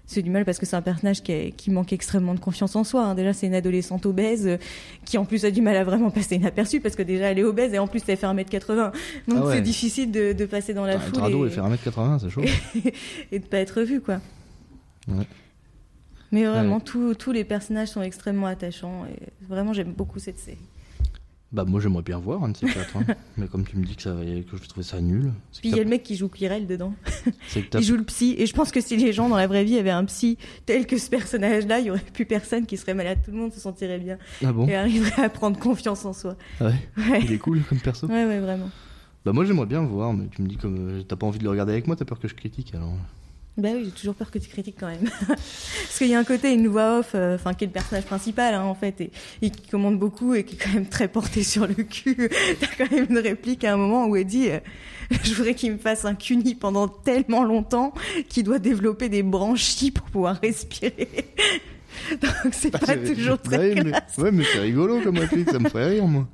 [0.05, 3.05] C'est du mal parce que c'est un personnage qui, manque extrêmement de confiance en soi.
[3.05, 3.15] hein.
[3.15, 4.57] Déjà, c'est une adolescente obèse euh,
[5.05, 7.43] qui en plus a du mal à vraiment passer inaperçue parce que déjà elle est
[7.43, 8.75] obèse et en plus elle fait 1m80.
[8.75, 8.93] Donc
[9.41, 9.55] Ah ouais.
[9.55, 12.29] c'est difficile de, de passer dans la Être foule ado et, et faire 1m80, c'est
[12.29, 12.41] chaud.
[13.31, 14.19] et de pas être vu quoi.
[15.07, 15.25] Ouais.
[16.33, 19.19] Mais vraiment, tous tous les personnages sont extrêmement attachants et
[19.49, 20.57] vraiment j'aime beaucoup cette série.
[21.51, 23.03] Bah moi j'aimerais bien voir un de ces quatre, hein.
[23.37, 25.33] mais comme tu me dis que, ça, que je trouvais ça nul.
[25.59, 26.93] Puis il y a le mec qui joue Kirel dedans.
[27.73, 28.35] Il joue le psy.
[28.37, 30.87] Et je pense que si les gens dans la vraie vie avaient un psy tel
[30.87, 33.19] que ce personnage-là, il y aurait plus personne qui serait malade.
[33.25, 36.37] Tout le monde se sentirait bien Ah bon et arriverait à prendre confiance en soi.
[36.61, 36.73] Ah ouais
[37.11, 38.07] Ouais, Il est cool comme perso.
[38.07, 38.69] ouais, ouais, vraiment.
[39.25, 41.43] Bah moi j'aimerais bien voir, mais tu me dis comme euh, t'as pas envie de
[41.43, 42.93] le regarder avec moi, t'as peur que je critique alors.
[43.61, 45.07] Bah oui, j'ai toujours peur que tu critiques quand même.
[45.27, 48.05] Parce qu'il y a un côté, une voix off, euh, enfin, qui est le personnage
[48.05, 49.11] principal, hein, en fait, et,
[49.43, 52.31] et qui commande beaucoup et qui est quand même très porté sur le cul.
[52.59, 54.59] T'as quand même une réplique à un moment où elle dit euh,
[55.23, 57.93] Je voudrais qu'il me fasse un cuni pendant tellement longtemps
[58.29, 61.09] qu'il doit développer des branchies pour pouvoir respirer.
[62.19, 65.59] Donc c'est pas toujours très Bah ouais, mais, ouais, mais c'est rigolo comme réplique, ça
[65.59, 66.27] me ferait rire moi.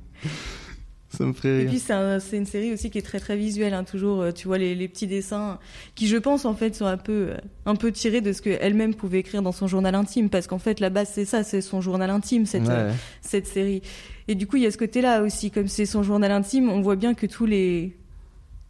[1.18, 1.68] Ça me ferait Et rire.
[1.70, 4.22] puis c'est un- c'est une série aussi qui est très très visuelle, hein, toujours.
[4.22, 5.58] euh, Tu vois les, les petits dessins
[5.96, 8.94] qui, je pense, en fait, sont un peu euh, un peu tirés de ce qu'elle-même
[8.94, 11.80] pouvait écrire dans son journal intime, parce qu'en fait, la base c'est ça, c'est son
[11.80, 13.82] journal intime cette Ouais, euh, cette série.
[14.28, 16.80] Et du coup, il y a ce côté-là aussi, comme c'est son journal intime, on
[16.80, 17.96] voit bien que tous les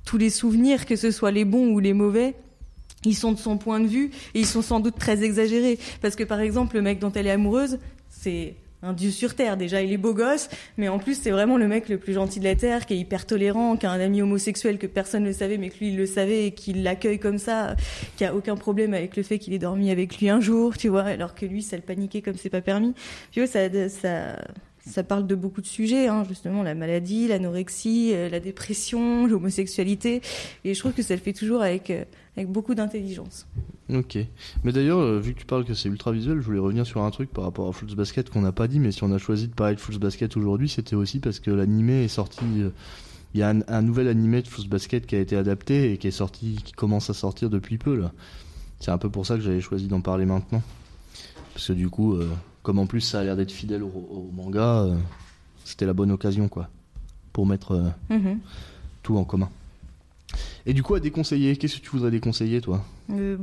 [0.06, 2.34] tous les souvenirs, que ce soit les bons ou les mauvais.
[3.04, 5.78] Ils sont de son point de vue et ils sont sans doute très exagérés.
[6.00, 7.78] Parce que par exemple, le mec dont elle est amoureuse,
[8.08, 9.56] c'est un dieu sur terre.
[9.56, 12.38] Déjà, il est beau gosse, mais en plus, c'est vraiment le mec le plus gentil
[12.38, 15.32] de la terre, qui est hyper tolérant, qui a un ami homosexuel que personne ne
[15.32, 17.76] savait, mais que lui, il le savait et qu'il l'accueille comme ça,
[18.16, 20.88] qui a aucun problème avec le fait qu'il ait dormi avec lui un jour, tu
[20.88, 22.94] vois, alors que lui, ça le paniquait comme c'est pas permis.
[23.32, 24.36] Tu vois, ça, ça,
[24.88, 30.22] ça parle de beaucoup de sujets, hein, justement, la maladie, l'anorexie, euh, la dépression, l'homosexualité,
[30.64, 32.04] et je trouve que ça le fait toujours avec, euh,
[32.38, 33.46] avec beaucoup d'intelligence.
[33.92, 34.18] Ok.
[34.64, 37.02] Mais d'ailleurs, euh, vu que tu parles que c'est ultra visuel, je voulais revenir sur
[37.02, 39.18] un truc par rapport à Fruits Basket qu'on n'a pas dit, mais si on a
[39.18, 42.44] choisi de parler de Fruits Basket aujourd'hui, c'était aussi parce que l'animé est sorti.
[42.58, 42.70] euh,
[43.34, 45.98] Il y a un, un nouvel animé de Fruits Basket qui a été adapté et
[45.98, 48.12] qui est sorti, qui commence à sortir depuis peu là.
[48.80, 50.62] C'est un peu pour ça que j'avais choisi d'en parler maintenant.
[51.54, 52.28] Parce que du coup, euh,
[52.62, 54.96] comme en plus ça a l'air d'être fidèle au, au manga, euh,
[55.64, 56.68] c'était la bonne occasion quoi.
[57.32, 58.38] Pour mettre euh, Mhm.
[59.02, 59.48] tout en commun.
[60.66, 62.84] Et du coup, à déconseiller, qu'est-ce que tu voudrais déconseiller toi?
[63.10, 63.36] Euh.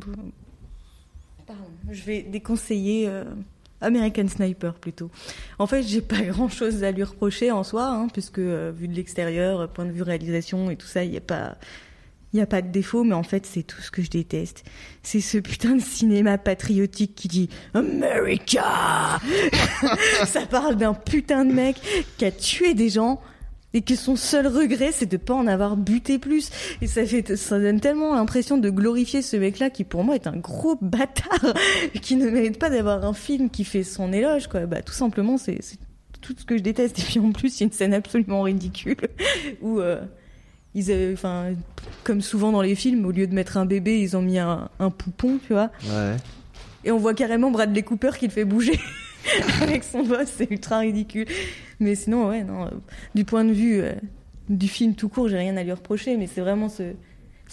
[1.47, 3.23] Pardon, je vais déconseiller euh,
[3.81, 5.09] American Sniper plutôt.
[5.59, 8.87] En fait, j'ai pas grand chose à lui reprocher en soi, hein, puisque euh, vu
[8.87, 11.57] de l'extérieur, point de vue réalisation et tout ça, il n'y a pas.
[12.33, 14.65] Il n'y a pas de défaut, mais en fait, c'est tout ce que je déteste.
[15.03, 19.21] C'est ce putain de cinéma patriotique qui dit America
[20.25, 21.77] Ça parle d'un putain de mec
[22.17, 23.21] qui a tué des gens
[23.75, 26.49] et que son seul regret, c'est de pas en avoir buté plus.
[26.81, 30.27] Et ça fait, ça donne tellement l'impression de glorifier ce mec-là qui, pour moi, est
[30.27, 31.53] un gros bâtard
[32.01, 34.65] qui ne mérite pas d'avoir un film qui fait son éloge, quoi.
[34.65, 35.77] Bah, tout simplement, c'est, c'est
[36.21, 36.97] tout ce que je déteste.
[36.99, 38.95] Et puis, en plus, il y a une scène absolument ridicule
[39.61, 39.99] où, euh,
[40.73, 41.47] ils avaient, enfin,
[42.05, 44.69] comme souvent dans les films, au lieu de mettre un bébé, ils ont mis un,
[44.79, 45.69] un poupon, tu vois.
[45.83, 46.15] Ouais.
[46.85, 48.79] Et on voit carrément Bradley Cooper qui le fait bouger
[49.61, 51.27] avec son boss, c'est ultra ridicule.
[51.79, 52.69] Mais sinon, ouais, non, euh,
[53.13, 53.93] du point de vue euh,
[54.49, 56.93] du film tout court, j'ai rien à lui reprocher, mais c'est vraiment ce,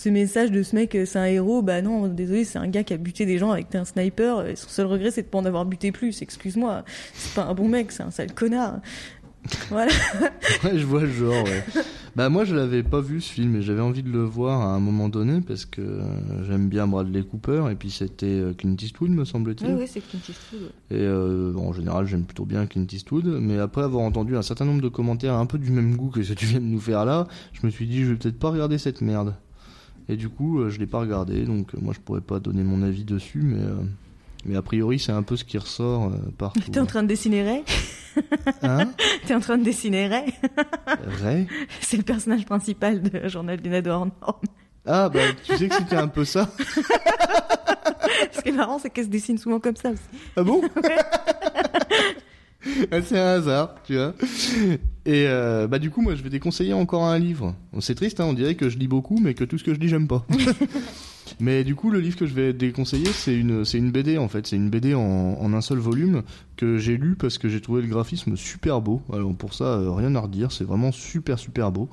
[0.09, 2.95] message de ce mec, euh, c'est un héros, bah non, désolé, c'est un gars qui
[2.95, 5.45] a buté des gens avec un sniper, et son seul regret c'est de pas en
[5.45, 8.81] avoir buté plus, excuse-moi, c'est pas un bon mec, c'est un sale connard.
[9.71, 9.93] Voilà.
[10.65, 11.65] Ouais, je vois le genre, ouais.
[12.15, 14.75] bah, moi, je l'avais pas vu ce film et j'avais envie de le voir à
[14.75, 18.77] un moment donné parce que euh, j'aime bien Bradley Cooper et puis c'était euh, Clint
[18.81, 19.73] Eastwood, me semble-t-il.
[19.73, 20.63] Ouais, ouais, c'est Clint Eastwood.
[20.63, 20.97] ouais.
[20.97, 24.43] Et euh, bon, en général, j'aime plutôt bien Clint Eastwood, mais après avoir entendu un
[24.43, 26.67] certain nombre de commentaires un peu du même goût que ce que tu viens de
[26.67, 29.35] nous faire là, je me suis dit, je vais peut-être pas regarder cette merde.
[30.09, 33.05] Et du coup, je l'ai pas regardé, donc moi, je pourrais pas donner mon avis
[33.05, 33.61] dessus, mais,
[34.45, 36.61] mais a priori, c'est un peu ce qui ressort euh, partout.
[36.71, 37.63] T'es en train de dessiner Ray
[38.63, 38.93] Hein?
[39.27, 40.35] T'es en train de dessiner Ray
[41.23, 41.47] Ray?
[41.81, 44.41] C'est le personnage principal de Journal d'une ado hors norme.
[44.85, 46.51] Ah, bah, tu sais que c'était un peu ça.
[48.33, 50.03] Ce qui est marrant, c'est qu'elle se dessine souvent comme ça aussi.
[50.37, 50.61] Ah bon?
[52.91, 54.13] Ah, C'est un hasard, tu vois.
[55.05, 57.55] Et euh, bah du coup, moi, je vais déconseiller encore un livre.
[57.81, 59.79] C'est triste, hein, on dirait que je lis beaucoup, mais que tout ce que je
[59.79, 60.27] lis, j'aime pas.
[61.43, 64.29] Mais du coup, le livre que je vais déconseiller, c'est une, c'est une BD en
[64.29, 64.47] fait.
[64.47, 66.23] C'est une BD en, un seul volume
[66.57, 69.03] que j'ai lu parce que j'ai trouvé le graphisme super beau.
[69.13, 70.53] Alors pour ça, euh, rien à redire.
[70.53, 71.89] C'est vraiment super super beau.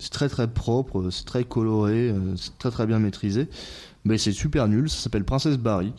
[0.00, 3.46] C'est très très propre, euh, c'est très coloré, euh, c'est très très bien maîtrisé.
[4.04, 4.90] Mais c'est super nul.
[4.90, 5.92] Ça s'appelle Princesse Barry.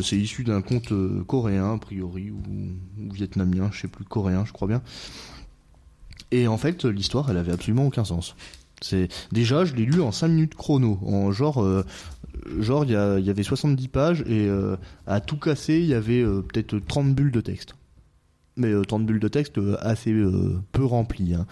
[0.00, 0.92] C'est issu d'un conte
[1.26, 2.40] coréen, a priori, ou,
[3.12, 4.82] vietnamien, je sais plus, coréen, je crois bien.
[6.30, 8.36] Et en fait, l'histoire, elle avait absolument aucun sens.
[8.80, 11.84] C'est déjà, je l'ai lu en 5 minutes chrono, en genre,
[12.60, 14.76] genre il y, avait 70 pages et euh,
[15.06, 17.74] à tout casser, il y avait euh, peut-être 30 bulles de texte.
[18.56, 21.34] Mais euh, 30 bulles de texte euh, assez euh, peu remplies.
[21.34, 21.46] hein.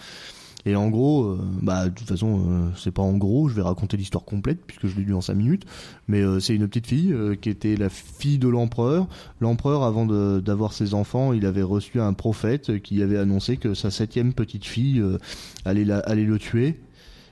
[0.65, 3.61] Et en gros, euh, bah de toute façon, euh, c'est pas en gros, je vais
[3.61, 5.65] raconter l'histoire complète puisque je l'ai lu en 5 minutes.
[6.09, 9.07] Mais euh, c'est une petite fille euh, qui était la fille de l'empereur.
[9.39, 13.89] L'empereur, avant d'avoir ses enfants, il avait reçu un prophète qui avait annoncé que sa
[13.89, 15.17] septième petite fille euh,
[15.63, 16.77] allait, la- allait le tuer.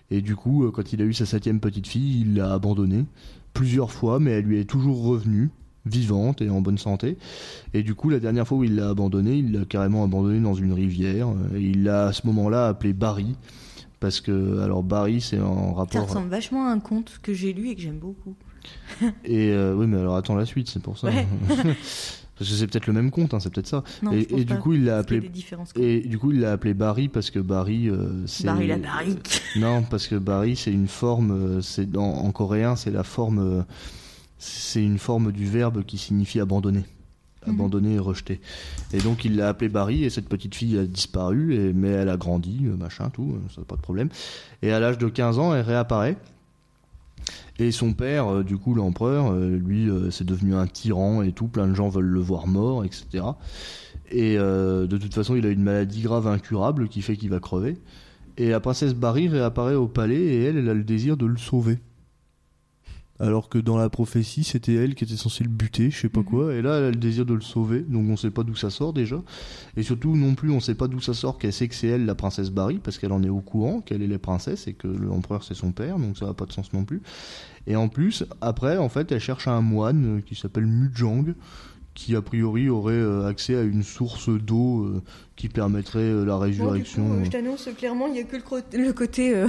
[0.10, 3.04] Et du coup, euh, quand il a eu sa septième petite fille, il l'a abandonnée
[3.58, 5.50] plusieurs fois, mais elle lui est toujours revenue
[5.86, 7.18] vivante et en bonne santé.
[7.74, 10.54] Et du coup, la dernière fois où il l'a abandonnée, il l'a carrément abandonnée dans
[10.54, 11.28] une rivière.
[11.56, 13.36] Et il l'a à ce moment-là appelé Barry.
[14.00, 16.08] Parce que, alors Barry, c'est en Ça rapport.
[16.08, 18.36] ressemble vachement à un conte que j'ai lu et que j'aime beaucoup.
[19.26, 21.08] Et euh, oui, mais alors attends la suite, c'est pour ça.
[21.08, 21.26] Ouais.
[22.38, 23.84] parce que c'est peut-être le même conte, hein, c'est peut-être ça.
[24.04, 25.30] Non, et du coup, il l'a appelé.
[25.76, 28.46] Et du coup, il l'a appelé Barry parce que Barry, euh, c'est.
[28.46, 29.42] Barry la barrique.
[29.58, 31.32] Non, parce que Barry, c'est une forme.
[31.32, 33.40] euh, C'est en, en coréen, c'est la forme.
[33.40, 33.62] euh,
[34.38, 36.84] C'est une forme du verbe qui signifie abandonner.
[37.46, 37.54] Mhm.
[37.54, 38.40] Abandonner et rejeter.
[38.94, 42.10] Et donc, il l'a appelé Barry et cette petite fille a disparu, et, mais elle
[42.10, 44.10] a grandi, machin, tout, ça pas de problème.
[44.62, 46.18] Et à l'âge de 15 ans, elle réapparaît.
[47.60, 51.32] Et son père, euh, du coup, l'empereur, euh, lui, euh, c'est devenu un tyran et
[51.32, 51.48] tout.
[51.48, 53.24] Plein de gens veulent le voir mort, etc.
[54.12, 57.78] Et de toute façon, il a une maladie grave incurable qui fait qu'il va crever.
[58.38, 61.36] Et la princesse Barry réapparaît au palais et elle, elle a le désir de le
[61.36, 61.80] sauver.
[63.20, 66.20] Alors que dans la prophétie, c'était elle qui était censée le buter, je sais pas
[66.20, 66.26] Mhm.
[66.26, 66.54] quoi.
[66.54, 68.70] Et là, elle a le désir de le sauver, donc on sait pas d'où ça
[68.70, 69.22] sort déjà.
[69.76, 72.06] Et surtout, non plus, on sait pas d'où ça sort qu'elle sait que c'est elle
[72.06, 74.88] la princesse Barry, parce qu'elle en est au courant qu'elle est la princesse et que
[74.88, 77.02] l'empereur c'est son père, donc ça n'a pas de sens non plus.
[77.66, 81.34] Et en plus, après, en fait, elle cherche un moine euh, qui s'appelle Mujang,
[81.96, 85.02] qui a priori aurait euh, accès à une source d'eau euh,
[85.36, 87.24] qui permettrait la Bon, du coup, résurrection.
[87.26, 88.36] je t'annonce clairement, il n'y a que
[88.78, 89.48] le, côté euh,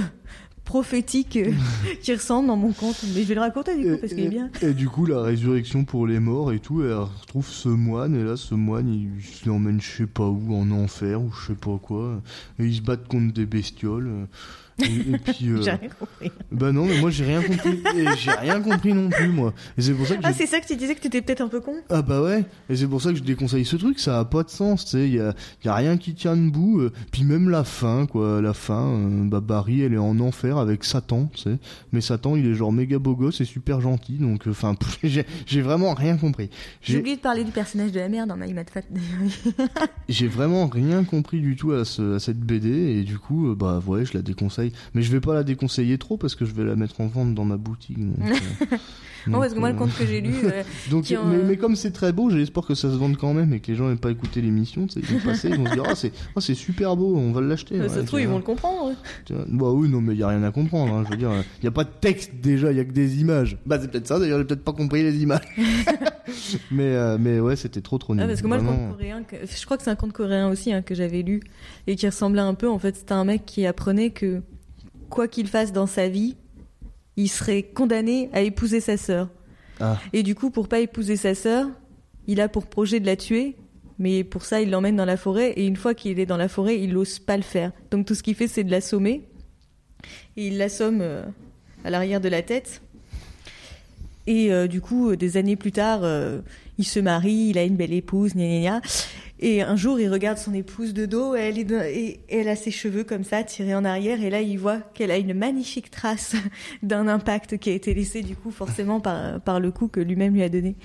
[0.69, 1.51] prophétique euh,
[2.03, 3.03] qui ressemble dans mon conte.
[3.15, 4.51] Mais je vais le raconter du coup parce qu'il est bien.
[4.61, 8.23] Et du coup, la résurrection pour les morts et tout, elle retrouve ce moine, et
[8.23, 11.59] là, ce moine, il, il l'emmène je sais pas où, en enfer, ou je sais
[11.59, 12.21] pas quoi.
[12.59, 14.27] Et ils se battent contre des bestioles.
[14.81, 15.47] Et, et puis.
[15.49, 16.31] euh, J'ai rien compris.
[16.51, 17.81] bah non, mais moi j'ai rien compris.
[17.97, 19.53] Et j'ai rien compris non plus, moi.
[19.77, 21.41] Et c'est pour ça que Ah, c'est ça que tu disais que tu étais peut-être
[21.41, 23.99] un peu con Ah bah ouais, et c'est pour ça que je déconseille ce truc,
[23.99, 25.33] ça a pas de sens, tu sais, il y a,
[25.65, 29.23] y a rien qui tient debout, euh, puis même la fin, quoi, la fin, euh,
[29.25, 31.57] bah Barry, elle est en enfer avec Satan, tu sais,
[31.91, 34.75] mais Satan, il est genre méga beau gosse et super gentil, donc, euh, enfin,
[35.45, 36.49] j'ai vraiment rien compris.
[36.81, 38.81] J'ai oublié de parler du personnage de la mère dans My Mad Fat.
[40.09, 43.55] j'ai vraiment rien compris du tout à, ce- à cette BD, et du coup, euh,
[43.55, 46.53] bah ouais, je la déconseille, mais je vais pas la déconseiller trop, parce que je
[46.53, 47.97] vais la mettre en vente dans ma boutique.
[47.99, 48.33] Donc, euh,
[49.27, 51.43] non, donc, parce que moi, le euh, conte que j'ai lu, euh, Donc, mais, euh,
[51.47, 53.71] mais comme c'est très beau, j'ai espoir que ça se vende quand même et que
[53.71, 54.87] les gens n'aient pas écouté l'émission.
[54.95, 57.77] Ils vont passer, ils vont se dire Ah, c'est c'est super beau, on va l'acheter.
[57.89, 58.93] ça se trouve, ils vont le comprendre.
[59.49, 60.93] Bah oui, non, mais il y a rien à comprendre.
[60.93, 62.91] hein, je veux dire, il y a pas de texte déjà, il y a que
[62.91, 63.57] des images.
[63.65, 64.19] Bah c'est peut-être ça.
[64.19, 65.41] D'ailleurs, j'ai peut-être pas compris les images.
[66.71, 68.23] mais euh, mais ouais, c'était trop trop nul.
[68.23, 68.87] Ah, parce que moi, le Vraiment.
[68.87, 71.41] conte coréen, que- je crois que c'est un conte coréen aussi hein, que j'avais lu
[71.87, 72.69] et qui ressemblait un peu.
[72.69, 74.41] En fait, c'était un mec qui apprenait que
[75.09, 76.37] quoi qu'il fasse dans sa vie,
[77.17, 79.29] il serait condamné à épouser sa sœur.
[79.79, 79.97] Ah.
[80.13, 81.67] Et du coup, pour pas épouser sa sœur,
[82.27, 83.55] il a pour projet de la tuer.
[83.97, 86.47] Mais pour ça, il l'emmène dans la forêt et une fois qu'il est dans la
[86.47, 87.73] forêt, il n'ose pas le faire.
[87.91, 89.27] Donc tout ce qu'il fait, c'est de l'assommer.
[90.37, 91.23] Et il l'assomme euh,
[91.83, 92.81] à l'arrière de la tête.
[94.29, 96.39] Et euh, du coup, euh, des années plus tard, euh,
[96.77, 98.81] il se marie, il a une belle épouse, gna gna gna.
[99.41, 102.49] Et un jour, il regarde son épouse de dos, et elle, est dans- et elle
[102.49, 105.33] a ses cheveux comme ça, tirés en arrière, et là, il voit qu'elle a une
[105.33, 106.35] magnifique trace
[106.83, 110.33] d'un impact qui a été laissé, du coup, forcément par, par le coup que lui-même
[110.33, 110.75] lui a donné.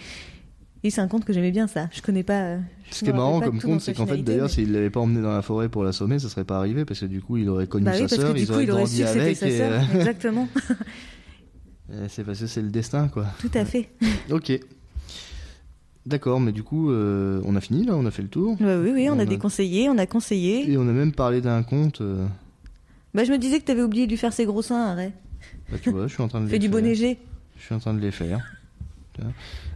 [0.85, 1.89] Et c'est un conte que j'aimais bien, ça.
[1.93, 2.43] Je connais pas.
[2.43, 2.59] euh,
[2.91, 5.01] je Ce qui est marrant comme sa c'est qu'en fait, d'ailleurs, mais- s'il l'avait pas
[5.01, 7.49] emmené dans la forêt pour l'assommer, ça serait pas arrivé parce que du coup, il
[7.49, 8.97] aurait connu Bah oui, sa parce sœur, que du ils coup, auraient il aurait grandi
[8.99, 9.37] su avec.
[9.37, 9.73] sa et, sœur.
[9.73, 10.47] euh, Exactement.
[11.91, 13.27] et c'est parce que c'est le destin, quoi.
[13.41, 13.89] Tout à fait.
[14.31, 14.53] Ok.
[16.07, 18.57] D'accord, mais du coup, euh, on a fini là, on a fait le tour.
[18.61, 20.71] Oui, oui, on, On a a- déconseillé, on a conseillé.
[20.71, 22.01] Et on a même parlé d'un conte.
[22.03, 22.27] euh,
[23.15, 25.15] Bah, je me disais que t'avais oublié de lui faire ses gros seins, arrête.
[25.71, 26.77] bah, tu vois, je suis en train de Fais du faire.
[26.77, 27.19] bon neigé.
[27.59, 28.41] Je suis en train de les faire.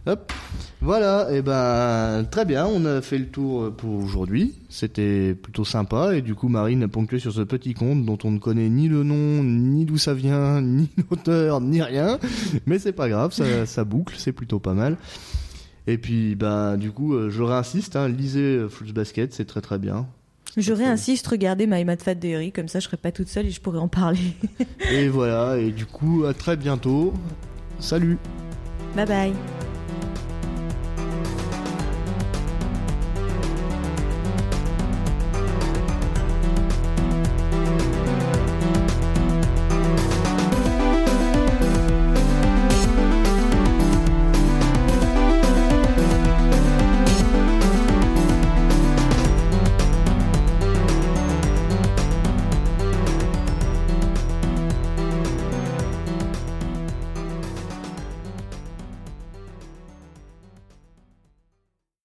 [0.05, 0.33] Hop.
[0.81, 4.53] Voilà, et ben très bien, on a fait le tour euh, pour aujourd'hui.
[4.69, 8.31] C'était plutôt sympa et du coup Marine a ponctué sur ce petit conte dont on
[8.31, 12.19] ne connaît ni le nom, ni d'où ça vient, ni l'auteur, ni rien.
[12.65, 14.97] Mais c'est pas grave, ça, ça boucle, c'est plutôt pas mal.
[15.89, 19.61] Et puis bah du coup, euh, je réinsiste, hein, lisez euh, Fruits Basket, c'est très
[19.61, 20.05] très bien.
[20.55, 23.51] Je réinsiste, regardez My Mad Fat Diary, comme ça je serai pas toute seule et
[23.51, 24.35] je pourrai en parler.
[24.91, 27.13] Et voilà, et du coup à très bientôt.
[27.79, 28.17] Salut
[28.95, 29.33] bye bye.